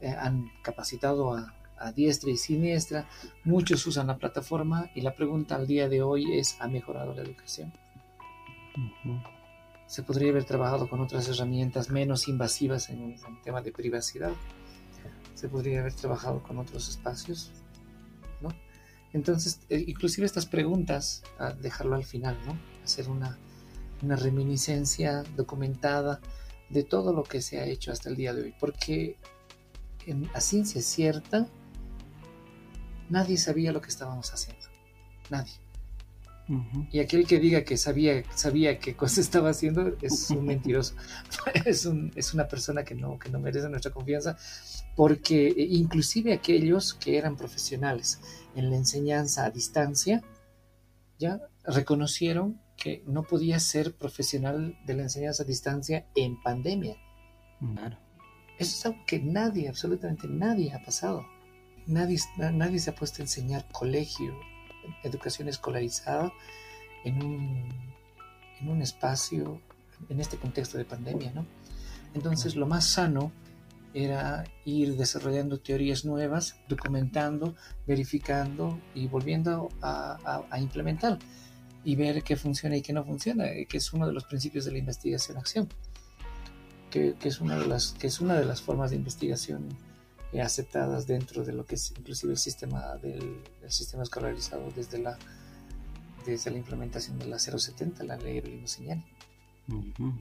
eh, 0.00 0.08
han 0.08 0.50
capacitado 0.62 1.34
a, 1.34 1.54
a 1.82 1.92
diestra 1.92 2.30
y 2.30 2.36
siniestra, 2.36 3.08
muchos 3.44 3.86
usan 3.86 4.06
la 4.06 4.16
plataforma 4.16 4.90
y 4.94 5.00
la 5.00 5.14
pregunta 5.14 5.56
al 5.56 5.66
día 5.66 5.88
de 5.88 6.02
hoy 6.02 6.38
es, 6.38 6.56
¿ha 6.60 6.68
mejorado 6.68 7.12
la 7.14 7.22
educación? 7.22 7.72
Se 9.86 10.02
podría 10.02 10.30
haber 10.30 10.44
trabajado 10.44 10.88
con 10.88 11.00
otras 11.00 11.28
herramientas 11.28 11.90
menos 11.90 12.28
invasivas 12.28 12.88
en 12.88 13.12
el 13.12 13.42
tema 13.42 13.60
de 13.60 13.72
privacidad. 13.72 14.32
Se 15.34 15.48
podría 15.48 15.80
haber 15.80 15.92
trabajado 15.94 16.42
con 16.42 16.58
otros 16.58 16.88
espacios, 16.88 17.50
¿no? 18.40 18.50
Entonces, 19.12 19.60
eh, 19.68 19.84
inclusive 19.86 20.24
estas 20.24 20.46
preguntas, 20.46 21.22
a 21.38 21.52
dejarlo 21.52 21.96
al 21.96 22.04
final, 22.04 22.38
¿no? 22.46 22.56
Hacer 22.84 23.10
una, 23.10 23.38
una 24.02 24.16
reminiscencia 24.16 25.22
documentada 25.36 26.20
de 26.68 26.84
todo 26.84 27.12
lo 27.12 27.22
que 27.22 27.40
se 27.40 27.60
ha 27.60 27.64
hecho 27.64 27.92
hasta 27.92 28.08
el 28.08 28.16
día 28.16 28.34
de 28.34 28.42
hoy. 28.42 28.54
Porque 28.58 29.16
en, 30.06 30.28
a 30.34 30.40
ciencia 30.40 30.82
cierta, 30.82 31.46
nadie 33.08 33.36
sabía 33.36 33.72
lo 33.72 33.80
que 33.80 33.88
estábamos 33.88 34.32
haciendo. 34.32 34.66
Nadie. 35.30 35.52
Y 36.90 36.98
aquel 36.98 37.26
que 37.26 37.38
diga 37.38 37.62
que 37.62 37.76
sabía, 37.76 38.24
sabía 38.34 38.78
qué 38.78 38.96
cosa 38.96 39.20
estaba 39.22 39.50
haciendo 39.50 39.96
es 40.02 40.30
un 40.30 40.44
mentiroso. 40.44 40.94
es, 41.64 41.86
un, 41.86 42.12
es 42.14 42.34
una 42.34 42.48
persona 42.48 42.84
que 42.84 42.94
no, 42.94 43.18
que 43.18 43.30
no 43.30 43.38
merece 43.38 43.68
nuestra 43.68 43.92
confianza, 43.92 44.36
porque 44.96 45.48
eh, 45.48 45.54
inclusive 45.56 46.32
aquellos 46.32 46.94
que 46.94 47.16
eran 47.16 47.36
profesionales 47.36 48.20
en 48.54 48.70
la 48.70 48.76
enseñanza 48.76 49.44
a 49.44 49.50
distancia, 49.50 50.22
ya 51.18 51.40
reconocieron 51.64 52.60
que 52.82 53.04
no 53.06 53.22
podía 53.22 53.60
ser 53.60 53.94
profesional 53.94 54.76
de 54.84 54.94
la 54.94 55.02
enseñanza 55.02 55.44
a 55.44 55.46
distancia 55.46 56.04
en 56.16 56.42
pandemia. 56.42 56.96
Claro. 57.76 57.96
Eso 58.58 58.76
es 58.76 58.86
algo 58.86 58.98
que 59.06 59.20
nadie, 59.20 59.68
absolutamente 59.68 60.26
nadie 60.26 60.72
ha 60.74 60.82
pasado. 60.82 61.24
Nadie, 61.86 62.18
nadie 62.36 62.80
se 62.80 62.90
ha 62.90 62.94
puesto 62.96 63.22
a 63.22 63.24
enseñar 63.24 63.68
colegio, 63.70 64.36
educación 65.04 65.48
escolarizada 65.48 66.32
en 67.04 67.22
un, 67.22 67.68
en 68.60 68.68
un 68.68 68.82
espacio, 68.82 69.60
en 70.08 70.20
este 70.20 70.36
contexto 70.36 70.76
de 70.76 70.84
pandemia, 70.84 71.30
¿no? 71.32 71.46
Entonces 72.14 72.56
lo 72.56 72.66
más 72.66 72.84
sano 72.84 73.30
era 73.94 74.42
ir 74.64 74.96
desarrollando 74.96 75.60
teorías 75.60 76.04
nuevas, 76.04 76.56
documentando, 76.68 77.54
verificando 77.86 78.80
y 78.92 79.06
volviendo 79.06 79.68
a, 79.82 80.40
implementar 80.58 81.20
y 81.84 81.96
ver 81.96 82.22
qué 82.22 82.36
funciona 82.36 82.76
y 82.76 82.82
qué 82.82 82.92
no 82.92 83.04
funciona, 83.04 83.44
que 83.68 83.76
es 83.76 83.92
uno 83.92 84.06
de 84.06 84.12
los 84.12 84.24
principios 84.24 84.64
de 84.64 84.72
la 84.72 84.78
investigación-acción, 84.78 85.68
que, 86.90 87.16
es 87.22 87.40
una 87.40 87.58
de 87.58 87.66
las, 87.66 87.92
que 87.98 88.06
es 88.06 88.20
una 88.20 88.34
de 88.38 88.44
las 88.44 88.62
formas 88.62 88.90
de 88.90 88.96
investigación 88.96 89.68
aceptadas 90.42 91.06
dentro 91.06 91.44
de 91.44 91.52
lo 91.52 91.66
que 91.66 91.74
es 91.74 91.92
inclusive 91.98 92.32
el 92.32 92.38
sistema 92.38 92.96
del 92.96 93.42
sistema 93.68 94.02
escolarizado 94.02 94.70
desde 94.74 94.98
la 94.98 95.18
desde 96.24 96.50
la 96.50 96.58
implementación 96.58 97.18
de 97.18 97.26
la 97.26 97.38
070, 97.38 98.04
la 98.04 98.16
ley 98.16 98.40
de 98.40 99.02
uh 99.68 100.12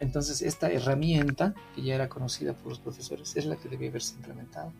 Entonces, 0.00 0.42
esta 0.42 0.70
herramienta, 0.70 1.54
que 1.74 1.82
ya 1.82 1.94
era 1.94 2.08
conocida 2.08 2.54
por 2.54 2.68
los 2.68 2.80
profesores, 2.80 3.36
es 3.36 3.46
la 3.46 3.56
que 3.56 3.68
debía 3.68 3.88
haberse 3.88 4.16
implementado. 4.16 4.72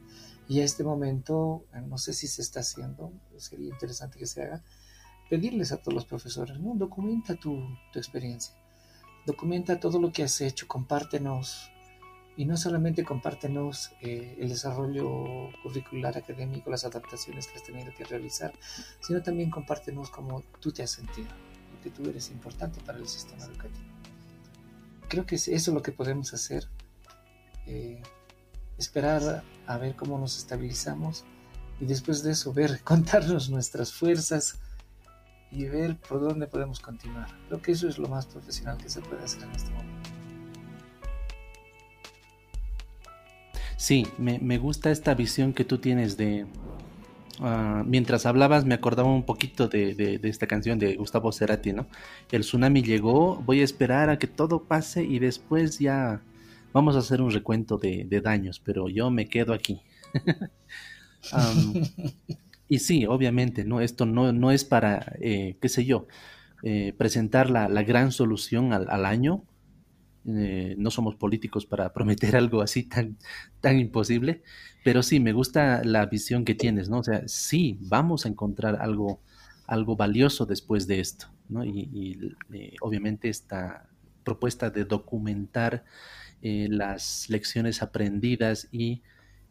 Y 0.48 0.60
a 0.60 0.64
este 0.64 0.84
momento, 0.84 1.64
eh, 1.72 1.80
no 1.80 1.96
sé 1.96 2.12
si 2.12 2.26
se 2.26 2.42
está 2.42 2.60
haciendo, 2.60 3.12
sería 3.38 3.68
interesante 3.68 4.18
que 4.18 4.26
se 4.26 4.42
haga, 4.42 4.62
pedirles 5.34 5.72
a 5.72 5.78
todos 5.78 5.94
los 5.94 6.04
profesores, 6.04 6.60
¿no? 6.60 6.74
Documenta 6.76 7.34
tu, 7.34 7.60
tu 7.92 7.98
experiencia, 7.98 8.54
documenta 9.26 9.80
todo 9.80 10.00
lo 10.00 10.12
que 10.12 10.22
has 10.22 10.40
hecho, 10.40 10.68
compártenos 10.68 11.72
y 12.36 12.44
no 12.44 12.56
solamente 12.56 13.02
compártenos 13.02 13.90
eh, 14.00 14.36
el 14.38 14.48
desarrollo 14.48 15.50
curricular 15.64 16.16
académico, 16.16 16.70
las 16.70 16.84
adaptaciones 16.84 17.48
que 17.48 17.56
has 17.56 17.64
tenido 17.64 17.92
que 17.96 18.04
realizar, 18.04 18.52
sino 19.00 19.22
también 19.22 19.50
compártenos 19.50 20.08
cómo 20.08 20.44
tú 20.60 20.70
te 20.70 20.84
has 20.84 20.90
sentido, 20.90 21.30
que 21.82 21.90
tú 21.90 22.08
eres 22.08 22.30
importante 22.30 22.80
para 22.86 22.98
el 22.98 23.08
sistema 23.08 23.44
educativo. 23.44 23.88
Creo 25.08 25.26
que 25.26 25.34
eso 25.34 25.50
es 25.52 25.66
lo 25.66 25.82
que 25.82 25.90
podemos 25.90 26.32
hacer, 26.32 26.68
eh, 27.66 28.00
esperar 28.78 29.42
a 29.66 29.78
ver 29.78 29.96
cómo 29.96 30.16
nos 30.16 30.38
estabilizamos 30.38 31.24
y 31.80 31.86
después 31.86 32.22
de 32.22 32.30
eso 32.30 32.52
ver, 32.52 32.80
contarnos 32.84 33.50
nuestras 33.50 33.92
fuerzas 33.92 34.60
y 35.54 35.66
ver 35.66 35.96
por 35.96 36.20
dónde 36.20 36.46
podemos 36.46 36.80
continuar. 36.80 37.28
Creo 37.48 37.62
que 37.62 37.72
eso 37.72 37.88
es 37.88 37.98
lo 37.98 38.08
más 38.08 38.26
profesional 38.26 38.76
que 38.76 38.88
se 38.90 39.00
puede 39.00 39.22
hacer 39.22 39.44
en 39.44 39.50
este 39.52 39.70
momento. 39.70 40.10
Sí, 43.76 44.06
me, 44.18 44.58
gusta 44.58 44.90
esta 44.90 45.14
visión 45.14 45.52
que 45.52 45.64
tú 45.64 45.78
tienes 45.78 46.16
de... 46.16 46.46
Ah, 47.40 47.82
mientras 47.84 48.26
hablabas 48.26 48.64
me 48.64 48.74
acordaba 48.74 49.12
un 49.12 49.24
poquito 49.24 49.68
de, 49.68 50.20
esta 50.22 50.46
canción 50.46 50.78
de 50.78 50.96
Gustavo 50.96 51.32
Cerati, 51.32 51.72
¿no? 51.72 51.86
El 52.30 52.42
tsunami 52.42 52.82
llegó, 52.82 53.36
voy 53.36 53.60
a 53.60 53.64
esperar 53.64 54.08
a 54.10 54.18
que 54.18 54.26
todo 54.26 54.64
pase 54.64 55.04
y 55.04 55.18
después 55.18 55.78
ya 55.78 56.22
vamos 56.72 56.96
a 56.96 57.00
hacer 57.00 57.20
un 57.20 57.30
recuento 57.30 57.76
de, 57.76 58.20
daños, 58.22 58.60
pero 58.60 58.88
yo 58.88 59.10
me 59.10 59.26
quedo 59.26 59.52
aquí. 59.52 59.82
y 62.68 62.78
sí, 62.78 63.06
obviamente, 63.06 63.64
¿no? 63.64 63.80
Esto 63.80 64.06
no, 64.06 64.32
no 64.32 64.50
es 64.50 64.64
para, 64.64 65.16
eh, 65.20 65.56
qué 65.60 65.68
sé 65.68 65.84
yo, 65.84 66.06
eh, 66.62 66.94
presentar 66.96 67.50
la, 67.50 67.68
gran 67.82 68.10
solución 68.10 68.72
al, 68.72 69.04
año. 69.04 69.44
Eh, 70.26 70.74
no 70.78 70.90
somos 70.90 71.14
políticos 71.16 71.66
para 71.66 71.92
prometer 71.92 72.36
algo 72.36 72.62
así 72.62 72.84
tan, 72.84 73.18
tan 73.60 73.78
imposible, 73.78 74.42
pero 74.82 75.02
sí, 75.02 75.20
me 75.20 75.32
gusta 75.34 75.84
la 75.84 76.06
visión 76.06 76.46
que 76.46 76.54
tienes, 76.54 76.88
¿no? 76.88 77.00
O 77.00 77.04
sea, 77.04 77.28
sí, 77.28 77.78
vamos 77.82 78.24
a 78.24 78.28
encontrar 78.30 78.76
algo, 78.80 79.20
algo 79.66 79.96
valioso 79.96 80.46
después 80.46 80.86
de 80.86 81.00
esto, 81.00 81.26
¿no? 81.50 81.64
Y, 81.66 82.34
obviamente 82.80 83.28
esta 83.28 83.86
propuesta 84.24 84.70
de 84.70 84.86
documentar 84.86 85.84
eh, 86.40 86.68
las 86.70 87.28
lecciones 87.28 87.82
aprendidas 87.82 88.68
y 88.72 89.02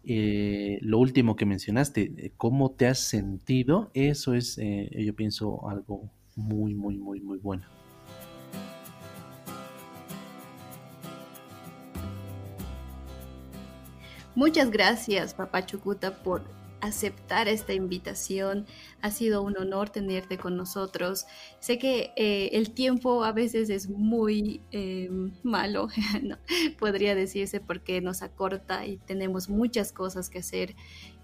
eh, 0.04 0.80
lo 0.82 1.00
último 1.00 1.36
que 1.36 1.46
mencionaste, 1.46 2.14
eh, 2.18 2.32
cómo 2.38 2.72
te 2.72 2.88
has 2.88 3.00
sentido, 3.00 3.92
eso 3.94 4.34
es, 4.34 4.58
yo 4.58 5.16
pienso, 5.16 5.68
algo 5.70 6.10
muy, 6.36 6.74
muy, 6.74 6.98
muy, 6.98 7.22
muy 7.22 7.38
bueno. 7.38 7.66
Muchas 14.36 14.72
gracias, 14.72 15.34
Papá 15.36 15.66
Chucuta, 15.66 16.24
por 16.24 16.42
aceptar 16.84 17.48
esta 17.48 17.74
invitación. 17.74 18.66
Ha 19.02 19.10
sido 19.10 19.42
un 19.42 19.58
honor 19.58 19.90
tenerte 19.90 20.38
con 20.38 20.58
nosotros. 20.58 21.26
Sé 21.62 21.80
que 21.80 22.12
eh, 22.18 22.50
el 22.54 22.72
tiempo 22.72 23.24
a 23.24 23.32
veces 23.32 23.70
es 23.70 23.90
muy 23.90 24.62
eh, 24.72 25.10
malo, 25.44 25.88
podría 26.80 27.16
decirse, 27.16 27.62
porque 27.62 28.02
nos 28.02 28.22
acorta 28.22 28.86
y 28.86 28.98
tenemos 28.98 29.48
muchas 29.48 29.94
cosas 29.94 30.30
que 30.30 30.40
hacer. 30.40 30.76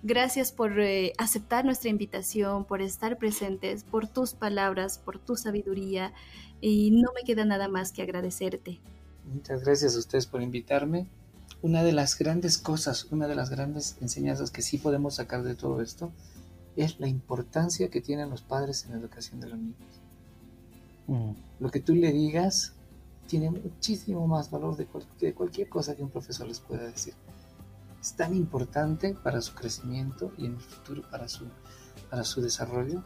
Gracias 0.01 0.53
por 0.53 0.80
eh, 0.80 1.12
aceptar 1.18 1.66
nuestra 1.66 1.89
invitación, 1.89 2.64
por 2.64 2.82
estar 2.82 3.18
presentes, 3.18 3.84
por 3.84 4.07
tus 4.07 4.34
palabras, 4.34 4.97
por 4.97 5.20
tu 5.20 5.36
sabiduría 5.36 6.14
y 6.62 6.91
no 6.91 7.12
me 7.14 7.24
queda 7.26 7.43
nada 7.43 7.68
más 7.68 7.91
que 7.91 8.01
agradecerte. 8.01 8.80
Muchas 9.26 9.66
gracias 9.66 9.95
a 9.97 9.99
ustedes 9.99 10.26
por 10.26 10.41
invitarme 10.41 11.07
una 11.62 11.84
de 11.84 11.91
las 11.91 12.18
grandes 12.18 12.57
cosas, 12.57 13.07
una 13.12 13.28
de 13.28 13.36
las 13.36 13.49
grandes 13.49 13.97
enseñanzas 14.01 14.51
que 14.51 14.62
sí 14.62 14.78
podemos 14.78 15.16
sacar 15.16 15.43
de 15.43 15.55
todo 15.55 15.82
esto 15.82 16.12
es 16.76 16.99
la 16.99 17.07
importancia 17.07 17.89
que 17.89 17.99
tienen 17.99 18.30
los 18.30 18.41
padres 18.41 18.86
en 18.86 18.91
la 18.91 18.97
educación 18.99 19.41
de 19.41 19.49
los 19.49 19.60
niños. 19.60 20.01
Mm. 21.07 21.32
Lo 21.60 21.70
que 21.70 21.82
tú 21.82 21.95
le 21.95 22.14
digas 22.14 22.74
tiene 23.28 23.49
muchísimo 23.51 24.26
más 24.28 24.49
valor 24.49 24.78
de, 24.78 24.88
de, 25.20 25.34
cualquier 25.34 25.68
cosa 25.68 25.95
que 25.95 26.03
un 26.03 26.10
profesor 26.10 26.47
les 26.47 26.62
pueda 26.62 26.84
decir. 26.84 27.14
Es 28.01 28.14
tan 28.14 28.34
importante 28.34 29.14
para 29.14 29.41
su 29.41 29.53
crecimiento 29.53 30.32
y 30.38 30.45
en 30.45 30.53
el 30.53 30.62
futuro 30.62 31.03
para 31.12 31.28
su, 31.28 31.45
para 32.10 32.24
su 32.24 32.41
desarrollo 32.41 33.03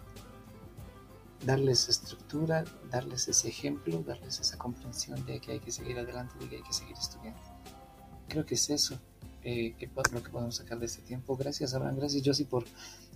darles 1.44 1.90
estructura, 1.90 2.64
darles 2.90 3.28
ese 3.28 3.50
ejemplo, 3.50 4.04
darles 4.04 4.40
esa 4.40 4.58
comprensión 4.58 5.26
de 5.26 5.42
que 5.42 5.54
hay 5.54 5.60
que 5.60 5.72
seguir 5.72 5.98
adelante, 5.98 6.36
de 6.40 6.48
que 6.48 6.56
hay 6.58 6.64
que 6.64 6.74
seguir 6.74 6.96
estudiando 6.96 7.53
creo 8.34 8.46
que 8.48 8.56
es 8.56 8.70
eso 8.72 9.00
eh, 9.44 9.76
que, 9.78 9.90
lo 10.12 10.24
que 10.24 10.30
podemos 10.30 10.56
sacar 10.56 10.80
de 10.80 10.88
este 10.88 11.04
tiempo. 11.04 11.38
Gracias, 11.38 11.74
Abraham. 11.76 11.98
Gracias, 11.98 12.24
Josie, 12.26 12.46
por 12.46 12.66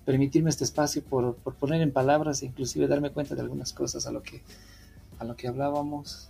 permitirme 0.05 0.51
este 0.51 0.63
espacio, 0.63 1.03
por, 1.03 1.35
por, 1.37 1.55
poner 1.55 1.81
en 1.81 1.91
palabras 1.91 2.43
e 2.43 2.45
inclusive 2.45 2.87
darme 2.87 3.09
cuenta 3.09 3.33
de 3.33 3.41
algunas 3.41 3.73
cosas 3.73 4.05
a 4.05 4.11
lo 4.11 4.21
que, 4.21 4.43
a 5.17 5.25
lo 5.25 5.35
que 5.35 5.47
hablábamos. 5.47 6.29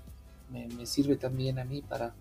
Me, 0.52 0.68
me 0.70 0.86
sirve 0.86 1.18
también 1.18 1.60
a 1.60 1.66
mí 1.66 1.82
para, 1.82 2.14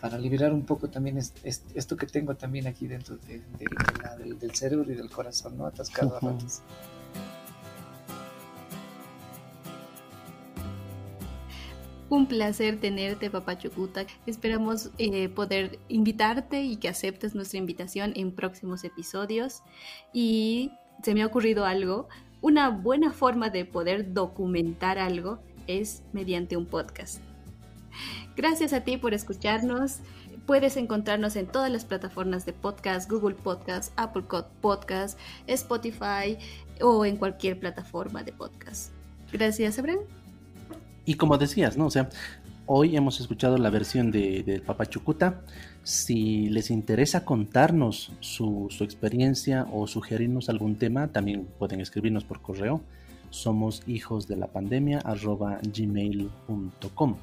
para 0.00 0.18
liberar 0.18 0.52
un 0.52 0.66
poco 0.66 0.88
también 0.88 1.18
esto 1.18 1.96
que 1.96 2.06
tengo 2.06 2.34
también 2.34 2.66
aquí 2.66 2.88
dentro 2.88 3.16
de, 3.18 3.40
del, 4.18 4.38
del, 4.38 4.54
cerebro 4.56 4.90
y 4.90 4.96
del 4.96 5.10
corazón, 5.10 5.56
¿no? 5.56 5.66
Atascado 5.66 6.16
a 6.16 6.20
ratos. 6.20 6.62
Un 12.10 12.26
placer 12.26 12.80
tenerte, 12.80 13.30
Papá 13.30 13.58
Chucuta. 13.58 14.06
Esperamos 14.26 14.90
eh, 14.96 15.28
poder 15.28 15.78
invitarte 15.88 16.62
y 16.62 16.76
que 16.76 16.88
aceptes 16.88 17.34
nuestra 17.34 17.58
invitación 17.58 18.12
en 18.16 18.32
próximos 18.32 18.82
episodios. 18.84 19.62
Y 20.12 20.72
se 21.02 21.14
me 21.14 21.22
ha 21.22 21.26
ocurrido 21.26 21.66
algo. 21.66 22.08
Una 22.40 22.70
buena 22.70 23.12
forma 23.12 23.50
de 23.50 23.66
poder 23.66 24.14
documentar 24.14 24.98
algo 24.98 25.40
es 25.66 26.02
mediante 26.12 26.56
un 26.56 26.64
podcast. 26.64 27.20
Gracias 28.36 28.72
a 28.72 28.84
ti 28.84 28.96
por 28.96 29.12
escucharnos. 29.12 29.98
Puedes 30.46 30.78
encontrarnos 30.78 31.36
en 31.36 31.46
todas 31.46 31.70
las 31.70 31.84
plataformas 31.84 32.46
de 32.46 32.54
podcast, 32.54 33.10
Google 33.10 33.34
Podcast, 33.34 33.92
Apple 33.96 34.24
Podcast, 34.62 35.18
Spotify 35.46 36.38
o 36.80 37.04
en 37.04 37.18
cualquier 37.18 37.60
plataforma 37.60 38.22
de 38.22 38.32
podcast. 38.32 38.92
Gracias, 39.30 39.78
Abraham. 39.78 40.17
Y 41.08 41.14
como 41.14 41.38
decías, 41.38 41.78
¿no? 41.78 41.86
O 41.86 41.90
sea, 41.90 42.10
hoy 42.66 42.94
hemos 42.94 43.18
escuchado 43.18 43.56
la 43.56 43.70
versión 43.70 44.10
de, 44.10 44.42
de 44.42 44.60
Papachucuta. 44.60 45.40
Si 45.82 46.50
les 46.50 46.70
interesa 46.70 47.24
contarnos 47.24 48.12
su, 48.20 48.68
experiencia 48.80 49.66
o 49.72 49.86
sugerirnos 49.86 50.50
algún 50.50 50.76
tema, 50.76 51.08
también 51.08 51.48
pueden 51.58 51.80
escribirnos 51.80 52.24
por 52.24 52.42
correo. 52.42 52.82
Somos 53.30 53.82
hijos 53.86 54.28
de 54.28 54.36
la 54.36 54.48
pandemia 54.48 55.02
gmail.com. 55.62 57.16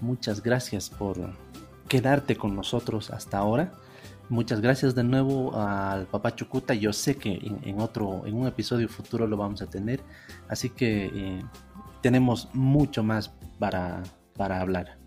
Muchas 0.00 0.42
gracias 0.42 0.90
por 0.90 1.16
quedarte 1.86 2.34
con 2.34 2.56
nosotros 2.56 3.12
hasta 3.12 3.38
ahora. 3.38 3.72
Muchas 4.28 4.60
gracias 4.60 4.96
de 4.96 5.04
nuevo 5.04 5.56
al 5.56 6.06
Papá 6.06 6.34
Chucuta. 6.34 6.74
Yo 6.74 6.92
sé 6.92 7.14
que 7.14 7.38
en, 7.62 7.80
otro, 7.80 8.26
en 8.26 8.34
un 8.34 8.48
episodio 8.48 8.88
futuro 8.88 9.28
lo 9.28 9.36
vamos 9.36 9.62
a 9.62 9.66
tener. 9.66 10.00
Así 10.48 10.70
que 10.70 11.06
eh, 11.06 11.42
tenemos 12.00 12.48
mucho 12.52 13.02
más 13.02 13.30
para, 13.58 14.02
para 14.36 14.60
hablar. 14.60 14.98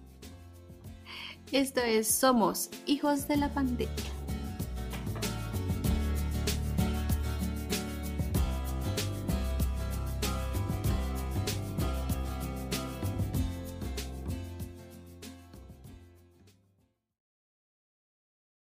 Esto 1.51 1.81
es 1.81 2.07
Somos 2.07 2.69
Hijos 2.87 3.27
de 3.27 3.37
la 3.37 3.49
Pandemia. 3.49 4.22